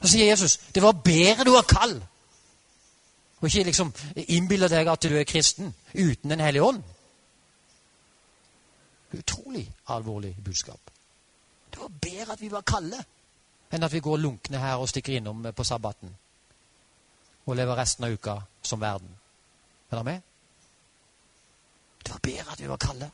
Så 0.00 0.08
sier 0.08 0.30
Jesus 0.30 0.56
det 0.74 0.82
var 0.82 0.96
bedre 1.04 1.44
du 1.44 1.52
var 1.52 1.68
kald. 1.68 2.00
Og 3.40 3.48
ikke 3.48 3.66
liksom 3.68 3.92
innbille 4.16 4.68
deg 4.72 4.88
at 4.88 5.04
du 5.04 5.16
er 5.16 5.28
kristen 5.28 5.74
uten 5.94 6.30
Den 6.30 6.40
hellige 6.40 6.64
ånd. 6.64 6.82
Utrolig 9.12 9.66
alvorlig 9.88 10.36
budskap. 10.44 10.80
Det 11.70 11.80
var 11.80 11.88
bedre 11.88 12.32
at 12.32 12.40
vi 12.40 12.50
var 12.50 12.60
kalde, 12.60 13.04
enn 13.72 13.84
at 13.84 13.92
vi 13.92 14.00
går 14.00 14.16
lunkne 14.16 14.58
her 14.58 14.80
og 14.80 14.88
stikker 14.88 15.16
innom 15.16 15.46
på 15.56 15.64
sabbaten 15.64 16.16
og 17.46 17.56
lever 17.56 17.76
resten 17.76 18.04
av 18.04 18.12
uka 18.12 18.36
som 18.62 18.80
verden. 18.80 19.08
Er 19.90 19.96
dere 19.96 20.04
med? 20.04 20.20
Det 22.04 22.12
var 22.12 22.20
bedre 22.22 22.52
at 22.52 22.60
vi 22.60 22.68
var 22.68 22.76
kalde. 22.76 23.10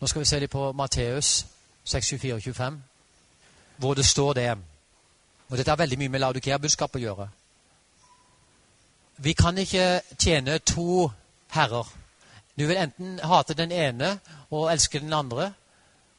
Nå 0.00 0.06
skal 0.06 0.20
vi 0.20 0.28
se 0.28 0.38
litt 0.40 0.50
på 0.52 0.72
Matteus 0.72 1.46
6, 1.84 2.08
24 2.08 2.34
og 2.34 2.42
25, 2.42 2.82
hvor 3.76 3.94
det 3.94 4.06
står 4.06 4.32
det 4.32 4.58
Og 5.48 5.56
dette 5.56 5.70
har 5.70 5.76
veldig 5.76 5.98
mye 5.98 6.08
med 6.08 6.20
Laudikea-budskapet 6.20 7.00
å 7.00 7.04
gjøre. 7.04 7.28
Vi 9.16 9.32
kan 9.32 9.58
ikke 9.58 10.00
tjene 10.18 10.58
to 10.58 11.10
herrer. 11.54 11.86
Du 12.58 12.66
vil 12.66 12.76
enten 12.76 13.20
hate 13.22 13.54
den 13.54 13.72
ene 13.72 14.18
og 14.50 14.72
elske 14.72 14.98
den 14.98 15.12
andre, 15.12 15.52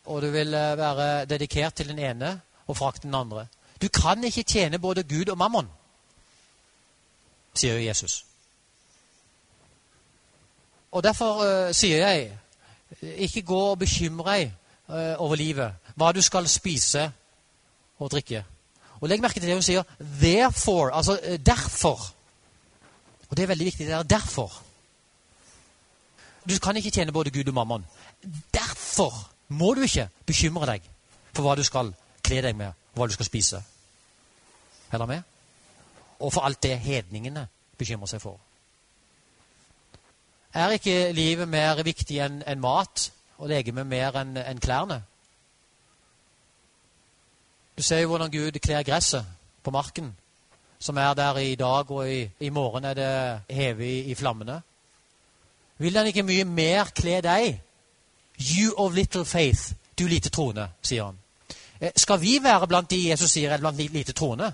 og 0.05 0.21
du 0.21 0.29
vil 0.31 0.53
eh, 0.53 0.77
være 0.77 1.25
dedikert 1.25 1.73
til 1.73 1.87
den 1.87 1.99
ene 1.99 2.39
og 2.67 2.77
frakte 2.77 3.07
den 3.07 3.15
andre. 3.15 3.47
Du 3.81 3.87
kan 3.87 4.23
ikke 4.23 4.43
tjene 4.43 4.79
både 4.79 5.03
Gud 5.03 5.29
og 5.29 5.37
mammon, 5.37 5.67
sier 7.53 7.77
Jesus. 7.77 8.25
Og 10.91 11.03
Derfor 11.03 11.33
uh, 11.43 11.73
sier 11.73 12.07
jeg 12.07 12.37
ikke 13.01 13.41
gå 13.41 13.59
og 13.71 13.79
bekymre 13.79 14.31
deg 14.31 14.51
uh, 14.89 15.15
over 15.23 15.35
livet, 15.35 15.73
hva 15.95 16.11
du 16.15 16.21
skal 16.21 16.47
spise 16.47 17.11
og 17.99 18.11
drikke. 18.11 18.43
Og 19.01 19.09
Legg 19.09 19.21
merke 19.21 19.39
til 19.39 19.49
det 19.49 19.57
hun 19.57 19.65
sier 19.65 19.83
'therefore', 19.99 20.93
altså 20.93 21.19
uh, 21.23 21.35
derfor. 21.45 22.13
Og 23.29 23.37
Det 23.37 23.43
er 23.43 23.47
veldig 23.47 23.65
viktig. 23.65 23.87
det 23.87 23.93
er 23.93 24.03
derfor. 24.03 24.63
Du 26.49 26.59
kan 26.59 26.75
ikke 26.75 26.91
tjene 26.91 27.11
både 27.11 27.29
Gud 27.31 27.47
og 27.47 27.53
mammon. 27.53 27.85
Derfor 28.53 29.31
må 29.47 29.73
du 29.73 29.81
ikke 29.81 30.09
bekymre 30.25 30.65
deg 30.65 30.81
for 31.33 31.43
hva 31.43 31.55
du 31.55 31.63
skal 31.63 31.93
kle 32.23 32.41
deg 32.41 32.55
med, 32.55 32.67
og 32.67 33.01
hva 33.01 33.07
du 33.07 33.13
skal 33.13 33.25
spise. 33.25 33.63
Er 34.91 34.97
dere 34.97 35.07
med? 35.07 35.21
Og 36.19 36.33
for 36.33 36.41
alt 36.41 36.63
det 36.63 36.79
hedningene 36.79 37.47
bekymrer 37.77 38.07
seg 38.07 38.21
for. 38.21 38.39
Er 40.57 40.69
ikke 40.73 41.11
livet 41.13 41.45
mer 41.45 41.77
viktig 41.85 42.15
enn 42.25 42.39
en 42.41 42.61
mat 42.63 43.11
og 43.37 43.51
legemet 43.51 43.85
mer 43.85 44.15
enn 44.17 44.39
en 44.41 44.61
klærne? 44.61 45.03
Du 47.77 47.83
ser 47.85 47.99
jo 48.01 48.07
hvordan 48.09 48.31
Gud 48.33 48.57
kler 48.57 48.81
gresset 48.83 49.25
på 49.63 49.71
marken, 49.71 50.15
som 50.79 50.97
er 50.97 51.13
der 51.13 51.37
i 51.37 51.53
dag, 51.55 51.91
og 51.91 52.09
i, 52.09 52.23
i 52.39 52.49
morgen 52.49 52.87
er 52.89 52.93
det 52.97 53.41
hevet 53.53 53.85
i, 53.85 53.99
i 54.09 54.15
flammene. 54.15 54.55
Vil 55.77 55.97
han 55.97 56.09
ikke 56.09 56.25
mye 56.25 56.49
mer 56.49 56.89
kle 56.89 57.21
deg? 57.21 57.61
You 58.41 58.73
of 58.77 58.97
little 58.97 59.25
faith, 59.25 59.75
du 59.99 60.07
lite 60.07 60.33
troende, 60.33 60.71
sier 60.81 61.11
han. 61.11 61.21
Eh, 61.79 61.93
skal 61.95 62.21
vi 62.21 62.39
være 62.43 62.67
blant 62.67 62.89
de 62.89 63.03
Jesus 63.11 63.37
sier 63.37 63.53
er 63.53 63.61
blant 63.61 63.77
lite 63.77 64.17
troende? 64.17 64.49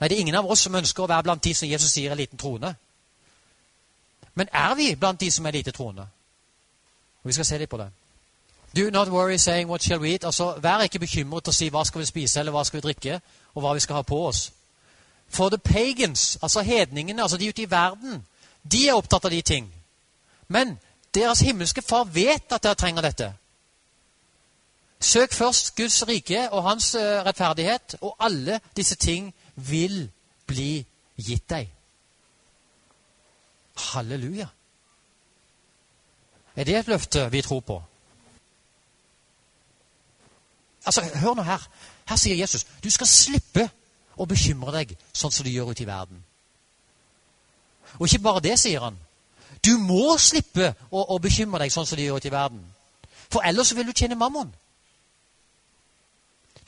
Nei, 0.00 0.08
det 0.08 0.18
er 0.18 0.26
ingen 0.26 0.42
av 0.42 0.50
oss 0.50 0.66
som 0.66 0.74
ønsker 0.74 1.06
å 1.06 1.12
være 1.14 1.30
blant 1.30 1.46
de 1.46 1.54
som 1.54 1.70
Jesus 1.70 1.94
sier 1.94 2.10
er 2.10 2.18
liten 2.18 2.42
troende. 2.42 2.74
Men 4.38 4.48
er 4.52 4.74
vi 4.74 4.94
blant 4.94 5.20
de 5.20 5.30
som 5.30 5.46
er 5.46 5.50
lite 5.50 5.70
troende? 5.70 6.02
Og 7.22 7.28
Vi 7.28 7.32
skal 7.32 7.44
se 7.44 7.58
litt 7.58 7.70
på 7.70 7.76
det. 7.76 7.88
Do 8.76 8.90
not 8.90 9.08
worry 9.08 9.36
saying 9.36 9.68
what 9.68 9.82
shall 9.82 10.00
we 10.00 10.12
eat. 10.12 10.24
Altså, 10.24 10.54
Vær 10.62 10.82
ikke 10.82 10.98
bekymret 10.98 11.48
og 11.48 11.54
si 11.54 11.68
hva 11.68 11.82
skal 11.84 11.98
vi 12.00 12.06
spise 12.06 12.38
eller 12.40 12.54
hva 12.54 12.62
skal 12.64 12.78
vi 12.78 12.86
drikke, 12.86 13.20
og 13.54 13.62
hva 13.62 13.72
vi 13.74 13.80
skal 13.80 13.98
ha 13.98 14.02
på 14.02 14.18
oss. 14.26 14.52
For 15.28 15.48
the 15.48 15.58
pagans, 15.58 16.38
altså 16.42 16.62
hedningene, 16.62 17.22
altså 17.22 17.36
de 17.36 17.48
ute 17.48 17.62
i 17.62 17.70
verden, 17.70 18.26
de 18.72 18.88
er 18.88 18.94
opptatt 18.94 19.24
av 19.24 19.30
de 19.30 19.42
ting. 19.42 19.66
Men 20.48 20.78
deres 21.14 21.40
himmelske 21.40 21.82
far 21.82 22.04
vet 22.04 22.52
at 22.52 22.62
dere 22.62 22.74
trenger 22.74 23.02
dette. 23.02 23.32
Søk 25.00 25.32
først 25.32 25.76
Guds 25.76 26.08
rike 26.08 26.50
og 26.50 26.62
hans 26.62 26.94
uh, 26.94 27.02
rettferdighet, 27.26 27.96
og 28.00 28.16
alle 28.20 28.60
disse 28.76 28.94
ting 28.96 29.34
vil 29.54 30.10
bli 30.46 30.86
gitt 31.18 31.50
deg. 31.50 31.77
Halleluja. 33.78 34.48
Er 36.56 36.64
det 36.64 36.76
et 36.76 36.88
løfte 36.90 37.30
vi 37.30 37.42
tror 37.42 37.60
på? 37.60 37.82
Altså, 40.86 41.02
Hør 41.14 41.34
nå 41.34 41.42
her. 41.42 41.68
Her 42.08 42.16
sier 42.16 42.36
Jesus 42.36 42.66
du 42.82 42.90
skal 42.90 43.06
slippe 43.06 43.68
å 44.18 44.26
bekymre 44.26 44.72
deg 44.74 44.96
sånn 45.12 45.32
som 45.32 45.46
du 45.46 45.52
gjør 45.52 45.70
ute 45.70 45.84
i 45.84 45.88
verden. 45.88 46.24
Og 47.98 48.08
ikke 48.08 48.24
bare 48.24 48.42
det, 48.44 48.56
sier 48.58 48.82
han. 48.82 48.96
Du 49.64 49.76
må 49.78 50.16
slippe 50.18 50.72
å, 50.90 51.02
å 51.14 51.18
bekymre 51.22 51.62
deg 51.62 51.72
sånn 51.72 51.86
som 51.86 51.98
de 51.98 52.06
gjør 52.08 52.18
ute 52.20 52.30
i 52.30 52.34
verden. 52.34 52.64
For 53.28 53.44
ellers 53.46 53.74
vil 53.76 53.86
du 53.86 53.92
tjene 53.92 54.18
mammon. 54.18 54.50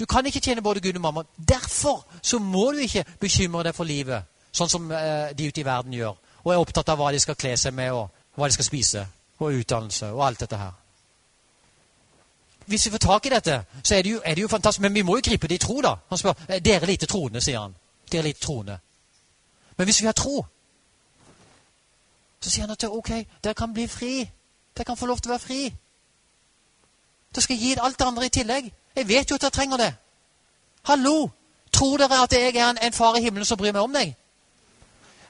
Du 0.01 0.07
kan 0.07 0.27
ikke 0.27 0.41
tjene 0.41 0.63
både 0.63 0.81
Gud 0.81 0.97
og 0.97 1.03
mammon. 1.05 1.29
Derfor 1.37 2.05
så 2.23 2.39
må 2.39 2.71
du 2.73 2.85
ikke 2.85 3.05
bekymre 3.21 3.67
deg 3.67 3.77
for 3.77 3.85
livet, 3.85 4.25
sånn 4.53 4.71
som 4.73 4.87
eh, 4.93 5.33
de 5.37 5.49
ute 5.51 5.61
i 5.61 5.67
verden 5.67 5.93
gjør. 5.97 6.17
Og 6.45 6.53
er 6.53 6.61
opptatt 6.61 6.89
av 6.89 7.01
hva 7.01 7.11
de 7.13 7.21
skal 7.21 7.37
kle 7.37 7.57
seg 7.57 7.75
med, 7.75 7.93
og 7.93 8.09
hva 8.37 8.49
de 8.49 8.57
skal 8.57 8.65
spise, 8.65 9.07
og 9.39 9.59
utdannelse, 9.61 10.13
og 10.13 10.27
alt 10.27 10.41
dette 10.41 10.57
her. 10.57 10.73
Hvis 12.71 12.87
vi 12.87 12.91
får 12.91 12.99
tak 12.99 13.27
i 13.27 13.29
dette, 13.29 13.65
så 13.83 13.95
er 13.95 14.03
det 14.03 14.13
jo, 14.13 14.21
er 14.25 14.35
det 14.35 14.43
jo 14.43 14.49
fantastisk. 14.49 14.83
Men 14.83 14.95
vi 14.95 15.03
må 15.03 15.17
jo 15.17 15.23
gripe 15.25 15.49
det 15.49 15.55
i 15.55 15.59
tro, 15.59 15.81
da. 15.81 15.95
Han 16.09 16.19
spør 16.19 16.33
«Eh, 16.49 16.61
dere 16.63 16.87
lite 16.87 17.07
troende, 17.07 17.41
sier 17.41 17.59
han. 17.61 17.75
Dere 18.13 18.23
lite 18.23 18.41
troende. 18.41 18.79
Men 19.77 19.85
hvis 19.85 20.01
vi 20.01 20.07
har 20.07 20.13
tro, 20.13 20.45
så 22.41 22.51
sier 22.51 22.63
han 22.63 22.71
at 22.71 22.85
ok, 22.85 23.11
dere 23.45 23.55
kan 23.55 23.75
bli 23.75 23.89
fri. 23.89 24.31
Dere 24.77 24.85
kan 24.85 24.97
få 24.97 25.07
lov 25.07 25.19
til 25.19 25.31
å 25.31 25.35
være 25.35 25.45
fri. 25.47 25.65
Dere 27.35 27.43
skal 27.43 27.57
gi 27.57 27.75
alt 27.81 27.99
det 27.99 28.07
andre 28.07 28.27
i 28.27 28.35
tillegg. 28.39 28.71
Jeg 28.97 29.09
vet 29.09 29.31
jo 29.31 29.35
at 29.35 29.43
dere 29.43 29.51
trenger 29.51 29.77
det. 29.77 29.93
Hallo! 30.87 31.31
Tror 31.73 31.99
dere 31.99 32.23
at 32.23 32.33
jeg 32.33 32.57
er 32.57 32.71
en, 32.71 32.79
en 32.83 32.93
far 32.93 33.17
i 33.17 33.23
himmelen 33.23 33.47
som 33.47 33.59
bryr 33.59 33.73
meg 33.73 33.83
om 33.83 33.93
deg? 33.95 34.15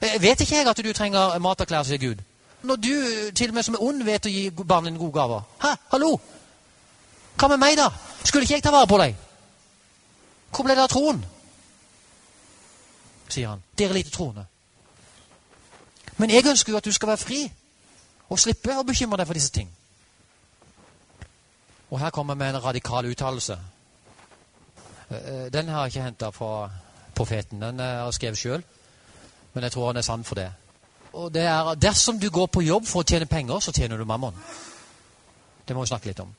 Jeg 0.01 0.15
eh, 0.15 0.21
vet 0.21 0.41
ikke 0.41 0.55
jeg 0.55 0.67
at 0.67 0.83
du 0.83 0.93
trenger 0.93 1.39
mat 1.39 1.61
og 1.61 1.67
klær, 1.67 1.83
sier 1.83 2.01
Gud. 2.01 2.21
Når 2.63 2.75
du 2.75 2.93
til 3.35 3.49
og 3.49 3.53
med 3.53 3.63
som 3.63 3.75
er 3.75 3.83
ond, 3.83 4.03
vet 4.03 4.25
å 4.25 4.31
gi 4.31 4.49
barnet 4.51 4.91
dine 4.91 5.01
gode 5.01 5.17
gaver. 5.17 5.43
Hæ? 5.61 5.75
Hallo! 5.91 6.15
Hva 7.37 7.47
med 7.47 7.61
meg, 7.61 7.77
da? 7.77 7.89
Skulle 8.23 8.45
ikke 8.45 8.59
jeg 8.59 8.63
ta 8.63 8.73
vare 8.73 8.89
på 8.89 8.99
deg? 9.01 9.15
Hvor 10.51 10.65
ble 10.67 10.75
det 10.75 10.83
av 10.83 10.91
troen? 10.91 11.23
sier 13.31 13.47
han. 13.47 13.63
Dere 13.77 13.95
lite 13.95 14.11
troende. 14.11 14.45
Men 16.17 16.29
jeg 16.29 16.47
ønsker 16.47 16.73
jo 16.73 16.77
at 16.77 16.85
du 16.85 16.91
skal 16.91 17.13
være 17.13 17.21
fri 17.21 17.41
og 18.29 18.39
slippe 18.39 18.75
å 18.77 18.83
bekymre 18.87 19.19
deg 19.21 19.29
for 19.29 19.37
disse 19.37 19.53
ting. 19.55 19.69
Og 21.91 21.99
her 21.99 22.11
kommer 22.15 22.35
vi 22.35 22.43
med 22.43 22.55
en 22.55 22.63
radikal 22.63 23.07
uttalelse. 23.09 23.57
Eh, 25.09 25.15
eh, 25.17 25.47
den 25.53 25.67
har 25.67 25.85
jeg 25.85 25.95
ikke 25.95 26.03
henta 26.03 26.29
fra 26.31 26.69
profeten. 27.15 27.61
Den 27.61 27.79
jeg 27.79 28.13
skrevet 28.13 28.37
sjøl. 28.37 28.63
Men 29.53 29.63
jeg 29.63 29.71
tror 29.71 29.87
han 29.87 29.97
er 29.97 30.01
sann 30.01 30.23
for 30.23 30.35
det. 30.35 30.51
Og 31.13 31.33
det 31.33 31.43
er 31.43 31.75
Dersom 31.75 32.19
du 32.19 32.29
går 32.29 32.47
på 32.47 32.61
jobb 32.61 32.85
for 32.87 33.03
å 33.03 33.07
tjene 33.07 33.25
penger, 33.25 33.59
så 33.59 33.71
tjener 33.71 33.97
du 33.97 34.05
mammon. 34.05 34.35
Det 35.67 35.75
må 35.75 35.81
vi 35.83 35.91
snakke 35.91 36.07
litt 36.07 36.19
om. 36.19 36.31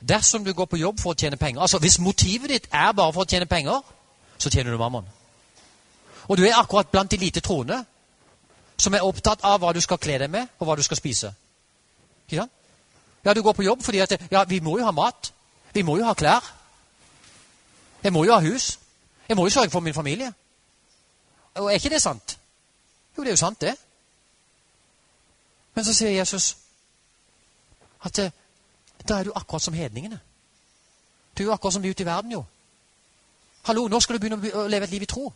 Dersom 0.00 0.44
du 0.44 0.52
går 0.54 0.66
på 0.66 0.80
jobb 0.80 1.00
for 1.00 1.12
å 1.12 1.18
tjene 1.18 1.36
penger 1.36 1.60
Altså 1.60 1.78
Hvis 1.78 1.98
motivet 2.00 2.48
ditt 2.48 2.68
er 2.72 2.92
bare 2.96 3.12
for 3.12 3.26
å 3.26 3.28
tjene 3.28 3.46
penger, 3.46 3.82
så 4.38 4.50
tjener 4.50 4.72
du 4.72 4.78
mammon. 4.78 5.04
Og 6.28 6.36
du 6.36 6.44
er 6.46 6.56
akkurat 6.56 6.88
blant 6.90 7.10
de 7.10 7.16
lite 7.16 7.40
troende 7.40 7.84
som 8.80 8.94
er 8.94 9.04
opptatt 9.04 9.44
av 9.44 9.60
hva 9.60 9.74
du 9.76 9.80
skal 9.80 9.98
kle 10.00 10.16
deg 10.18 10.30
med, 10.30 10.46
og 10.58 10.66
hva 10.66 10.76
du 10.76 10.82
skal 10.82 10.96
spise. 10.96 11.34
Ikke 12.26 12.40
sant? 12.40 12.52
Ja, 13.24 13.34
du 13.34 13.42
går 13.42 13.52
på 13.52 13.66
jobb 13.66 13.82
fordi 13.84 14.00
at 14.00 14.14
ja, 14.30 14.44
vi 14.48 14.60
må 14.64 14.78
jo 14.78 14.84
ha 14.84 14.94
mat. 14.96 15.32
Vi 15.74 15.82
må 15.82 15.98
jo 15.98 16.06
ha 16.08 16.14
klær. 16.14 16.40
Jeg 18.02 18.12
må 18.12 18.24
jo 18.24 18.32
ha 18.32 18.40
hus. 18.40 18.78
Jeg 19.28 19.36
må 19.36 19.44
jo 19.44 19.52
sørge 19.52 19.70
for 19.70 19.80
min 19.80 19.94
familie. 19.94 20.32
Og 21.54 21.68
er 21.68 21.76
ikke 21.76 21.92
det 21.92 22.00
sant? 22.02 22.39
Jo, 23.20 23.24
det 23.24 23.28
er 23.28 23.32
jo 23.32 23.36
sant, 23.36 23.60
det. 23.60 23.74
Men 25.74 25.84
så 25.84 25.92
sier 25.92 26.10
Jesus 26.10 26.56
at 28.04 28.18
eh, 28.18 28.30
da 29.08 29.18
er 29.18 29.26
du 29.28 29.32
akkurat 29.36 29.62
som 29.62 29.74
hedningene. 29.74 30.20
Du 31.36 31.42
er 31.42 31.46
jo 31.46 31.52
akkurat 31.52 31.74
som 31.74 31.82
de 31.82 31.90
ute 31.90 32.02
i 32.02 32.06
verden, 32.06 32.32
jo. 32.32 32.44
Hallo, 33.68 33.88
nå 33.88 34.00
skal 34.00 34.16
du 34.16 34.22
begynne 34.24 34.54
å 34.56 34.64
leve 34.72 34.88
et 34.88 34.94
liv 34.94 35.04
i 35.04 35.10
tro. 35.12 35.26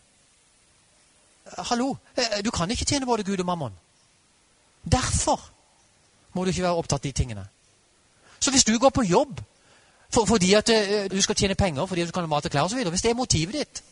Hallo, 1.69 1.91
eh, 2.17 2.41
du 2.41 2.49
kan 2.51 2.71
ikke 2.71 2.89
tjene 2.89 3.07
både 3.07 3.23
Gud 3.23 3.45
og 3.45 3.47
mammon. 3.47 3.77
Derfor 4.93 5.45
må 6.33 6.45
du 6.45 6.55
ikke 6.55 6.65
være 6.65 6.81
opptatt 6.81 7.05
av 7.05 7.11
de 7.11 7.13
tingene. 7.13 7.45
Så 8.41 8.51
hvis 8.51 8.65
du 8.65 8.79
går 8.79 8.97
på 8.97 9.05
jobb 9.05 9.43
for, 10.09 10.25
fordi 10.25 10.55
at 10.55 10.73
du 11.13 11.21
skal 11.21 11.37
tjene 11.37 11.55
penger 11.55 11.87
fordi 11.87 12.07
du 12.07 12.13
kan 12.13 12.25
ha 12.25 12.33
mat 12.33 12.45
og 12.45 12.51
klær 12.51 12.65
osv., 12.65 12.81
hvis 12.89 13.03
det 13.03 13.11
er 13.11 13.15
motivet 13.15 13.55
ditt 13.55 13.85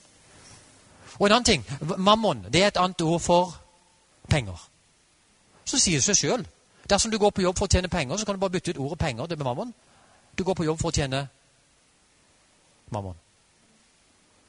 Og 1.18 1.26
en 1.26 1.32
annen 1.32 1.44
ting 1.44 1.64
Mammon 1.96 2.44
det 2.52 2.62
er 2.62 2.66
et 2.66 2.76
annet 2.76 3.00
ord 3.00 3.20
for 3.20 3.62
penger. 4.28 4.68
Så 5.64 5.78
sier 5.78 5.98
det 5.98 6.04
seg 6.04 6.16
sjøl. 6.16 6.46
Dersom 6.90 7.10
du 7.10 7.18
går 7.18 7.30
på 7.30 7.42
jobb 7.42 7.58
for 7.58 7.66
å 7.66 7.72
tjene 7.72 7.88
penger, 7.88 8.16
så 8.16 8.26
kan 8.26 8.34
du 8.34 8.40
bare 8.40 8.50
bytte 8.50 8.74
ut 8.74 8.78
ordet 8.78 8.98
penger 8.98 9.26
det 9.26 9.38
med 9.38 9.46
mammon. 9.46 9.74
Du 10.38 10.44
går 10.44 10.54
på 10.54 10.64
jobb 10.64 10.80
for 10.80 10.90
å 10.90 10.96
tjene 10.96 11.26
mammon. 12.90 13.16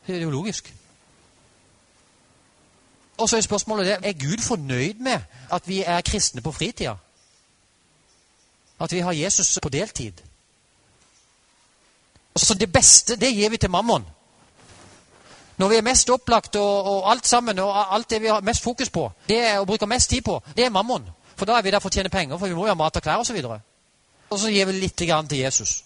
Det 0.08 0.18
er 0.18 0.26
jo 0.26 0.34
logisk. 0.34 0.74
Og 3.18 3.30
så 3.30 3.38
er 3.38 3.42
spørsmålet 3.42 3.86
det, 3.86 3.98
er 4.02 4.14
Gud 4.20 4.42
fornøyd 4.42 5.00
med 5.00 5.22
at 5.52 5.68
vi 5.68 5.84
er 5.84 6.02
kristne 6.02 6.42
på 6.42 6.52
fritida? 6.52 6.96
At 8.80 8.92
vi 8.92 9.00
har 9.00 9.12
Jesus 9.12 9.60
på 9.62 9.70
deltid? 9.70 10.14
Så 12.36 12.54
det 12.54 12.72
beste, 12.74 13.16
det 13.16 13.36
gir 13.36 13.50
vi 13.50 13.58
til 13.58 13.70
mammon. 13.70 14.06
Når 15.64 15.70
vi 15.70 15.76
er 15.80 15.82
mest 15.82 16.10
opplagt 16.10 16.56
og, 16.60 16.86
og, 16.92 17.12
alt 17.12 17.28
sammen, 17.28 17.60
og 17.60 17.96
alt 17.96 18.10
det 18.10 18.18
vi 18.22 18.28
har 18.28 18.42
mest 18.44 18.64
fokus 18.64 18.90
på, 18.90 19.06
det 19.30 19.38
er 19.40 19.62
å 19.62 19.66
bruke 19.66 19.88
mest 19.88 20.10
tid 20.12 20.20
på, 20.22 20.34
det 20.58 20.66
er 20.66 20.74
mammon. 20.76 21.06
For 21.40 21.48
da 21.48 21.56
er 21.56 21.64
vi 21.64 21.72
der 21.72 21.80
for 21.80 21.88
å 21.88 21.96
tjene 21.96 22.12
penger, 22.12 22.36
for 22.36 22.52
vi 22.52 22.58
må 22.58 22.66
jo 22.66 22.74
ha 22.74 22.76
mat 22.76 22.98
og 23.00 23.06
klær 23.06 23.22
osv. 23.24 23.38
Og, 23.48 23.62
og 24.28 24.42
så 24.42 24.52
gir 24.52 24.68
vi 24.68 24.74
litt 24.82 25.04
grann 25.08 25.30
til 25.32 25.40
Jesus. 25.40 25.78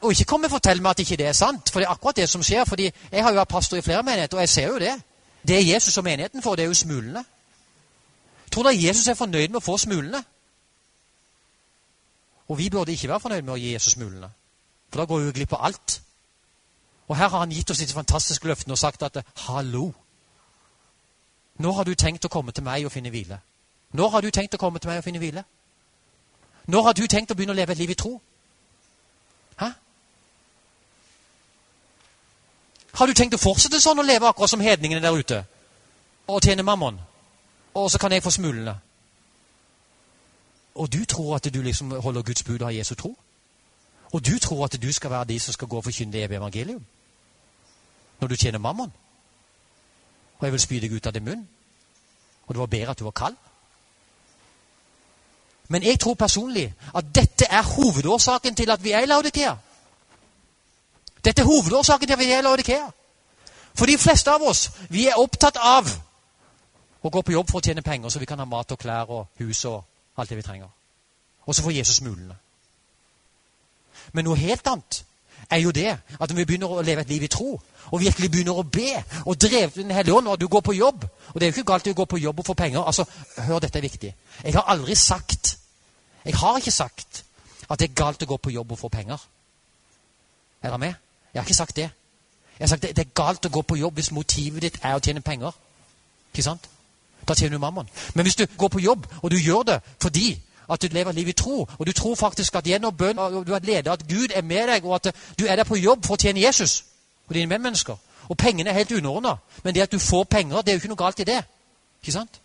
Og 0.00 0.14
ikke 0.14 0.24
kom 0.30 0.48
og 0.48 0.54
fortell 0.54 0.80
meg 0.80 0.94
at 0.94 1.02
ikke 1.04 1.18
det 1.20 1.26
er 1.28 1.36
sant, 1.36 1.68
for 1.68 1.84
det 1.84 1.90
er 1.90 1.92
akkurat 1.92 2.16
det 2.16 2.28
som 2.32 2.46
skjer. 2.46 2.64
fordi 2.64 2.86
jeg 2.88 3.22
har 3.26 3.36
jo 3.36 3.40
vært 3.42 3.52
pastor 3.52 3.76
i 3.76 3.84
flere 3.84 4.00
menigheter, 4.08 4.40
og 4.40 4.46
jeg 4.46 4.54
ser 4.54 4.72
jo 4.72 4.80
det. 4.80 4.94
Det 5.44 5.58
er 5.58 5.68
Jesus 5.74 5.98
og 5.98 6.08
menigheten 6.08 6.42
får, 6.42 6.56
det 6.56 6.64
er 6.64 6.72
jo 6.72 6.80
smulene. 6.80 7.24
Tror 8.48 8.70
dere 8.70 8.80
Jesus 8.80 9.08
er 9.12 9.20
fornøyd 9.20 9.52
med 9.52 9.60
å 9.60 9.66
få 9.66 9.76
smulene? 9.76 10.24
Og 12.48 12.56
vi 12.64 12.70
burde 12.72 12.96
ikke 12.96 13.12
være 13.12 13.20
fornøyd 13.28 13.44
med 13.44 13.58
å 13.58 13.60
gi 13.60 13.76
Jesus 13.76 13.98
smulene. 14.00 14.32
For 14.88 15.04
da 15.04 15.08
går 15.12 15.26
vi 15.26 15.38
glipp 15.42 15.52
av 15.60 15.68
alt. 15.68 16.00
Og 17.08 17.16
her 17.16 17.28
har 17.28 17.38
han 17.38 17.50
gitt 17.50 17.70
oss 17.70 17.78
disse 17.78 17.94
fantastiske 17.94 18.46
løftene 18.46 18.72
og 18.72 18.78
sagt 18.78 19.02
at 19.02 19.24
hallo. 19.36 19.92
Nå 21.58 21.72
har 21.72 21.84
du 21.84 21.94
tenkt 21.94 22.24
å 22.24 22.28
komme 22.28 22.52
til 22.52 22.64
meg 22.64 22.84
og 22.84 22.92
finne 22.92 23.10
hvile. 23.10 23.38
Når 23.92 24.08
har 24.10 24.20
du 24.20 24.30
tenkt 24.30 24.54
å 24.54 24.60
komme 24.60 24.78
til 24.78 24.90
meg 24.90 24.98
og 24.98 25.04
finne 25.04 25.22
hvile? 25.22 25.44
Når 26.66 26.82
har 26.82 26.92
du 26.92 27.06
tenkt 27.06 27.30
å 27.30 27.34
begynne 27.34 27.54
å 27.54 27.56
leve 27.56 27.72
et 27.72 27.78
liv 27.78 27.90
i 27.90 27.94
tro? 27.94 28.16
Hæ? 29.60 29.68
Har 32.98 33.06
du 33.06 33.14
tenkt 33.14 33.38
å 33.38 33.40
fortsette 33.40 33.80
sånn 33.80 34.02
å 34.02 34.06
leve 34.06 34.26
akkurat 34.26 34.50
som 34.50 34.60
hedningene 34.60 35.04
der 35.04 35.14
ute? 35.14 35.44
Og 36.26 36.42
tjene 36.42 36.66
mammon? 36.66 36.98
Og 37.74 37.90
så 37.90 37.98
kan 38.02 38.12
jeg 38.12 38.24
få 38.24 38.34
smulene? 38.34 38.74
Og 40.74 40.92
du 40.92 41.04
tror 41.04 41.36
at 41.36 41.54
du 41.54 41.62
liksom 41.62 41.94
holder 42.00 42.22
Guds 42.22 42.42
bud 42.42 42.60
og 42.60 42.66
har 42.66 42.76
Jesu 42.76 42.94
tro? 42.94 43.14
Og 44.12 44.26
du 44.26 44.38
tror 44.38 44.64
at 44.64 44.76
du 44.82 44.92
skal 44.92 45.10
være 45.10 45.24
de 45.24 45.38
som 45.40 45.52
skal 45.52 45.68
gå 45.68 45.76
og 45.76 45.84
forkynne 45.84 46.12
det 46.12 46.24
evige 46.24 46.36
evangelium? 46.36 46.84
Når 48.20 48.28
du 48.28 48.36
tjener 48.36 48.58
mammon? 48.58 48.92
Og 50.38 50.44
jeg 50.44 50.52
vil 50.52 50.60
spy 50.60 50.80
deg 50.80 50.92
ut 50.92 51.06
av 51.06 51.12
din 51.12 51.24
munn? 51.24 51.48
Og 52.46 52.54
det 52.54 52.60
var 52.60 52.66
bedre 52.66 52.90
at 52.90 52.98
du 52.98 53.04
var 53.04 53.16
kald? 53.16 53.36
Men 55.68 55.82
jeg 55.82 56.00
tror 56.00 56.14
personlig 56.14 56.74
at 56.94 57.04
dette 57.14 57.46
er 57.50 57.62
hovedårsaken 57.62 58.54
til 58.54 58.70
at 58.70 58.84
vi 58.84 58.92
er 58.92 59.02
i 59.02 59.06
Laudikea. 59.06 59.56
Dette 61.24 61.42
er 61.42 61.46
hovedårsaken 61.46 62.06
til 62.06 62.14
at 62.14 62.18
vi 62.18 62.30
er 62.30 62.38
i 62.38 62.42
Laudikea. 62.42 62.86
For 63.74 63.86
de 63.86 63.98
fleste 63.98 64.30
av 64.30 64.42
oss 64.42 64.70
vi 64.90 65.06
er 65.06 65.18
opptatt 65.18 65.56
av 65.56 65.90
å 67.02 67.10
gå 67.10 67.22
på 67.22 67.32
jobb 67.32 67.50
for 67.50 67.58
å 67.58 67.66
tjene 67.66 67.82
penger, 67.82 68.08
så 68.08 68.18
vi 68.18 68.26
kan 68.26 68.38
ha 68.38 68.46
mat 68.48 68.72
og 68.72 68.78
klær 68.78 69.10
og 69.10 69.42
hus 69.42 69.64
og 69.64 69.82
alt 70.16 70.30
det 70.30 70.38
vi 70.38 70.46
trenger. 70.46 70.70
Og 71.46 71.54
så 71.54 71.62
får 71.62 71.76
Jesus 71.76 72.00
mulene. 72.02 72.36
Men 74.12 74.24
noe 74.24 74.38
helt 74.38 74.66
annet 74.66 75.02
er 75.50 75.56
jo 75.56 75.70
det 75.70 75.98
at 76.20 76.30
når 76.30 76.36
vi 76.36 76.44
begynner 76.44 76.70
å 76.70 76.82
leve 76.82 77.00
et 77.00 77.08
liv 77.08 77.22
i 77.22 77.30
tro, 77.30 77.60
og 77.90 78.00
virkelig 78.00 78.30
begynner 78.30 78.58
å 78.58 78.62
be 78.62 79.04
og 79.24 79.36
drevet 79.40 79.74
Den 79.74 79.90
hellige 79.90 80.14
ånd, 80.14 80.28
og 80.28 80.40
du 80.40 80.48
går 80.48 80.60
på 80.60 80.72
jobb 80.72 81.04
Og 81.04 81.34
det 81.34 81.46
er 81.46 81.50
jo 81.50 81.54
ikke 81.54 81.72
galt 81.72 81.86
å 81.86 81.92
gå 81.94 82.04
på 82.04 82.18
jobb 82.18 82.40
og 82.40 82.46
få 82.46 82.54
penger. 82.54 82.80
altså, 82.82 83.04
Hør, 83.36 83.58
dette 83.58 83.78
er 83.78 83.82
viktig. 83.82 84.14
Jeg 84.44 84.54
har 84.54 84.64
aldri 84.66 84.94
sagt 84.94 85.58
Jeg 86.24 86.34
har 86.34 86.56
ikke 86.58 86.70
sagt 86.70 87.24
at 87.70 87.78
det 87.78 87.90
er 87.90 87.94
galt 87.94 88.22
å 88.22 88.26
gå 88.26 88.36
på 88.36 88.50
jobb 88.50 88.72
og 88.72 88.78
få 88.78 88.88
penger. 88.88 89.18
Er 90.62 90.68
dere 90.68 90.78
med? 90.78 90.94
Jeg 91.34 91.40
har 91.40 91.46
ikke 91.46 91.54
sagt 91.54 91.76
det. 91.76 91.90
Jeg 92.58 92.64
har 92.64 92.68
sagt, 92.68 92.82
det, 92.82 92.96
det 92.96 93.06
er 93.06 93.14
galt 93.14 93.46
å 93.46 93.50
gå 93.52 93.62
på 93.62 93.76
jobb 93.76 93.94
hvis 93.98 94.12
motivet 94.14 94.62
ditt 94.62 94.78
er 94.82 94.94
å 94.94 95.02
tjene 95.02 95.20
penger. 95.20 95.50
Ikke 96.32 96.44
sant? 96.46 96.68
Da 97.28 97.34
tjener 97.34 97.58
du 97.58 97.58
mammon. 97.58 97.88
Men 98.14 98.22
hvis 98.22 98.38
du 98.38 98.46
går 98.46 98.68
på 98.68 98.80
jobb, 98.80 99.06
og 99.22 99.30
du 99.30 99.36
gjør 99.36 99.62
det 99.62 99.80
fordi 100.02 100.28
at 100.70 100.82
du 100.82 100.88
lever 100.90 101.12
liv 101.12 101.28
i 101.28 101.32
tro, 101.32 101.68
og 101.78 101.86
du 101.86 101.92
tror 101.92 102.14
faktisk 102.14 102.54
at 102.54 102.64
gjennom 102.64 102.96
bønn 102.96 103.18
og 103.18 103.46
du 103.46 103.54
er 103.54 103.58
leder, 103.62 103.92
at 103.92 104.08
Gud 104.08 104.34
er 104.34 104.42
med 104.42 104.68
deg, 104.68 104.84
og 104.84 104.94
at 104.94 105.14
du 105.38 105.44
er 105.46 105.56
der 105.56 105.64
på 105.64 105.76
jobb 105.76 106.04
for 106.04 106.14
å 106.14 106.20
tjene 106.20 106.40
Jesus 106.40 106.84
og 107.28 107.34
dine 107.34 107.46
medmennesker. 107.46 107.96
Og 108.28 108.36
pengene 108.36 108.70
er 108.70 108.74
helt 108.74 108.92
underordna. 108.92 109.36
Men 109.62 109.74
det 109.74 109.82
at 109.82 109.92
du 109.92 109.98
får 109.98 110.24
penger, 110.24 110.56
det 110.56 110.68
er 110.68 110.72
jo 110.72 110.82
ikke 110.82 110.88
noe 110.88 111.04
galt 111.04 111.20
i 111.20 111.24
det. 111.24 111.44
Ikke 112.02 112.12
sant? 112.12 112.40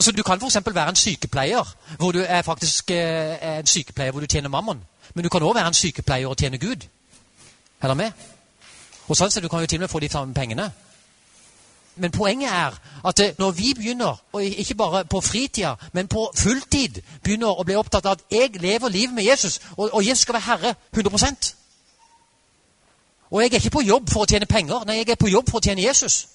Så 0.00 0.12
Du 0.12 0.22
kan 0.22 0.38
f.eks. 0.38 0.58
være 0.74 0.88
en 0.88 0.96
sykepleier 0.96 1.76
hvor 1.98 2.12
du 2.12 2.20
er 2.20 2.42
faktisk 2.42 2.90
eh, 2.90 3.58
en 3.58 3.66
sykepleier 3.66 4.10
hvor 4.10 4.20
du 4.20 4.26
tjener 4.26 4.48
mammon. 4.48 4.84
Men 5.14 5.24
du 5.24 5.28
kan 5.28 5.42
òg 5.42 5.54
være 5.54 5.66
en 5.66 5.74
sykepleier 5.74 6.28
og 6.28 6.36
tjene 6.36 6.58
Gud. 6.58 6.86
Er 7.80 7.88
dere 7.88 7.94
med? 7.94 8.12
Og 9.08 9.16
sånn 9.16 9.30
sett, 9.30 9.42
Du 9.42 9.48
kan 9.48 9.60
jo 9.60 9.66
til 9.66 9.78
og 9.78 9.80
med 9.80 9.88
få 9.88 10.00
de 10.00 10.08
samme 10.08 10.34
pengene. 10.34 10.72
Men 11.96 12.10
poenget 12.10 12.50
er 12.52 12.72
at 13.06 13.38
når 13.38 13.50
vi 13.50 13.74
begynner, 13.74 14.22
og 14.32 14.44
ikke 14.44 14.74
bare 14.74 15.04
på 15.04 15.20
fritida, 15.20 15.74
men 15.92 16.08
på 16.08 16.30
fulltid, 16.36 17.02
begynner 17.24 17.60
å 17.60 17.64
bli 17.64 17.76
opptatt 17.76 18.06
av 18.06 18.12
at 18.12 18.24
jeg 18.30 18.60
lever 18.60 18.88
livet 18.88 19.14
med 19.14 19.24
Jesus, 19.24 19.60
og, 19.76 20.06
Jesus 20.06 20.22
skal 20.22 20.34
være 20.34 20.42
herre 20.42 20.74
100% 20.96 21.54
Og 23.30 23.42
jeg 23.42 23.52
er 23.52 23.54
ikke 23.54 23.70
på 23.70 23.80
jobb 23.80 24.10
for 24.10 24.22
å 24.22 24.26
tjene 24.30 24.46
penger. 24.46 24.84
Nei, 24.86 24.96
jeg 24.96 25.08
er 25.10 25.20
på 25.20 25.28
jobb 25.28 25.50
for 25.50 25.58
å 25.58 25.64
tjene 25.64 25.82
Jesus. 25.82 26.28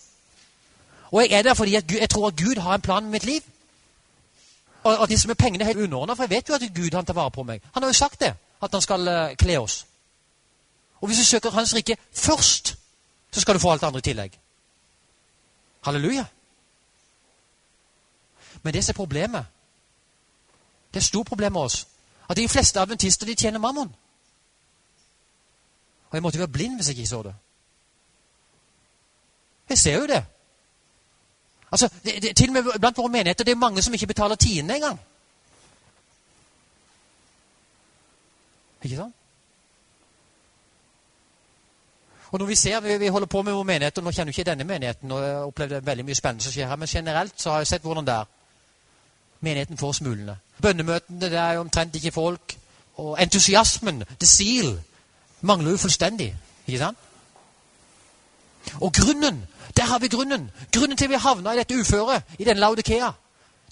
Og 1.11 1.21
jeg 1.21 1.31
er 1.31 1.43
der 1.43 1.53
fordi 1.53 1.73
jeg 1.73 2.09
tror 2.09 2.27
at 2.27 2.35
Gud 2.35 2.57
har 2.59 2.75
en 2.75 2.81
plan 2.81 3.03
med 3.03 3.11
mitt 3.11 3.25
liv. 3.25 3.41
Og, 4.83 4.97
og 4.97 5.09
disse 5.09 5.27
med 5.27 5.35
pengene 5.35 5.63
er 5.63 5.67
helt 5.67 5.79
underordna, 5.79 6.13
for 6.13 6.23
jeg 6.23 6.29
vet 6.29 6.49
jo 6.49 6.53
at 6.53 6.73
Gud 6.75 6.95
han 6.95 7.05
tar 7.05 7.13
vare 7.13 7.31
på 7.31 7.43
meg. 7.43 7.61
Han 7.73 7.83
har 7.83 7.89
jo 7.89 7.93
sagt 7.93 8.19
det, 8.19 8.33
at 8.61 8.69
han 8.73 8.81
skal 8.81 9.07
uh, 9.07 9.35
kle 9.37 9.59
oss. 9.59 9.85
Og 11.01 11.07
hvis 11.07 11.17
du 11.17 11.25
søker 11.25 11.49
Hans 11.49 11.75
rike 11.75 11.97
først, 12.13 12.75
så 13.31 13.41
skal 13.41 13.53
du 13.53 13.59
få 13.59 13.71
alt 13.71 13.81
det 13.81 13.87
andre 13.87 13.99
i 13.99 14.01
tillegg. 14.01 14.40
Halleluja. 15.81 16.25
Men 18.63 18.73
det 18.73 18.85
som 18.85 18.91
er 18.93 18.95
problemet 18.95 19.45
Det 20.91 20.97
er 20.97 21.01
et 21.01 21.03
stort 21.03 21.27
problem 21.27 21.51
med 21.51 21.61
oss. 21.61 21.87
At 22.29 22.37
de 22.37 22.49
fleste 22.49 22.79
adventister 22.79 23.25
de 23.25 23.35
tjener 23.35 23.59
mammon. 23.59 23.95
Og 26.09 26.15
jeg 26.15 26.21
måtte 26.21 26.39
være 26.39 26.47
blind 26.47 26.75
hvis 26.75 26.87
jeg 26.87 26.97
ikke 26.97 27.09
så 27.09 27.23
det. 27.23 27.35
Jeg 29.69 29.77
ser 29.77 29.95
jo 29.95 30.07
det. 30.07 30.25
Altså, 31.71 31.89
det, 32.03 32.21
det, 32.21 32.37
Til 32.37 32.49
og 32.49 32.53
med 32.53 32.79
blant 32.79 32.97
våre 32.97 33.09
menigheter 33.09 33.43
det 33.43 33.51
er 33.51 33.55
mange 33.55 33.81
som 33.81 33.93
ikke 33.93 34.07
betaler 34.07 34.35
tiende 34.35 34.75
engang. 34.75 34.99
Ikke 38.83 38.95
sant? 38.95 39.15
Og 42.31 42.39
når 42.39 42.45
vi 42.45 42.55
ser, 42.55 42.79
vi, 42.79 42.97
vi 42.97 43.07
holder 43.07 43.27
på 43.27 43.41
med 43.41 43.53
vår 43.53 43.63
menighet, 43.63 43.97
og 43.97 44.03
Nå 44.03 44.11
kjenner 44.11 44.31
du 44.31 44.39
ikke 44.39 44.49
denne 44.49 44.63
menigheten, 44.63 45.11
og 45.11 45.23
jeg 45.23 45.35
opplevde 45.35 45.85
veldig 45.85 46.05
mye 46.05 46.15
spennende 46.15 46.43
som 46.43 46.53
skjer 46.53 46.67
her, 46.67 46.75
men 46.75 46.87
generelt 46.87 47.33
så 47.41 47.51
har 47.51 47.57
jeg 47.59 47.67
sett 47.67 47.83
hvordan 47.83 48.07
det 48.07 48.13
er. 48.13 48.29
Menigheten 49.39 49.77
får 49.77 49.91
smulene. 49.91 50.37
Bønnemøtene 50.61 51.19
det 51.19 51.33
er 51.33 51.53
jo 51.53 51.65
omtrent 51.65 51.95
ikke 51.95 52.11
folk. 52.11 52.55
Og 52.95 53.17
entusiasmen, 53.21 54.03
the 54.19 54.27
seal, 54.27 54.81
mangler 55.41 55.71
jo 55.71 55.77
fullstendig. 55.77 56.35
Ikke 56.67 56.79
sant? 56.79 56.97
Og 58.79 58.93
grunnen 58.93 59.47
der 59.77 59.83
har 59.83 59.99
vi 59.99 60.07
grunnen. 60.07 60.51
Grunnen 60.71 60.97
til 60.97 61.09
vi 61.09 61.15
havna 61.15 61.53
i 61.53 61.57
dette 61.57 61.75
uføret, 61.75 62.23
i 62.39 62.43
denne 62.43 62.59
Laudikea. 62.59 63.11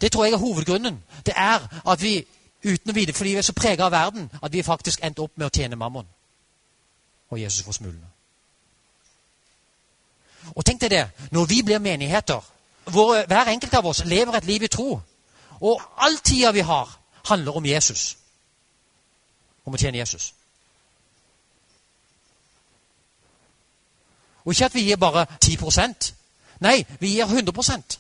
Det 0.01 0.12
tror 0.12 0.26
jeg 0.26 0.34
er 0.34 0.38
hovedgrunnen. 0.38 1.03
Det 1.26 1.34
er 1.38 1.60
at 1.91 2.01
vi 2.01 2.26
uten 2.66 2.91
å 2.91 2.93
vite, 2.93 3.14
fordi 3.14 3.30
vi 3.30 3.38
er 3.38 3.41
så 3.41 3.53
prega 3.53 3.86
av 3.86 3.91
verden, 3.91 4.32
at 4.43 4.53
vi 4.53 4.64
faktisk 4.64 5.03
endte 5.03 5.22
opp 5.22 5.38
med 5.38 5.47
å 5.47 5.53
tjene 5.53 5.76
mammon. 5.76 6.07
Og 7.30 7.41
Jesus 7.41 7.64
får 7.64 7.72
smulene. 7.72 8.18
Og 10.55 10.65
tenk 10.65 10.81
deg 10.81 10.91
det, 10.91 11.05
når 11.31 11.45
vi 11.45 11.61
blir 11.63 11.79
menigheter 11.79 12.41
hvor 12.89 13.25
Hver 13.27 13.51
enkelt 13.51 13.73
av 13.73 13.85
oss 13.85 14.05
lever 14.05 14.33
et 14.33 14.45
liv 14.45 14.63
i 14.63 14.67
tro. 14.67 15.01
Og 15.61 15.81
all 15.97 16.17
tida 16.17 16.51
vi 16.51 16.59
har, 16.59 16.99
handler 17.25 17.57
om 17.57 17.65
Jesus. 17.65 18.17
Om 19.65 19.73
å 19.73 19.77
tjene 19.77 19.97
Jesus. 19.97 20.33
Og 24.45 24.53
ikke 24.53 24.65
at 24.65 24.75
vi 24.75 24.87
gir 24.87 24.97
bare 24.97 25.25
10% 25.45 26.13
Nei, 26.59 26.85
vi 26.99 27.13
gir 27.13 27.25
100% 27.25 27.99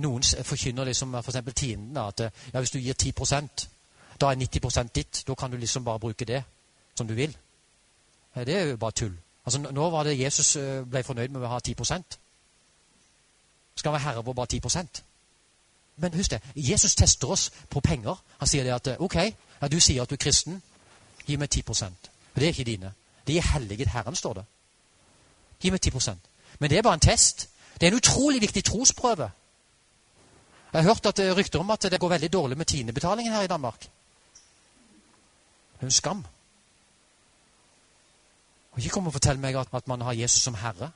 Noen 0.00 0.22
forkynner 0.22 0.88
liksom 0.88 1.14
f.eks. 1.14 1.38
For 1.44 1.52
tienden 1.52 1.98
at 2.00 2.20
ja, 2.24 2.58
hvis 2.58 2.70
du 2.70 2.78
gir 2.78 2.94
10% 2.96 3.68
da 4.20 4.30
er 4.30 4.38
90% 4.40 4.94
ditt. 4.94 5.24
Da 5.26 5.34
kan 5.34 5.50
du 5.50 5.56
liksom 5.56 5.84
bare 5.84 6.00
bruke 6.00 6.24
det 6.24 6.44
som 6.96 7.08
du 7.08 7.14
vil. 7.14 7.36
Det 8.34 8.54
er 8.54 8.62
jo 8.62 8.76
bare 8.76 8.92
tull. 8.92 9.18
Altså, 9.44 9.58
Nå 9.58 9.90
var 9.90 10.02
det 10.02 10.20
Jesus 10.20 10.56
eh, 10.56 10.86
ble 10.90 11.04
fornøyd 11.04 11.28
med 11.28 11.42
å 11.42 11.52
ha 11.52 11.60
10 11.60 11.74
Skal 13.74 13.90
han 13.90 13.92
være 13.92 14.02
herre 14.02 14.24
på 14.24 14.32
bare 14.32 14.46
10% 14.52 15.02
Men 15.96 16.14
husk 16.14 16.30
det, 16.30 16.40
Jesus 16.56 16.94
tester 16.94 17.30
oss 17.30 17.50
på 17.70 17.80
penger. 17.80 18.16
Han 18.38 18.48
sier 18.48 18.64
det 18.64 18.72
at 18.72 18.86
eh, 18.86 19.00
ok, 19.00 19.16
ja, 19.60 19.68
du 19.68 19.80
sier 19.80 20.02
at 20.02 20.10
du 20.10 20.14
er 20.14 20.24
kristen. 20.24 20.62
Gi 21.26 21.36
meg 21.36 21.50
10 21.50 21.62
for 22.34 22.40
det 22.40 22.48
er 22.48 22.52
ikke 22.52 22.64
dine. 22.64 22.92
De 23.26 23.38
er 23.38 23.52
helliget 23.52 23.88
Herren, 23.88 24.14
står 24.14 24.34
det. 24.34 24.44
Gi 25.60 25.70
meg 25.70 25.80
10% 25.86 26.10
Men 26.58 26.70
det 26.70 26.78
er 26.78 26.82
bare 26.82 26.94
en 26.94 27.00
test. 27.00 27.48
Det 27.80 27.86
er 27.86 27.90
en 27.90 27.96
utrolig 27.96 28.40
viktig 28.40 28.64
trosprøve. 28.64 29.30
Jeg 30.72 30.82
har 30.82 30.88
hørt 30.88 31.06
at 31.06 31.16
det 31.16 31.28
er 31.28 31.36
rykter 31.36 31.58
om 31.58 31.70
at 31.70 31.82
det 31.82 32.00
går 32.00 32.08
veldig 32.08 32.32
dårlig 32.32 32.58
med 32.58 32.66
tiendebetalingen 32.66 33.32
her 33.32 33.42
i 33.42 33.46
Danmark. 33.46 33.80
Det 33.80 33.88
er 35.80 35.84
en 35.84 35.90
skam. 35.90 36.24
Og 38.74 38.78
Ikke 38.80 38.90
kom 38.90 39.06
og 39.06 39.12
fortell 39.12 39.38
meg 39.38 39.54
at, 39.54 39.68
at, 39.72 39.88
man 39.88 40.00
har 40.00 40.12
Jesus 40.12 40.42
som 40.42 40.54
herre. 40.54 40.90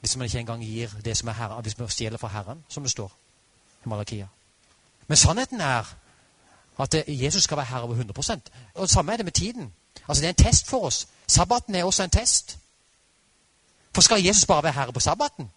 Hvis 0.00 0.16
man 0.16 0.24
ikke 0.24 0.38
engang 0.38 0.64
gir 0.64 0.88
det 1.04 1.16
som 1.16 1.28
er 1.28 1.32
herre, 1.32 1.60
hvis 1.60 1.78
man 1.78 1.88
stjeler 1.88 2.18
fra 2.18 2.28
Herren, 2.28 2.64
som 2.68 2.82
det 2.82 2.90
står 2.90 3.12
i 3.84 3.88
Malakia. 3.88 4.28
Men 5.06 5.16
sannheten 5.16 5.60
er 5.60 5.94
at 6.78 6.94
Jesus 7.08 7.42
skal 7.42 7.56
være 7.56 7.66
herre 7.66 7.82
over 7.82 7.92
100 7.92 8.40
Og 8.74 8.82
det 8.82 8.90
samme 8.90 9.12
er 9.12 9.16
det 9.16 9.24
med 9.24 9.32
tiden. 9.32 9.74
Altså 10.08 10.20
Det 10.20 10.26
er 10.26 10.28
en 10.28 10.50
test 10.50 10.66
for 10.66 10.84
oss. 10.84 11.08
Sabbaten 11.26 11.74
er 11.74 11.84
også 11.84 12.02
en 12.02 12.10
test. 12.10 12.58
For 13.94 14.02
skal 14.02 14.24
Jesus 14.24 14.46
bare 14.46 14.62
være 14.62 14.72
herre 14.72 14.92
på 14.92 15.00
sabbaten? 15.00 15.50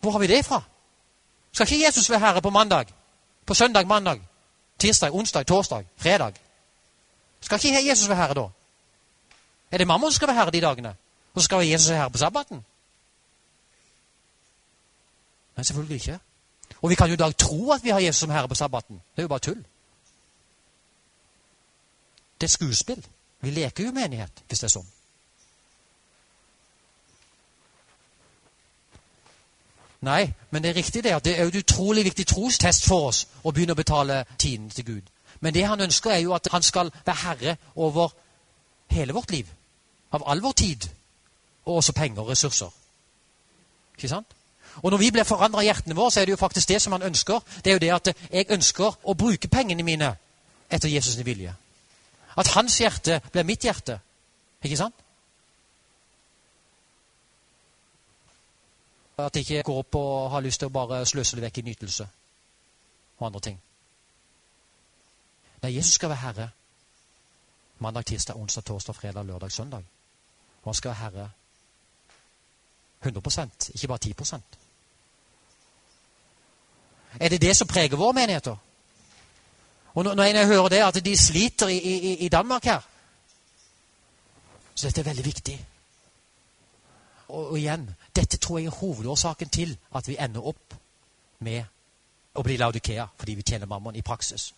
Hvor 0.00 0.10
har 0.10 0.18
vi 0.18 0.26
det 0.26 0.44
fra? 0.44 0.62
Skal 1.52 1.72
ikke 1.72 1.86
Jesus 1.86 2.10
være 2.10 2.18
herre 2.18 2.42
på 2.42 2.50
mandag? 2.50 2.86
På 3.46 3.54
søndag, 3.54 3.86
mandag, 3.86 4.20
tirsdag, 4.78 5.14
onsdag, 5.14 5.46
torsdag, 5.46 5.86
fredag? 5.96 6.32
Skal 7.40 7.60
ikke 7.64 7.88
Jesus 7.88 8.08
være 8.08 8.16
herre 8.16 8.34
da? 8.34 8.48
Er 9.70 9.78
det 9.78 9.86
mamma 9.86 10.06
som 10.06 10.12
skal 10.12 10.28
være 10.28 10.36
herre 10.36 10.50
de 10.50 10.60
dagene? 10.60 10.96
Og 11.34 11.40
så 11.40 11.44
skal 11.44 11.66
Jesus 11.66 11.88
være 11.90 11.98
herre 11.98 12.10
på 12.10 12.18
sabbaten? 12.18 12.64
Nei, 15.56 15.64
selvfølgelig 15.64 15.94
ikke. 15.94 16.18
Og 16.82 16.90
vi 16.90 16.94
kan 16.94 17.08
jo 17.08 17.12
i 17.12 17.16
dag 17.16 17.36
tro 17.36 17.72
at 17.72 17.84
vi 17.84 17.88
har 17.88 18.00
Jesus 18.00 18.20
som 18.20 18.30
herre 18.30 18.48
på 18.48 18.54
sabbaten. 18.54 18.96
Det 18.96 19.18
er 19.18 19.22
jo 19.22 19.28
bare 19.28 19.38
tull. 19.38 19.64
Det 22.40 22.46
er 22.46 22.48
skuespill. 22.48 23.06
Vi 23.40 23.50
leker 23.50 23.84
jo 23.84 23.90
menighet 23.92 24.42
hvis 24.48 24.58
det 24.58 24.68
er 24.68 24.74
sånn. 24.78 24.88
Nei, 30.00 30.32
men 30.50 30.62
det 30.62 30.70
er 30.70 30.78
riktig 30.78 31.02
det 31.04 31.14
at 31.14 31.24
det 31.24 31.38
er 31.38 31.48
et 31.48 31.56
utrolig 31.58 32.04
viktig 32.04 32.26
trostest 32.26 32.86
for 32.86 33.08
oss 33.10 33.24
å 33.42 33.50
begynne 33.50 33.74
å 33.74 33.78
betale 33.78 34.24
tiden 34.38 34.70
til 34.70 34.84
Gud. 34.84 35.10
Men 35.40 35.54
det 35.54 35.66
han 35.66 35.80
ønsker, 35.80 36.10
er 36.10 36.18
jo 36.18 36.34
at 36.34 36.48
han 36.52 36.62
skal 36.62 36.90
være 37.06 37.16
herre 37.16 37.56
over 37.76 38.08
hele 38.90 39.12
vårt 39.12 39.30
liv. 39.30 39.46
Av 40.12 40.24
all 40.26 40.42
vår 40.42 40.52
tid. 40.52 40.88
Og 41.64 41.76
også 41.76 41.92
penger 41.92 42.22
og 42.22 42.28
ressurser. 42.28 42.70
Ikke 43.96 44.08
sant? 44.08 44.26
Og 44.82 44.90
når 44.90 44.98
vi 44.98 45.10
blir 45.10 45.24
forandra 45.24 45.62
i 45.62 45.68
hjertene 45.68 45.96
våre, 45.96 46.10
så 46.10 46.20
er 46.20 46.24
det 46.24 46.36
jo 46.36 46.40
faktisk 46.40 46.68
det 46.68 46.82
som 46.82 46.92
han 46.92 47.02
ønsker. 47.02 47.40
Det 47.64 47.70
er 47.70 47.74
jo 47.74 47.78
det 47.78 47.94
at 47.94 48.10
jeg 48.32 48.46
ønsker 48.54 48.98
å 49.04 49.14
bruke 49.14 49.48
pengene 49.48 49.82
mine 49.82 50.12
etter 50.70 50.88
Jesus' 50.88 51.22
vilje. 51.24 51.54
At 52.36 52.52
hans 52.54 52.78
hjerte 52.78 53.20
blir 53.32 53.42
mitt 53.42 53.64
hjerte. 53.64 53.98
Ikke 54.62 54.76
sant? 54.76 54.94
At 59.18 59.36
jeg 59.36 59.42
ikke 59.42 59.62
går 59.62 59.78
opp 59.78 59.94
og 59.98 60.30
har 60.30 60.40
lyst 60.46 60.62
til 60.62 60.70
å 60.70 60.74
bare 60.74 61.02
sløse 61.06 61.36
det 61.36 61.42
vekk 61.48 61.58
i 61.58 61.66
nytelse 61.70 62.06
og 63.18 63.26
andre 63.26 63.40
ting. 63.40 63.58
Nei, 65.62 65.76
Jesus 65.76 65.94
skal 65.94 66.08
være 66.08 66.18
herre 66.18 66.50
mandag, 67.78 68.04
tirsdag, 68.04 68.36
onsdag, 68.36 68.64
torsdag, 68.64 68.94
fredag, 68.94 69.24
lørdag, 69.24 69.52
søndag. 69.52 69.84
Og 70.62 70.70
han 70.70 70.74
skal 70.74 70.88
være 70.88 71.00
herre 71.02 71.30
100% 73.04 73.70
ikke 73.74 73.88
bare 73.88 73.98
10% 74.06 74.58
er 77.20 77.28
det 77.28 77.42
det 77.42 77.56
som 77.56 77.68
preger 77.68 77.96
våre 77.96 78.12
menigheter? 78.12 78.56
Og 79.94 80.04
når 80.04 80.22
jeg 80.22 80.46
hører 80.46 80.68
det, 80.68 80.76
at 80.76 81.04
de 81.04 81.16
sliter 81.16 81.68
i, 81.68 81.78
i, 81.78 82.14
i 82.14 82.28
Danmark 82.28 82.64
her 82.64 82.80
Så 84.74 84.86
dette 84.86 85.00
er 85.00 85.04
veldig 85.04 85.24
viktig. 85.24 85.66
Og, 87.28 87.50
og, 87.50 87.58
igjen, 87.58 87.90
dette 88.16 88.36
tror 88.36 88.58
jeg 88.58 88.66
er 88.66 88.70
hovedårsaken 88.70 89.48
til 89.48 89.78
at 89.94 90.08
vi 90.08 90.16
ender 90.20 90.46
opp 90.46 90.74
med 91.38 91.64
å 92.34 92.42
bli 92.46 92.56
Laudikea 92.56 93.06
fordi 93.18 93.34
vi 93.34 93.42
tjener 93.42 93.66
mammon 93.66 93.96
i 93.96 94.02
praksis. 94.02 94.54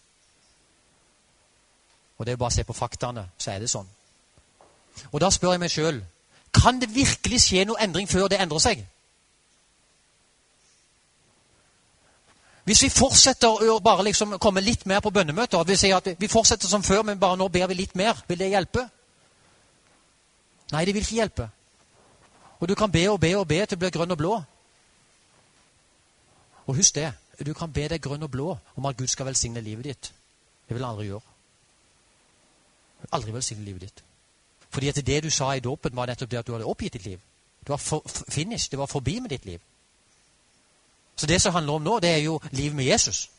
Og 2.21 2.27
det 2.27 2.35
er 2.35 2.41
bare 2.41 2.53
å 2.53 2.55
se 2.55 2.66
på 2.68 2.77
faktaene, 2.77 3.25
så 3.41 3.55
er 3.55 3.62
det 3.62 3.71
sånn. 3.73 3.89
Og 5.09 5.21
da 5.23 5.31
spør 5.33 5.55
jeg 5.57 5.62
meg 5.62 5.73
sjøl 5.73 6.03
kan 6.53 6.81
det 6.83 6.91
virkelig 6.95 7.45
skje 7.45 7.62
noe 7.64 7.79
endring 7.81 8.09
før 8.11 8.27
det 8.29 8.41
endrer 8.43 8.59
seg? 8.59 8.81
Hvis 12.66 12.83
vi 12.83 12.91
fortsetter 12.91 13.71
å 13.71 13.79
bare 13.83 14.05
liksom 14.07 14.37
komme 14.43 14.62
litt 14.62 14.83
mer 14.87 15.01
på 15.01 15.12
bønnemøter 15.14 15.64
vi, 15.66 15.77
sier 15.79 15.97
at 15.97 16.11
vi 16.18 16.29
fortsetter 16.29 16.68
som 16.68 16.83
før, 16.83 17.05
men 17.07 17.23
bare 17.23 17.39
nå 17.39 17.49
ber 17.49 17.71
vi 17.71 17.79
litt 17.81 17.95
mer, 17.99 18.18
vil 18.29 18.39
det 18.39 18.51
hjelpe? 18.51 18.85
Nei, 20.75 20.85
det 20.85 20.95
vil 20.95 21.07
ikke 21.07 21.18
hjelpe. 21.23 21.49
Og 22.61 22.68
du 22.68 22.75
kan 22.75 22.93
be 22.93 23.07
og 23.11 23.18
be 23.23 23.33
og 23.39 23.49
be 23.49 23.62
til 23.64 23.79
du 23.79 23.81
blir 23.87 23.95
grønn 23.95 24.12
og 24.12 24.18
blå. 24.21 24.37
Og 26.66 26.77
husk 26.77 26.95
det. 26.95 27.12
Du 27.47 27.55
kan 27.57 27.73
be 27.73 27.89
deg 27.89 28.03
grønn 28.05 28.23
og 28.23 28.31
blå 28.31 28.53
om 28.77 28.87
at 28.87 28.99
Gud 28.99 29.09
skal 29.09 29.31
velsigne 29.31 29.64
livet 29.64 29.85
ditt. 29.85 30.12
Det 30.68 30.77
vil 30.77 30.85
han 30.85 30.93
aldri 30.93 31.09
gjøre. 31.09 31.30
Aldri 33.12 33.32
velsigne 33.32 33.64
livet 33.64 33.80
ditt. 33.80 34.04
Fordi 34.70 34.88
at 34.88 35.06
det 35.06 35.22
du 35.22 35.30
sa 35.30 35.52
i 35.52 35.61
dåpen, 35.61 35.96
var 35.96 36.06
nettopp 36.06 36.30
det 36.30 36.38
at 36.38 36.46
du 36.46 36.52
hadde 36.52 36.66
oppgitt 36.66 36.92
ditt 36.92 37.04
liv. 37.04 37.20
Det 37.61 37.68
var 37.68 37.76
for, 37.76 38.04
finish, 38.28 38.70
Det 38.70 38.78
var 38.78 38.86
forbi 38.86 39.20
med 39.20 39.30
ditt 39.30 39.44
liv. 39.44 39.61
Så 41.16 41.26
det 41.26 41.40
som 41.42 41.52
handler 41.52 41.72
om 41.72 41.82
nå, 41.82 42.00
det 42.00 42.11
er 42.11 42.16
jo 42.16 42.40
livet 42.50 42.76
med 42.76 42.84
Jesus. 42.84 43.30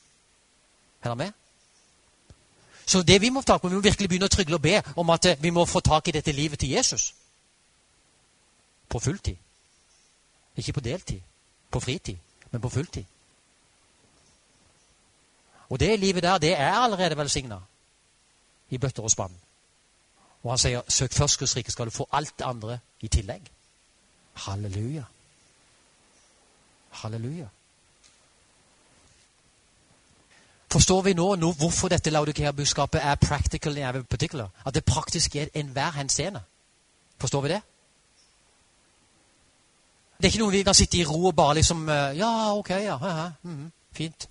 Er 1.04 1.10
dere 1.10 1.16
med? 1.16 1.32
Så 2.86 3.02
det 3.04 3.22
vi 3.22 3.30
må 3.30 3.42
ta 3.42 3.58
på, 3.58 3.68
vi 3.68 3.76
må 3.76 3.82
virkelig 3.82 4.10
begynne 4.10 4.28
å 4.28 4.34
trygle 4.34 4.56
og 4.56 4.62
be 4.62 4.82
om 4.96 5.10
at 5.10 5.26
eh, 5.26 5.40
vi 5.42 5.50
må 5.50 5.66
få 5.66 5.80
tak 5.80 6.08
i 6.08 6.12
dette 6.12 6.32
livet 6.32 6.60
til 6.60 6.70
Jesus. 6.70 7.14
På 8.90 9.00
fulltid. 9.00 9.38
Ikke 10.56 10.74
på 10.74 10.80
deltid. 10.80 11.22
På 11.72 11.80
fritid, 11.80 12.18
men 12.52 12.62
på 12.62 12.70
fulltid. 12.70 13.06
Og 15.70 15.80
det 15.80 16.00
livet 16.00 16.24
der, 16.24 16.38
det 16.38 16.54
er 16.54 16.74
allerede 16.74 17.18
velsigna 17.18 17.62
i 18.70 18.78
bøtter 18.78 19.04
og 19.04 19.12
spann. 19.12 19.32
Og 20.44 20.52
han 20.52 20.58
sier, 20.58 20.82
'Søk 20.88 21.12
først 21.12 21.40
Guds 21.40 21.56
rike, 21.56 21.72
skal 21.72 21.86
du 21.86 21.92
få 21.92 22.08
alt 22.12 22.40
det 22.40 22.46
andre 22.46 22.80
i 23.02 23.08
tillegg'. 23.08 23.52
Halleluja. 24.34 25.04
Halleluja. 26.90 27.48
Forstår 30.72 31.02
vi 31.02 31.14
nå, 31.14 31.36
nå 31.36 31.52
hvorfor 31.52 31.88
dette 31.88 32.10
Laudikea-budskapet 32.10 33.04
er 33.04 33.16
practical 33.16 33.78
in 33.78 33.84
every 33.84 34.04
particular? 34.04 34.48
At 34.66 34.76
det 34.76 34.86
praktisk 34.86 35.36
er 35.36 35.48
enhver 35.54 35.92
henseende? 35.92 36.42
Forstår 37.18 37.42
vi 37.42 37.50
det? 37.50 37.62
Det 40.18 40.28
er 40.28 40.32
ikke 40.32 40.40
noe 40.40 40.52
vi 40.52 40.64
kan 40.64 40.78
sitte 40.78 40.98
i 40.98 41.06
ro 41.06 41.26
og 41.26 41.36
bare 41.36 41.56
liksom 41.56 41.90
eh, 41.90 42.18
Ja, 42.18 42.58
ok, 42.58 42.70
ja, 42.70 42.98
ja, 43.02 43.32
mm, 43.44 43.72
fint. 43.92 44.30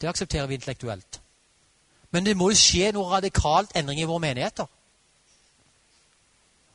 Det 0.00 0.08
aksepterer 0.08 0.46
vi 0.46 0.54
intellektuelt. 0.54 1.20
Men 2.10 2.26
det 2.26 2.36
må 2.36 2.50
jo 2.50 2.56
skje 2.56 2.92
noe 2.92 3.10
radikalt 3.10 3.76
endring 3.76 4.00
i 4.00 4.06
våre 4.08 4.20
menigheter. 4.20 4.66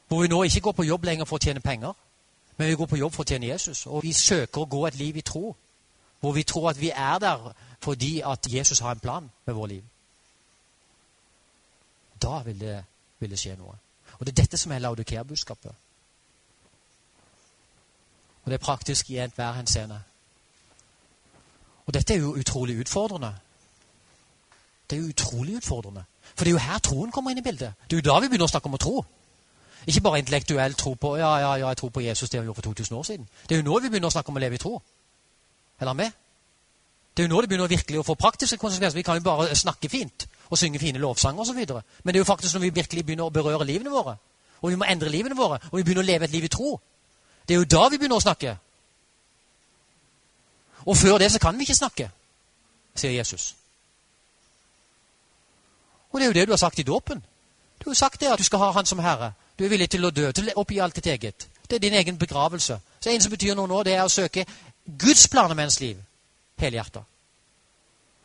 Hvor 0.07 0.21
vi 0.21 0.27
nå 0.27 0.43
ikke 0.43 0.61
går 0.61 0.71
på 0.71 0.83
jobb 0.83 1.03
lenger 1.03 1.25
for 1.25 1.37
å 1.37 1.43
tjene 1.43 1.59
penger, 1.59 1.93
men 2.57 2.67
vi 2.67 2.75
går 2.75 2.85
på 2.85 2.97
jobb 2.97 3.13
for 3.13 3.23
å 3.23 3.29
tjene 3.29 3.47
Jesus. 3.47 3.85
Og 3.85 4.03
vi 4.03 4.13
søker 4.13 4.61
å 4.61 4.69
gå 4.69 4.85
et 4.87 4.95
liv 4.97 5.17
i 5.17 5.21
tro. 5.21 5.55
Hvor 6.19 6.33
vi 6.33 6.43
tror 6.43 6.69
at 6.69 6.79
vi 6.81 6.89
er 6.89 7.19
der 7.19 7.51
fordi 7.83 8.21
at 8.25 8.47
Jesus 8.49 8.79
har 8.79 8.91
en 8.91 8.99
plan 8.99 9.31
med 9.45 9.55
vårt 9.55 9.69
liv. 9.69 9.83
Da 12.21 12.41
vil 12.41 12.59
det, 12.59 12.83
vil 13.19 13.29
det 13.29 13.39
skje 13.39 13.55
noe. 13.59 13.75
Og 14.17 14.25
det 14.25 14.31
er 14.31 14.41
dette 14.41 14.57
som 14.57 14.71
er 14.71 14.79
Laudikea-budskapet. 14.79 15.75
Og 18.43 18.51
det 18.51 18.57
er 18.57 18.65
praktisk 18.65 19.09
i 19.09 19.19
enhver 19.21 19.51
henseende. 19.51 19.99
Og 21.85 21.93
dette 21.93 22.13
er 22.13 22.17
jo 22.17 22.33
utrolig 22.35 22.79
utfordrende. 22.79 23.35
Det 24.89 24.97
er 24.97 25.01
jo 25.01 25.07
utrolig 25.07 25.55
utfordrende. 25.55 26.03
For 26.35 26.43
det 26.43 26.51
er 26.51 26.55
jo 26.55 26.65
her 26.71 26.79
troen 26.79 27.11
kommer 27.11 27.31
inn 27.31 27.37
i 27.37 27.45
bildet. 27.45 27.73
Det 27.89 27.97
er 27.97 28.01
jo 28.01 28.09
da 28.09 28.19
vi 28.19 28.31
begynner 28.31 28.49
å 28.49 28.51
snakke 28.55 28.71
om 28.71 28.79
å 28.79 28.81
tro. 28.81 29.05
Ikke 29.85 30.01
bare 30.01 30.19
intellektuelt 30.19 30.77
tro 30.77 30.93
på 30.93 31.15
ja, 31.17 31.37
ja, 31.39 31.55
ja, 31.55 31.67
jeg 31.67 31.77
tror 31.77 31.89
på 31.89 32.01
Jesus, 32.01 32.29
det 32.29 32.39
har 32.39 32.45
gjorde 32.45 32.55
for 32.55 32.61
2000 32.61 32.97
år 32.97 33.03
siden. 33.03 33.27
Det 33.49 33.55
er 33.55 33.61
jo 33.61 33.67
nå 33.67 33.79
vi 33.79 33.89
begynner 33.89 34.09
å 34.09 34.15
snakke 34.15 34.29
om 34.29 34.39
å 34.39 34.43
leve 34.43 34.55
i 34.55 34.61
tro. 34.61 34.81
Eller 35.79 35.93
med? 35.93 36.11
Det 37.17 37.23
er 37.23 37.27
jo 37.27 37.33
nå 37.33 37.41
det 37.41 37.49
begynner 37.49 37.67
virkelig 37.67 37.99
å 37.99 38.05
få 38.05 38.15
praktiske 38.15 38.57
konsekvenser. 38.57 38.97
Vi 38.97 39.05
kan 39.05 39.17
jo 39.17 39.23
bare 39.25 39.55
snakke 39.55 39.89
fint 39.89 40.27
og 40.49 40.57
synge 40.57 40.79
fine 40.79 40.99
lovsanger 40.99 41.41
osv. 41.41 41.61
Men 42.03 42.13
det 42.13 42.15
er 42.15 42.23
jo 42.25 42.29
faktisk 42.29 42.53
når 42.55 42.61
vi 42.61 42.69
virkelig 42.75 43.05
begynner 43.05 43.29
å 43.29 43.33
berøre 43.33 43.65
livene 43.65 43.89
våre, 43.89 44.17
og 44.61 44.69
vi 44.69 44.75
må 44.75 44.85
endre 44.89 45.09
livene 45.09 45.37
våre, 45.37 45.59
og 45.71 45.77
vi 45.77 45.83
begynner 45.83 46.03
å 46.03 46.07
leve 46.07 46.25
et 46.25 46.31
liv 46.31 46.45
i 46.45 46.51
tro, 46.51 46.79
det 47.47 47.55
er 47.55 47.61
jo 47.61 47.69
da 47.69 47.87
vi 47.89 47.97
begynner 47.97 48.19
å 48.19 48.25
snakke. 48.25 48.57
Og 50.85 50.97
før 50.97 51.17
det 51.17 51.31
så 51.31 51.39
kan 51.39 51.57
vi 51.57 51.65
ikke 51.65 51.75
snakke, 51.75 52.09
sier 52.95 53.11
Jesus. 53.11 53.55
Og 56.11 56.19
det 56.19 56.25
er 56.25 56.29
jo 56.29 56.37
det 56.39 56.47
du 56.47 56.53
har 56.53 56.61
sagt 56.61 56.79
i 56.79 56.83
dåpen. 56.83 57.23
Du 57.83 57.89
har 57.89 57.95
sagt 57.95 58.21
det 58.21 58.31
at 58.31 58.39
du 58.39 58.43
skal 58.43 58.59
ha 58.59 58.71
Han 58.71 58.85
som 58.85 58.99
Herre. 58.99 59.33
Du 59.59 59.65
er 59.65 59.69
villig 59.69 59.89
til 59.89 60.05
å 60.05 60.11
dø, 60.11 60.31
til 60.31 60.51
oppgi 60.55 60.79
alt 60.79 60.95
ditt 60.95 61.07
eget. 61.07 61.47
Det 61.69 61.75
er 61.75 61.79
din 61.79 61.93
egen 61.93 62.17
begravelse. 62.17 62.79
Så 62.99 63.09
en 63.09 63.21
som 63.21 63.31
betyr 63.31 63.55
noe 63.55 63.67
nå, 63.67 63.83
det 63.83 63.93
er 63.93 64.03
å 64.05 64.11
søke 64.11 64.45
Guds 64.85 65.27
planer 65.27 65.55
med 65.55 65.67
ens 65.67 65.79
liv. 65.79 65.97
Helhjertet. 66.57 67.03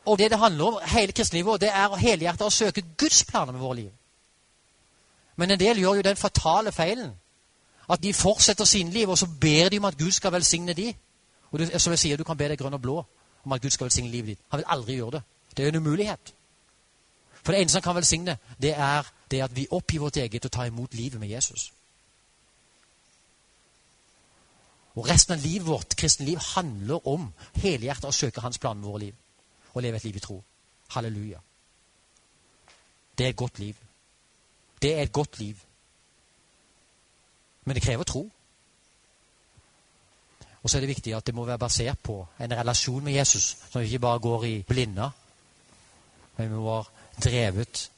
Og 0.05 0.17
det 0.19 0.29
det 0.31 0.39
handler 0.39 0.65
om, 0.65 0.79
hele 0.85 1.11
kristenlivet, 1.11 1.61
det 1.61 1.69
er 1.69 1.95
helhjertet 1.97 2.45
å 2.45 2.53
søke 2.53 2.83
Guds 2.97 3.23
planer 3.23 3.53
med 3.53 3.61
våre 3.61 3.75
liv. 3.75 3.91
Men 5.35 5.51
en 5.51 5.59
del 5.59 5.79
gjør 5.79 5.95
jo 5.95 6.05
den 6.05 6.19
fatale 6.19 6.71
feilen 6.71 7.13
at 7.89 8.03
de 8.03 8.13
fortsetter 8.13 8.65
sine 8.65 8.91
liv, 8.91 9.09
og 9.09 9.17
så 9.17 9.27
ber 9.41 9.69
de 9.69 9.79
om 9.79 9.85
at 9.85 9.97
Gud 9.97 10.11
skal 10.11 10.31
velsigne 10.31 10.73
de. 10.73 10.93
Og 11.51 11.59
du, 11.59 11.65
som 11.79 11.91
jeg 11.91 11.99
sier, 11.99 12.17
du 12.17 12.23
kan 12.23 12.37
be 12.37 12.47
deg 12.51 12.59
grønn 12.59 12.77
og 12.77 12.81
blå 12.81 13.01
om 13.43 13.51
at 13.51 13.61
Gud 13.61 13.69
skal 13.69 13.85
velsigne 13.89 14.11
livet 14.11 14.27
ditt. 14.33 14.45
Han 14.51 14.61
vil 14.61 14.69
aldri 14.69 14.95
gjøre 14.95 15.17
det. 15.17 15.21
Det 15.57 15.65
er 15.65 15.73
en 15.73 15.81
umulighet. 15.83 16.33
For 17.43 17.51
det 17.51 17.61
eneste 17.61 17.77
han 17.77 17.83
kan 17.83 17.95
velsigne, 17.95 18.37
det 18.61 18.71
er 18.77 19.09
det 19.33 19.39
er 19.39 19.47
at 19.49 19.55
vi 19.57 19.65
oppgir 19.73 20.03
vårt 20.03 20.17
eget 20.21 20.45
og 20.45 20.51
tar 20.53 20.69
imot 20.69 20.93
livet 20.93 21.19
med 21.19 21.27
Jesus. 21.27 21.71
Og 24.93 25.07
Resten 25.09 25.33
av 25.33 25.41
livet 25.41 25.65
vårt, 25.65 25.95
kristne 25.97 26.27
liv, 26.27 26.37
handler 26.53 27.07
om 27.09 27.31
helhjertet 27.57 28.05
å 28.05 28.13
søke 28.13 28.43
Hans 28.43 28.61
plan 28.61 28.77
med 28.77 28.85
våre 28.91 28.99
liv. 29.07 29.15
Og 29.73 29.81
leve 29.81 29.97
et 29.97 30.05
liv 30.05 30.19
i 30.19 30.21
tro. 30.21 30.37
Halleluja. 30.93 31.39
Det 33.17 33.25
er 33.25 33.33
et 33.33 33.41
godt 33.41 33.57
liv. 33.59 33.79
Det 34.81 34.91
er 34.93 35.01
et 35.01 35.11
godt 35.11 35.39
liv. 35.39 35.57
Men 37.65 37.75
det 37.75 37.83
krever 37.83 38.05
tro. 38.05 38.21
Og 40.61 40.69
så 40.69 40.77
er 40.77 40.85
det 40.85 40.91
viktig 40.93 41.15
at 41.17 41.25
det 41.25 41.35
må 41.35 41.47
være 41.49 41.63
basert 41.65 41.99
på 42.05 42.19
en 42.39 42.53
relasjon 42.53 43.03
med 43.03 43.17
Jesus, 43.17 43.57
vi 43.73 43.83
ikke 43.83 43.99
bare 43.99 44.19
går 44.19 44.45
i 44.45 44.53
blinde, 44.61 45.09
men 46.37 46.49
vi 46.49 46.55
må 46.55 46.63
være 46.69 46.85
drevet 47.23 47.89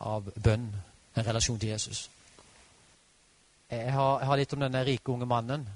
av 0.00 0.30
bønn, 0.42 0.68
en 1.16 1.26
relasjon 1.26 1.58
til 1.58 1.68
Jesus. 1.68 2.10
Jeg 3.70 3.92
har, 3.92 4.20
jeg 4.20 4.26
har 4.26 4.36
litt 4.36 4.52
om 4.54 4.60
denne 4.60 4.84
rike 4.84 5.12
unge 5.12 5.26
mannen. 5.26 5.68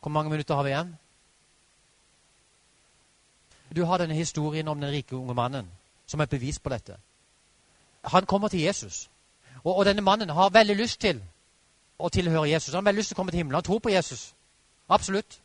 Hvor 0.00 0.12
mange 0.12 0.30
minutter 0.30 0.54
har 0.54 0.62
vi 0.62 0.70
igjen? 0.70 0.96
Du 3.76 3.84
har 3.84 3.98
denne 3.98 4.14
historien 4.14 4.68
om 4.68 4.80
den 4.80 4.90
rike 4.90 5.16
unge 5.16 5.34
mannen 5.34 5.70
som 6.06 6.20
et 6.20 6.30
bevis 6.30 6.58
på 6.58 6.70
dette. 6.70 6.96
Han 8.04 8.26
kommer 8.26 8.48
til 8.48 8.60
Jesus. 8.60 9.10
Og, 9.64 9.76
og, 9.76 9.84
denne 9.84 10.02
mannen 10.02 10.30
har 10.30 10.48
veldig 10.48 10.76
lyst 10.76 11.00
til 11.00 11.22
å 11.98 12.08
tilhøre 12.08 12.48
Jesus. 12.48 12.74
Han 12.74 12.84
har 12.84 12.90
veldig 12.90 13.00
lyst 13.00 13.08
til 13.08 13.16
å 13.16 13.20
komme 13.22 13.32
til 13.32 13.36
himmelen. 13.36 13.56
Han 13.56 13.64
tror 13.64 13.78
på 13.78 13.90
Jesus. 13.90 14.34
Absolutt. 14.88 15.40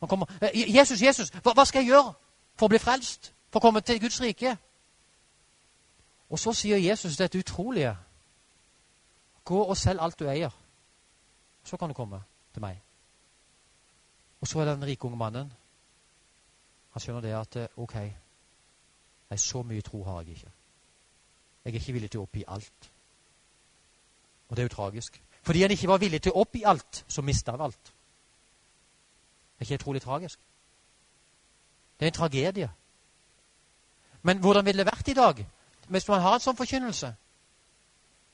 Han 0.00 0.08
kommer, 0.08 0.26
eh, 0.40 0.74
Jesus, 0.76 1.02
Jesus, 1.02 1.30
hva, 1.30 1.52
hva 1.52 1.64
skal 1.64 1.82
jeg 1.82 1.92
gjøre 1.92 2.14
for 2.56 2.66
å 2.66 2.68
bli 2.68 2.78
frelst? 2.78 3.32
For 3.52 3.60
å 3.60 3.66
komme 3.68 3.80
til 3.80 4.00
Guds 4.00 4.20
rike? 4.20 4.56
Og 6.30 6.38
så 6.38 6.52
sier 6.52 6.76
Jesus 6.76 7.16
dette 7.16 7.38
utrolige. 7.38 7.96
Gå 9.44 9.62
og 9.64 9.76
selg 9.76 10.02
alt 10.02 10.18
du 10.20 10.28
eier. 10.28 10.52
Så 11.64 11.76
kan 11.76 11.88
du 11.88 11.94
komme 11.94 12.20
til 12.52 12.62
meg. 12.62 12.80
Og 14.40 14.48
så 14.48 14.60
er 14.60 14.64
det 14.64 14.76
den 14.76 14.86
rike 14.86 15.04
unge 15.04 15.16
mannen. 15.16 15.52
Han 16.90 17.00
skjønner 17.00 17.20
det 17.20 17.34
at 17.36 17.56
eh, 17.56 17.68
ok, 17.76 17.94
nei, 19.30 19.38
så 19.38 19.62
mye 19.62 19.82
tro 19.82 20.02
har 20.04 20.22
jeg 20.22 20.36
ikke. 20.36 20.52
Jeg 21.64 21.72
er 21.72 21.80
ikke 21.80 21.92
villig 21.92 22.10
til 22.10 22.20
å 22.20 22.26
oppgi 22.28 22.44
alt. 22.48 22.90
Og 24.48 24.56
det 24.56 24.62
er 24.62 24.68
jo 24.68 24.74
tragisk. 24.76 25.22
Fordi 25.42 25.62
han 25.62 25.70
ikke 25.70 25.88
var 25.88 26.00
villig 26.02 26.22
til 26.22 26.32
å 26.32 26.42
oppgi 26.42 26.62
alt, 26.64 27.04
så 27.08 27.22
mista 27.22 27.52
han 27.54 27.66
alt. 27.68 27.92
Det 29.58 29.64
er 29.64 29.66
ikke 29.66 29.82
utrolig 29.82 30.02
tragisk? 30.02 30.40
Det 31.98 32.06
er 32.06 32.12
en 32.12 32.18
tragedie. 32.20 32.70
Men 34.22 34.38
hvordan 34.38 34.64
ville 34.64 34.84
det 34.84 34.90
vært 34.92 35.08
i 35.08 35.16
dag 35.18 35.44
hvis 35.88 36.08
man 36.08 36.20
har 36.20 36.34
en 36.34 36.44
sånn 36.44 36.56
forkynnelse. 36.56 37.12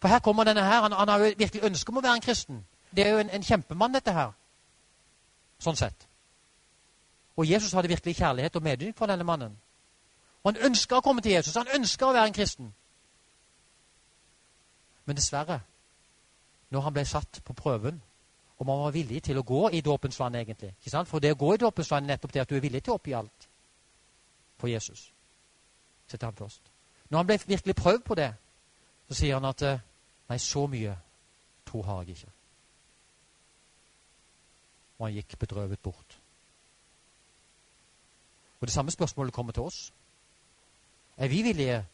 For 0.01 0.09
her 0.09 0.19
kommer 0.19 0.45
denne 0.45 0.63
her, 0.63 0.83
han, 0.83 0.93
han 0.93 1.09
har 1.09 1.19
jo 1.19 1.35
virkelig 1.39 1.63
ønske 1.65 1.93
om 1.93 1.99
å 1.99 2.05
være 2.05 2.19
en 2.21 2.25
kristen. 2.25 2.65
Det 2.97 3.07
er 3.07 3.15
jo 3.15 3.21
en, 3.23 3.31
en 3.31 3.43
kjempemann, 3.43 3.95
dette 3.95 4.13
her. 4.13 4.33
Sånn 5.63 5.79
sett. 5.79 6.07
Og 7.37 7.49
Jesus 7.49 7.73
hadde 7.73 7.89
virkelig 7.89 8.17
kjærlighet 8.19 8.57
og 8.57 8.63
medynk 8.63 8.99
for 8.99 9.11
denne 9.11 9.25
mannen. 9.27 9.55
Og 10.43 10.53
han 10.53 10.71
ønska 10.71 10.99
å 10.99 11.05
komme 11.05 11.23
til 11.25 11.33
Jesus. 11.33 11.57
Han 11.57 11.73
ønska 11.75 12.07
å 12.07 12.13
være 12.15 12.31
en 12.31 12.37
kristen. 12.37 12.69
Men 15.05 15.17
dessverre, 15.17 15.61
når 16.71 16.85
han 16.85 16.95
ble 16.95 17.05
satt 17.09 17.41
på 17.45 17.57
prøven, 17.57 18.03
om 18.59 18.69
han 18.69 18.85
var 18.85 18.95
villig 18.95 19.23
til 19.25 19.39
å 19.39 19.47
gå 19.47 19.71
i 19.75 19.81
dåpens 19.81 20.21
vann, 20.21 20.37
egentlig? 20.39 20.75
For 21.09 21.19
det 21.19 21.35
å 21.35 21.41
gå 21.41 21.55
i 21.55 21.63
dåpens 21.65 21.91
vann 21.91 22.05
er 22.05 22.15
nettopp 22.15 22.33
det 22.33 22.45
at 22.45 22.53
du 22.53 22.57
er 22.57 22.65
villig 22.65 22.85
til 22.85 22.95
å 22.95 23.01
oppgi 23.01 23.17
alt 23.17 23.49
for 24.61 24.71
Jesus. 24.71 25.09
Setter 26.09 26.29
han 26.29 26.39
først. 26.39 26.74
Når 27.11 27.19
han 27.19 27.27
ble 27.27 27.41
virkelig 27.47 27.75
prøvd 27.75 28.01
på 28.01 28.15
det, 28.15 28.35
Så 29.09 29.15
sier 29.15 29.35
han 29.35 29.45
at 29.45 29.63
eh, 29.63 29.81
Nei, 30.29 30.39
så 30.39 30.67
mye 30.67 30.97
tro 31.67 31.83
har 31.83 32.03
jeg 32.03 32.09
ikke. 32.09 32.31
Og 34.99 35.07
han 35.07 35.15
gikk 35.15 35.39
bedrøvet 35.39 35.81
bort. 35.81 36.21
Og 38.61 38.67
Det 38.67 38.73
samme 38.73 38.91
spørsmålet 38.91 39.35
kommer 39.35 39.53
til 39.53 39.63
oss. 39.63 39.93
Er 41.17 41.29
vi 41.29 41.43
villige 41.43 41.87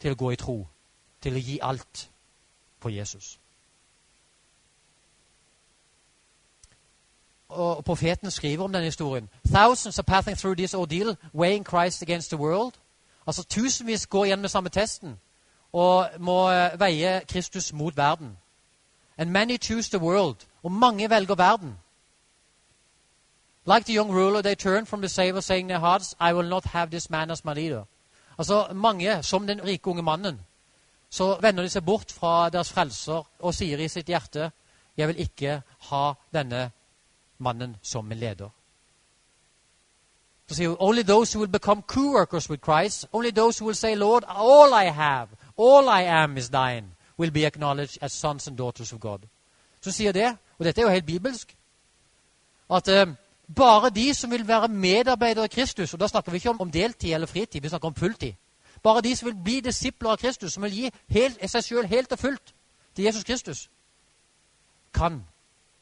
til 0.00 0.12
å 0.12 0.14
gå 0.14 0.30
i 0.30 0.36
tro, 0.36 0.66
til 1.22 1.36
å 1.36 1.40
gi 1.40 1.58
alt 1.62 2.10
for 2.82 2.90
Jesus? 2.90 3.38
Og 7.48 7.84
Profeten 7.84 8.30
skriver 8.30 8.64
om 8.64 8.72
denne 8.72 8.90
historien. 8.90 9.28
Thousands 9.46 9.98
are 9.98 10.04
passing 10.04 10.38
through 10.38 10.56
this 10.56 10.74
ordeal, 10.74 11.16
weighing 11.32 11.64
Christ 11.64 12.02
against 12.02 12.30
the 12.30 12.36
world. 12.36 12.74
Altså 13.26 13.44
Tusenvis 13.44 14.06
går 14.06 14.24
gjennom 14.24 14.48
samme 14.48 14.68
testen 14.68 15.18
og 15.72 16.08
må 16.18 16.50
eh, 16.50 16.80
veie 16.80 17.20
Kristus 17.28 17.72
mot 17.72 17.96
verden. 17.96 18.36
And 19.18 19.30
many 19.30 19.56
choose 19.58 19.90
the 19.90 19.98
world. 19.98 20.36
Og 20.62 20.72
mange 20.72 21.10
velger 21.10 21.34
verden. 21.34 21.78
Like 23.66 23.84
the 23.84 23.96
young 23.96 24.12
ruler, 24.12 24.42
they 24.42 24.54
turn 24.54 24.86
from 24.86 25.00
the 25.00 25.08
Savior, 25.08 25.40
saying 25.40 25.68
their 25.68 25.80
hearts, 25.80 26.14
I 26.20 26.32
will 26.32 26.48
not 26.48 26.64
have 26.64 26.90
this 26.90 27.10
man 27.10 27.30
as 27.30 27.44
my 27.44 27.54
leader. 27.54 27.84
Altså, 28.38 28.72
Mange, 28.72 29.22
som 29.22 29.46
den 29.46 29.64
rike 29.64 29.88
unge 29.88 30.02
mannen, 30.02 30.40
så 31.10 31.38
vender 31.40 31.62
de 31.62 31.68
seg 31.68 31.84
bort 31.84 32.12
fra 32.12 32.50
deres 32.50 32.72
frelser 32.72 33.22
og 33.38 33.54
sier 33.54 33.78
i 33.78 33.88
sitt 33.88 34.06
hjerte, 34.10 34.50
jeg 34.96 35.08
vil 35.08 35.20
ikke 35.20 35.62
ha 35.90 36.12
denne 36.34 36.70
mannen 37.38 37.76
som 37.82 38.04
min 38.04 38.18
leder. 38.18 38.48
Så 40.48 40.54
sier 40.54 40.76
Only 40.78 41.02
those 41.02 41.32
who 41.32 41.40
will 41.40 41.52
become 41.52 41.82
co-workers 41.82 42.50
with 42.50 42.62
Christ, 42.62 43.06
only 43.12 43.30
those 43.30 43.58
who 43.58 43.66
will 43.66 43.76
say, 43.76 43.94
Lord, 43.94 44.24
all 44.28 44.74
I 44.74 44.84
have, 44.84 45.28
all 45.56 45.88
I 45.88 46.02
am 46.02 46.36
is 46.36 46.48
thine, 46.48 46.84
will 47.18 47.30
be 47.30 47.46
acknowledged 47.46 47.98
as 48.00 48.12
sons 48.12 48.48
and 48.48 48.58
daughters 48.58 48.92
of 48.92 49.00
God. 49.00 49.18
Så 49.80 49.92
sier 49.92 50.12
det, 50.12 50.36
og 50.58 50.64
dette 50.64 50.80
er 50.80 50.84
jo 50.84 50.90
helt 50.90 51.06
bibelsk, 51.06 51.56
at 52.70 52.88
eh, 52.88 53.06
bare 53.56 53.90
de 53.90 54.14
som 54.14 54.30
vil 54.30 54.48
være 54.48 54.68
medarbeidere 54.68 55.44
av 55.44 55.48
Kristus, 55.48 55.94
og 55.94 56.00
da 56.00 56.06
snakker 56.06 56.32
vi 56.32 56.36
ikke 56.36 56.50
om, 56.50 56.60
om 56.60 56.70
deltid 56.70 57.14
eller 57.14 57.26
fritid, 57.26 57.60
vi 57.60 57.68
snakker 57.68 57.88
om 57.88 57.94
fulltid. 57.94 58.32
Bare 58.82 59.00
de 59.00 59.16
som 59.16 59.26
vil 59.26 59.36
bli 59.44 59.60
disipler 59.60 60.10
av 60.10 60.16
Kristus, 60.16 60.52
som 60.52 60.62
vil 60.62 60.72
gi 60.72 60.90
helt, 61.08 61.38
seg 61.50 61.64
selv 61.64 61.86
helt 61.86 62.12
og 62.12 62.18
fullt 62.18 62.54
til 62.96 63.04
Jesus 63.04 63.24
Kristus, 63.24 63.70
kan. 64.94 65.24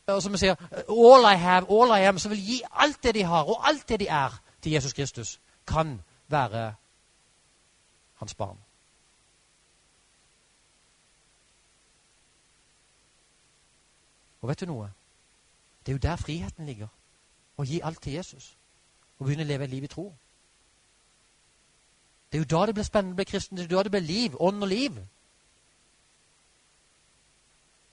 Og 0.07 0.23
som 0.23 0.33
vi 0.33 0.39
sier, 0.39 0.55
all 0.89 1.27
I 1.27 1.37
have, 1.39 1.67
all 1.71 1.95
I 1.95 2.07
am, 2.07 2.19
som 2.19 2.31
vil 2.31 2.43
gi 2.47 2.63
alt 2.73 3.03
det 3.03 3.15
de 3.15 3.23
har, 3.23 3.43
og 3.49 3.69
alt 3.69 3.89
det 3.89 4.01
de 4.01 4.09
er, 4.09 4.39
til 4.63 4.73
Jesus 4.73 4.93
Kristus, 4.93 5.41
kan 5.67 6.01
være 6.29 6.75
hans 8.15 8.35
barn. 8.35 8.59
Og 14.43 14.49
vet 14.49 14.61
du 14.61 14.67
noe? 14.67 14.91
Det 15.87 15.93
er 15.93 15.97
jo 15.97 16.03
der 16.03 16.17
friheten 16.17 16.67
ligger. 16.67 16.91
Å 17.59 17.67
gi 17.67 17.81
alt 17.83 18.03
til 18.03 18.17
Jesus. 18.19 18.57
Og 19.19 19.27
begynne 19.27 19.47
å 19.47 19.51
leve 19.51 19.67
et 19.67 19.71
liv 19.71 19.85
i 19.87 19.91
tro. 19.91 20.09
Det 22.31 22.39
er 22.39 22.43
jo 22.43 22.51
da 22.51 22.67
det 22.67 22.75
blir 22.75 22.87
spennende 22.87 23.15
å 23.15 23.21
bli 23.21 23.29
kristen. 23.29 23.59
Det 23.59 23.67
er 23.67 23.71
jo 23.71 23.77
da 23.77 23.83
det 23.87 23.95
blir 23.95 24.07
liv. 24.07 24.37
Ånd 24.41 24.63
og 24.63 24.71
liv. 24.71 24.99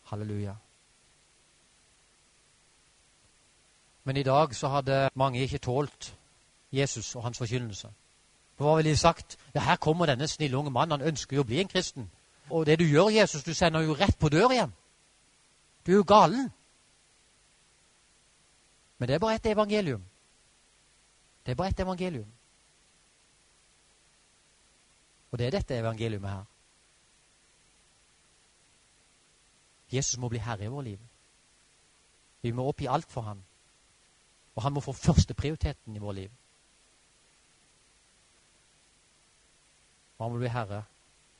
Halleluja. 0.09 0.55
Men 4.09 4.17
i 4.17 4.23
dag 4.23 4.55
så 4.55 4.71
hadde 4.73 5.09
mange 5.13 5.41
ikke 5.43 5.61
tålt 5.61 6.13
Jesus 6.71 7.15
og 7.15 7.23
hans 7.23 7.37
forkynnelse. 7.37 7.89
For 8.57 8.67
hva 8.67 8.75
ville 8.75 8.91
de 8.91 8.97
sagt? 8.97 9.37
Ja, 9.55 9.59
her 9.59 9.75
kommer 9.75 10.05
denne 10.05 10.27
snille 10.27 10.57
unge 10.57 10.71
mannen. 10.71 10.99
Han 10.99 11.07
ønsker 11.07 11.37
jo 11.37 11.43
å 11.43 11.47
bli 11.47 11.61
en 11.61 11.71
kristen. 11.71 12.09
Og 12.49 12.65
det 12.65 12.79
du 12.79 12.83
gjør, 12.83 13.09
Jesus, 13.09 13.43
du 13.43 13.53
sender 13.53 13.81
jo 13.81 13.95
rett 13.95 14.17
på 14.19 14.29
dør 14.29 14.51
igjen. 14.51 14.73
Du 15.85 15.91
er 15.91 15.95
jo 15.95 16.03
galen. 16.03 16.49
Men 18.97 19.07
det 19.07 19.15
er 19.15 19.19
bare 19.19 19.35
ett 19.35 19.45
evangelium. 19.45 20.03
Det 21.45 21.51
er 21.51 21.55
bare 21.55 21.67
ett 21.67 21.79
evangelium. 21.79 22.27
Og 25.31 25.39
det 25.39 25.47
er 25.47 25.51
dette 25.51 25.77
evangeliumet 25.77 26.29
her. 26.29 26.43
Jesus 29.91 30.17
må 30.17 30.29
bli 30.29 30.37
herre 30.37 30.65
i 30.65 30.67
vårt 30.67 30.85
liv. 30.85 30.99
Vi 32.41 32.51
må 32.51 32.67
oppgi 32.67 32.85
alt 32.85 33.09
for 33.11 33.21
ham. 33.21 33.43
Og 34.55 34.63
han 34.63 34.73
må 34.73 34.79
få 34.79 34.91
førsteprioriteten 34.91 35.95
i 35.95 35.99
vårt 35.99 36.15
liv. 36.15 36.31
Og 40.19 40.25
han 40.25 40.33
vil 40.33 40.39
bli 40.39 40.47
herre 40.47 40.83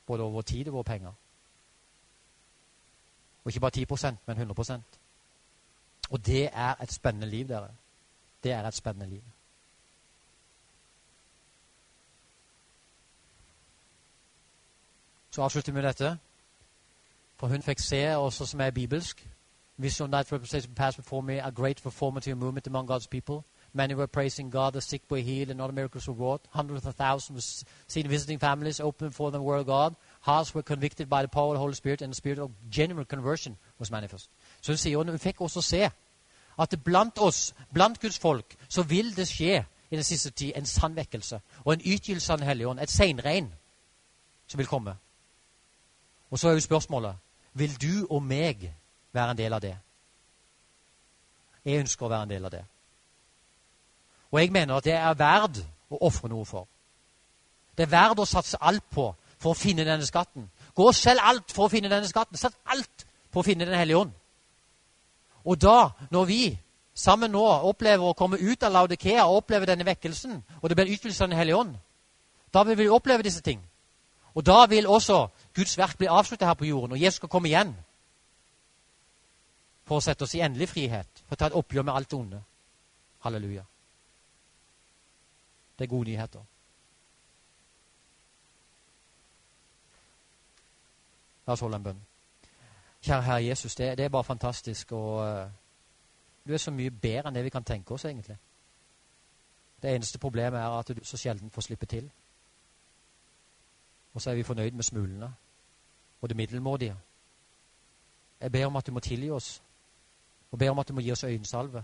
både 0.05 0.23
over 0.23 0.41
tid 0.41 0.67
og 0.67 0.73
våre 0.73 0.83
penger. 0.83 1.11
Og 3.43 3.51
ikke 3.51 3.59
bare 3.59 4.11
10% 4.11 4.15
men 4.25 4.51
100% 4.51 4.71
Og 6.09 6.25
det 6.25 6.49
er 6.53 6.75
et 6.75 6.91
spennende 6.91 7.27
liv, 7.27 7.47
dere. 7.47 7.69
Det 8.43 8.51
er 8.51 8.67
et 8.67 8.73
spennende 8.73 9.09
liv. 9.09 9.21
Så 15.31 15.41
avslutter 15.41 15.71
vi 15.71 15.75
med 15.75 15.83
dette. 15.83 16.17
For 17.37 17.47
hun 17.47 17.61
fikk 17.61 17.79
se 17.79 18.15
også 18.15 18.45
som 18.45 18.61
er 18.61 18.71
bibelsk. 18.71 19.27
Vision 19.77 20.11
that 20.11 20.31
representation 20.31 20.75
passed 20.75 21.03
before 21.03 21.21
me, 21.21 21.43
a 21.43 21.51
great 21.51 21.81
performative 21.81 22.35
movement 22.35 22.67
among 22.67 22.91
God's 22.91 23.07
people. 23.07 23.48
Many 23.73 23.93
were 23.93 24.07
praising 24.07 24.49
God, 24.49 24.73
the 24.73 24.81
sick 24.81 25.01
were 25.09 25.17
healed, 25.21 25.49
and 25.49 25.61
other 25.61 25.73
miracles 25.73 26.07
were 26.07 26.13
wrought. 26.13 26.41
Hundreds 26.49 26.85
of 26.85 26.95
thousands 26.95 27.35
were 27.35 27.67
seen 27.87 28.09
visiting 28.09 28.39
families, 28.39 28.79
open 28.79 29.11
for 29.11 29.31
them 29.31 29.43
were 29.43 29.63
God. 29.63 29.95
Hearts 30.21 30.55
were 30.55 30.63
convicted 30.63 31.09
by 31.09 31.21
the 31.21 31.27
power 31.27 31.49
of 31.49 31.53
the 31.53 31.59
Holy 31.59 31.75
Spirit, 31.75 32.01
and 32.01 32.11
the 32.11 32.15
spirit 32.15 32.39
of 32.39 32.51
genuine 32.69 33.05
conversion 33.05 33.57
was 33.79 33.91
manifest. 33.91 34.29
Så 34.61 34.71
hun 34.71 34.77
sier, 34.77 34.97
og 34.97 35.05
hun 35.05 35.19
fikk 35.19 35.41
også 35.41 35.61
se 35.61 35.89
at 36.59 36.75
blant 36.83 37.17
oss, 37.17 37.55
blant 37.73 37.99
Guds 37.99 38.19
folk, 38.19 38.55
så 38.69 38.83
vil 38.83 39.15
det 39.15 39.27
skje 39.27 39.65
i 39.91 39.95
den 39.95 40.03
siste 40.03 40.29
tid 40.29 40.51
en 40.55 40.65
sann 40.65 40.95
vekkelse 40.95 41.41
og 41.65 41.73
en 41.73 41.81
utgytelse 41.81 42.33
av 42.33 42.37
Den 42.37 42.47
hellige 42.47 42.67
ånd, 42.67 42.79
et 42.79 42.89
seinregn 42.89 43.53
som 44.47 44.57
vil 44.57 44.67
komme. 44.67 44.95
Og 46.31 46.39
så 46.39 46.49
er 46.49 46.53
jo 46.53 46.59
spørsmålet 46.59 47.15
vil 47.53 47.81
du 47.81 48.07
og 48.09 48.23
meg 48.23 48.73
være 49.13 49.31
en 49.31 49.37
del 49.37 49.53
av 49.53 49.61
det. 49.61 49.77
Jeg 51.65 51.79
ønsker 51.79 52.05
å 52.05 52.09
være 52.09 52.23
en 52.23 52.29
del 52.29 52.45
av 52.45 52.51
det. 52.51 52.63
Og 54.31 54.39
jeg 54.41 54.51
mener 54.51 54.77
at 54.77 54.85
det 54.85 54.93
er 54.93 55.17
verd 55.17 55.61
å 55.89 56.03
ofre 56.07 56.29
noe 56.29 56.45
for. 56.45 56.67
Det 57.77 57.87
er 57.87 57.91
verd 57.91 58.19
å 58.19 58.27
satse 58.27 58.59
alt 58.61 58.85
på 58.91 59.09
for 59.39 59.53
å 59.53 59.57
finne 59.57 59.85
denne 59.87 60.05
skatten. 60.05 60.49
Gå 60.75 60.89
og 60.89 60.95
selg 60.95 61.23
alt 61.23 61.51
for 61.51 61.65
å 61.65 61.71
finne 61.71 61.89
denne 61.89 62.07
skatten. 62.07 62.37
Sett 62.37 62.57
alt 62.65 63.05
på 63.31 63.41
å 63.41 63.45
finne 63.45 63.65
Den 63.65 63.77
hellige 63.77 63.97
ånd. 63.97 64.11
Og 65.45 65.61
da, 65.61 65.91
når 66.11 66.25
vi 66.25 66.43
sammen 66.93 67.31
nå 67.31 67.43
opplever 67.69 68.03
å 68.03 68.13
komme 68.13 68.37
ut 68.37 68.63
av 68.63 68.73
Laudikea 68.73 69.25
og 69.25 69.43
oppleve 69.43 69.65
denne 69.69 69.87
vekkelsen, 69.87 70.43
og 70.61 70.69
det 70.69 70.75
blir 70.75 70.91
utvidelse 70.93 71.23
av 71.23 71.29
Den 71.29 71.39
hellige 71.39 71.57
ånd, 71.57 71.75
da 72.53 72.63
vil 72.63 72.77
vi 72.77 72.89
oppleve 72.89 73.23
disse 73.23 73.41
ting. 73.41 73.61
Og 74.35 74.45
da 74.45 74.65
vil 74.69 74.87
også 74.87 75.27
Guds 75.55 75.77
verk 75.77 75.97
bli 75.97 76.07
avsluttet 76.07 76.47
her 76.47 76.53
på 76.53 76.67
jorden, 76.67 76.91
og 76.91 77.01
Jesus 77.01 77.21
skal 77.21 77.29
komme 77.29 77.49
igjen 77.49 77.73
for 79.87 79.97
å 79.97 80.03
sette 80.05 80.23
oss 80.23 80.35
i 80.37 80.43
endelig 80.45 80.69
frihet, 80.69 81.23
for 81.25 81.33
å 81.33 81.39
ta 81.39 81.49
et 81.49 81.57
oppgjør 81.57 81.87
med 81.87 81.95
alt 81.95 82.11
det 82.11 82.19
onde. 82.19 82.41
Halleluja. 83.25 83.63
Det 85.79 85.85
er 85.85 85.89
gode 85.89 86.09
nyheter. 86.09 86.43
La 91.47 91.53
oss 91.53 91.63
holde 91.63 91.77
en 91.79 91.83
bønn. 91.83 92.01
Kjære 93.01 93.21
Herre 93.21 93.45
Jesus, 93.45 93.75
det, 93.75 93.97
det 93.97 94.05
er 94.05 94.09
bare 94.09 94.23
fantastisk. 94.23 94.91
og 94.91 95.43
uh, 95.43 95.51
Du 96.47 96.53
er 96.53 96.57
så 96.57 96.71
mye 96.71 96.91
bedre 96.91 97.29
enn 97.29 97.39
det 97.39 97.43
vi 97.47 97.53
kan 97.55 97.63
tenke 97.63 97.93
oss, 97.95 98.05
egentlig. 98.05 98.37
Det 99.81 99.95
eneste 99.95 100.19
problemet 100.19 100.59
er 100.59 100.67
at 100.67 100.87
du 100.87 100.99
så 101.03 101.17
sjelden 101.17 101.49
får 101.49 101.61
slippe 101.61 101.85
til. 101.85 102.11
Og 104.13 104.21
så 104.21 104.31
er 104.31 104.35
vi 104.35 104.43
fornøyd 104.43 104.71
med 104.71 104.83
smulene 104.83 105.33
og 106.21 106.29
det 106.29 106.37
middelmådige. 106.37 106.97
Jeg 108.41 108.51
ber 108.51 108.65
om 108.65 108.75
at 108.75 108.87
du 108.87 108.91
må 108.91 108.99
tilgi 108.99 109.29
oss, 109.31 109.63
og 110.51 110.59
ber 110.59 110.69
om 110.69 110.79
at 110.79 110.87
du 110.87 110.93
må 110.93 111.01
gi 111.01 111.11
oss 111.11 111.23
øyensalve. 111.23 111.83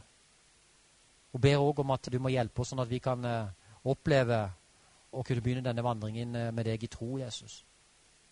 Og 1.34 1.42
ber 1.42 1.58
òg 1.58 1.80
om 1.80 1.92
at 1.92 2.10
du 2.12 2.20
må 2.20 2.30
hjelpe 2.30 2.62
oss, 2.62 2.70
sånn 2.70 2.84
at 2.84 2.90
vi 2.90 3.00
kan 3.00 3.26
uh, 3.26 3.65
oppleve 3.86 4.40
å 5.16 5.24
kunne 5.24 5.42
begynne 5.42 5.64
denne 5.66 5.84
vandringen 5.86 6.36
uh, 6.36 6.52
med 6.52 6.68
deg 6.68 6.84
i 6.84 6.92
tro, 6.92 7.18
Jesus. 7.20 7.64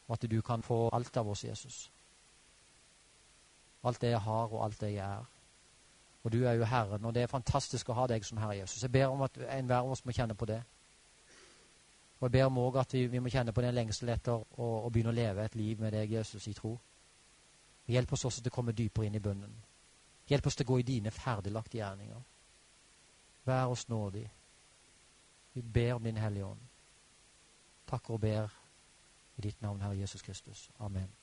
Og 0.07 0.17
at 0.17 0.25
du 0.29 0.41
kan 0.41 0.63
få 0.63 0.89
alt 0.93 1.17
av 1.17 1.29
oss, 1.29 1.43
Jesus. 1.43 1.85
Alt 3.83 4.01
det 4.01 4.13
jeg 4.13 4.23
har, 4.25 4.51
og 4.51 4.65
alt 4.65 4.81
det 4.81 4.93
jeg 4.93 5.05
er. 5.05 5.25
Og 6.23 6.31
du 6.31 6.43
er 6.47 6.53
jo 6.53 6.65
Herren, 6.65 7.05
og 7.05 7.13
det 7.15 7.23
er 7.23 7.31
fantastisk 7.31 7.89
å 7.89 7.97
ha 7.97 8.07
deg 8.07 8.23
som 8.25 8.39
Herre 8.39 8.61
Jesus. 8.61 8.83
Jeg 8.83 8.91
ber 8.91 9.11
om 9.11 9.21
at 9.25 9.37
enhver 9.57 9.81
av 9.81 9.91
oss 9.91 10.05
må 10.05 10.15
kjenne 10.15 10.35
på 10.39 10.47
det. 10.47 10.61
Og 12.19 12.29
jeg 12.29 12.31
ber 12.31 12.45
om 12.47 12.57
også 12.57 12.79
at 12.79 12.93
vi, 12.95 13.07
vi 13.11 13.19
må 13.19 13.31
kjenne 13.31 13.51
på 13.51 13.61
den 13.61 13.75
lengsel 13.75 14.13
etter 14.13 14.37
å, 14.39 14.67
å, 14.85 14.89
begynne 14.89 15.11
å 15.11 15.17
leve 15.17 15.43
et 15.43 15.55
liv 15.59 15.81
med 15.83 15.91
deg, 15.91 16.13
Jesus, 16.15 16.47
i 16.47 16.53
tro. 16.55 16.77
Hjelp 17.91 18.13
oss 18.15 18.23
også 18.29 18.43
til 18.43 18.53
å 18.53 18.55
komme 18.55 18.71
dypere 18.71 19.09
inn 19.09 19.17
i 19.19 19.23
bønnen. 19.23 19.57
Hjelp 20.29 20.47
oss 20.47 20.55
til 20.55 20.63
å 20.63 20.71
gå 20.71 20.77
i 20.79 20.85
dine 20.87 21.11
ferdiglagte 21.11 21.81
gjerninger. 21.81 22.21
Vær 23.43 23.73
oss 23.73 23.89
nådig. 23.91 24.23
Vi 25.53 25.61
ber 25.61 25.93
om 25.93 26.03
Din 26.03 26.17
Hellige 26.17 26.45
Ånd. 26.45 26.59
Takker 27.87 28.13
og 28.13 28.21
ber 28.21 28.59
I 29.37 29.41
ditt 29.41 29.61
navn, 29.61 29.81
Herre 29.81 29.97
Jesus 29.97 30.21
Kristus. 30.21 30.69
Amen. 30.79 31.22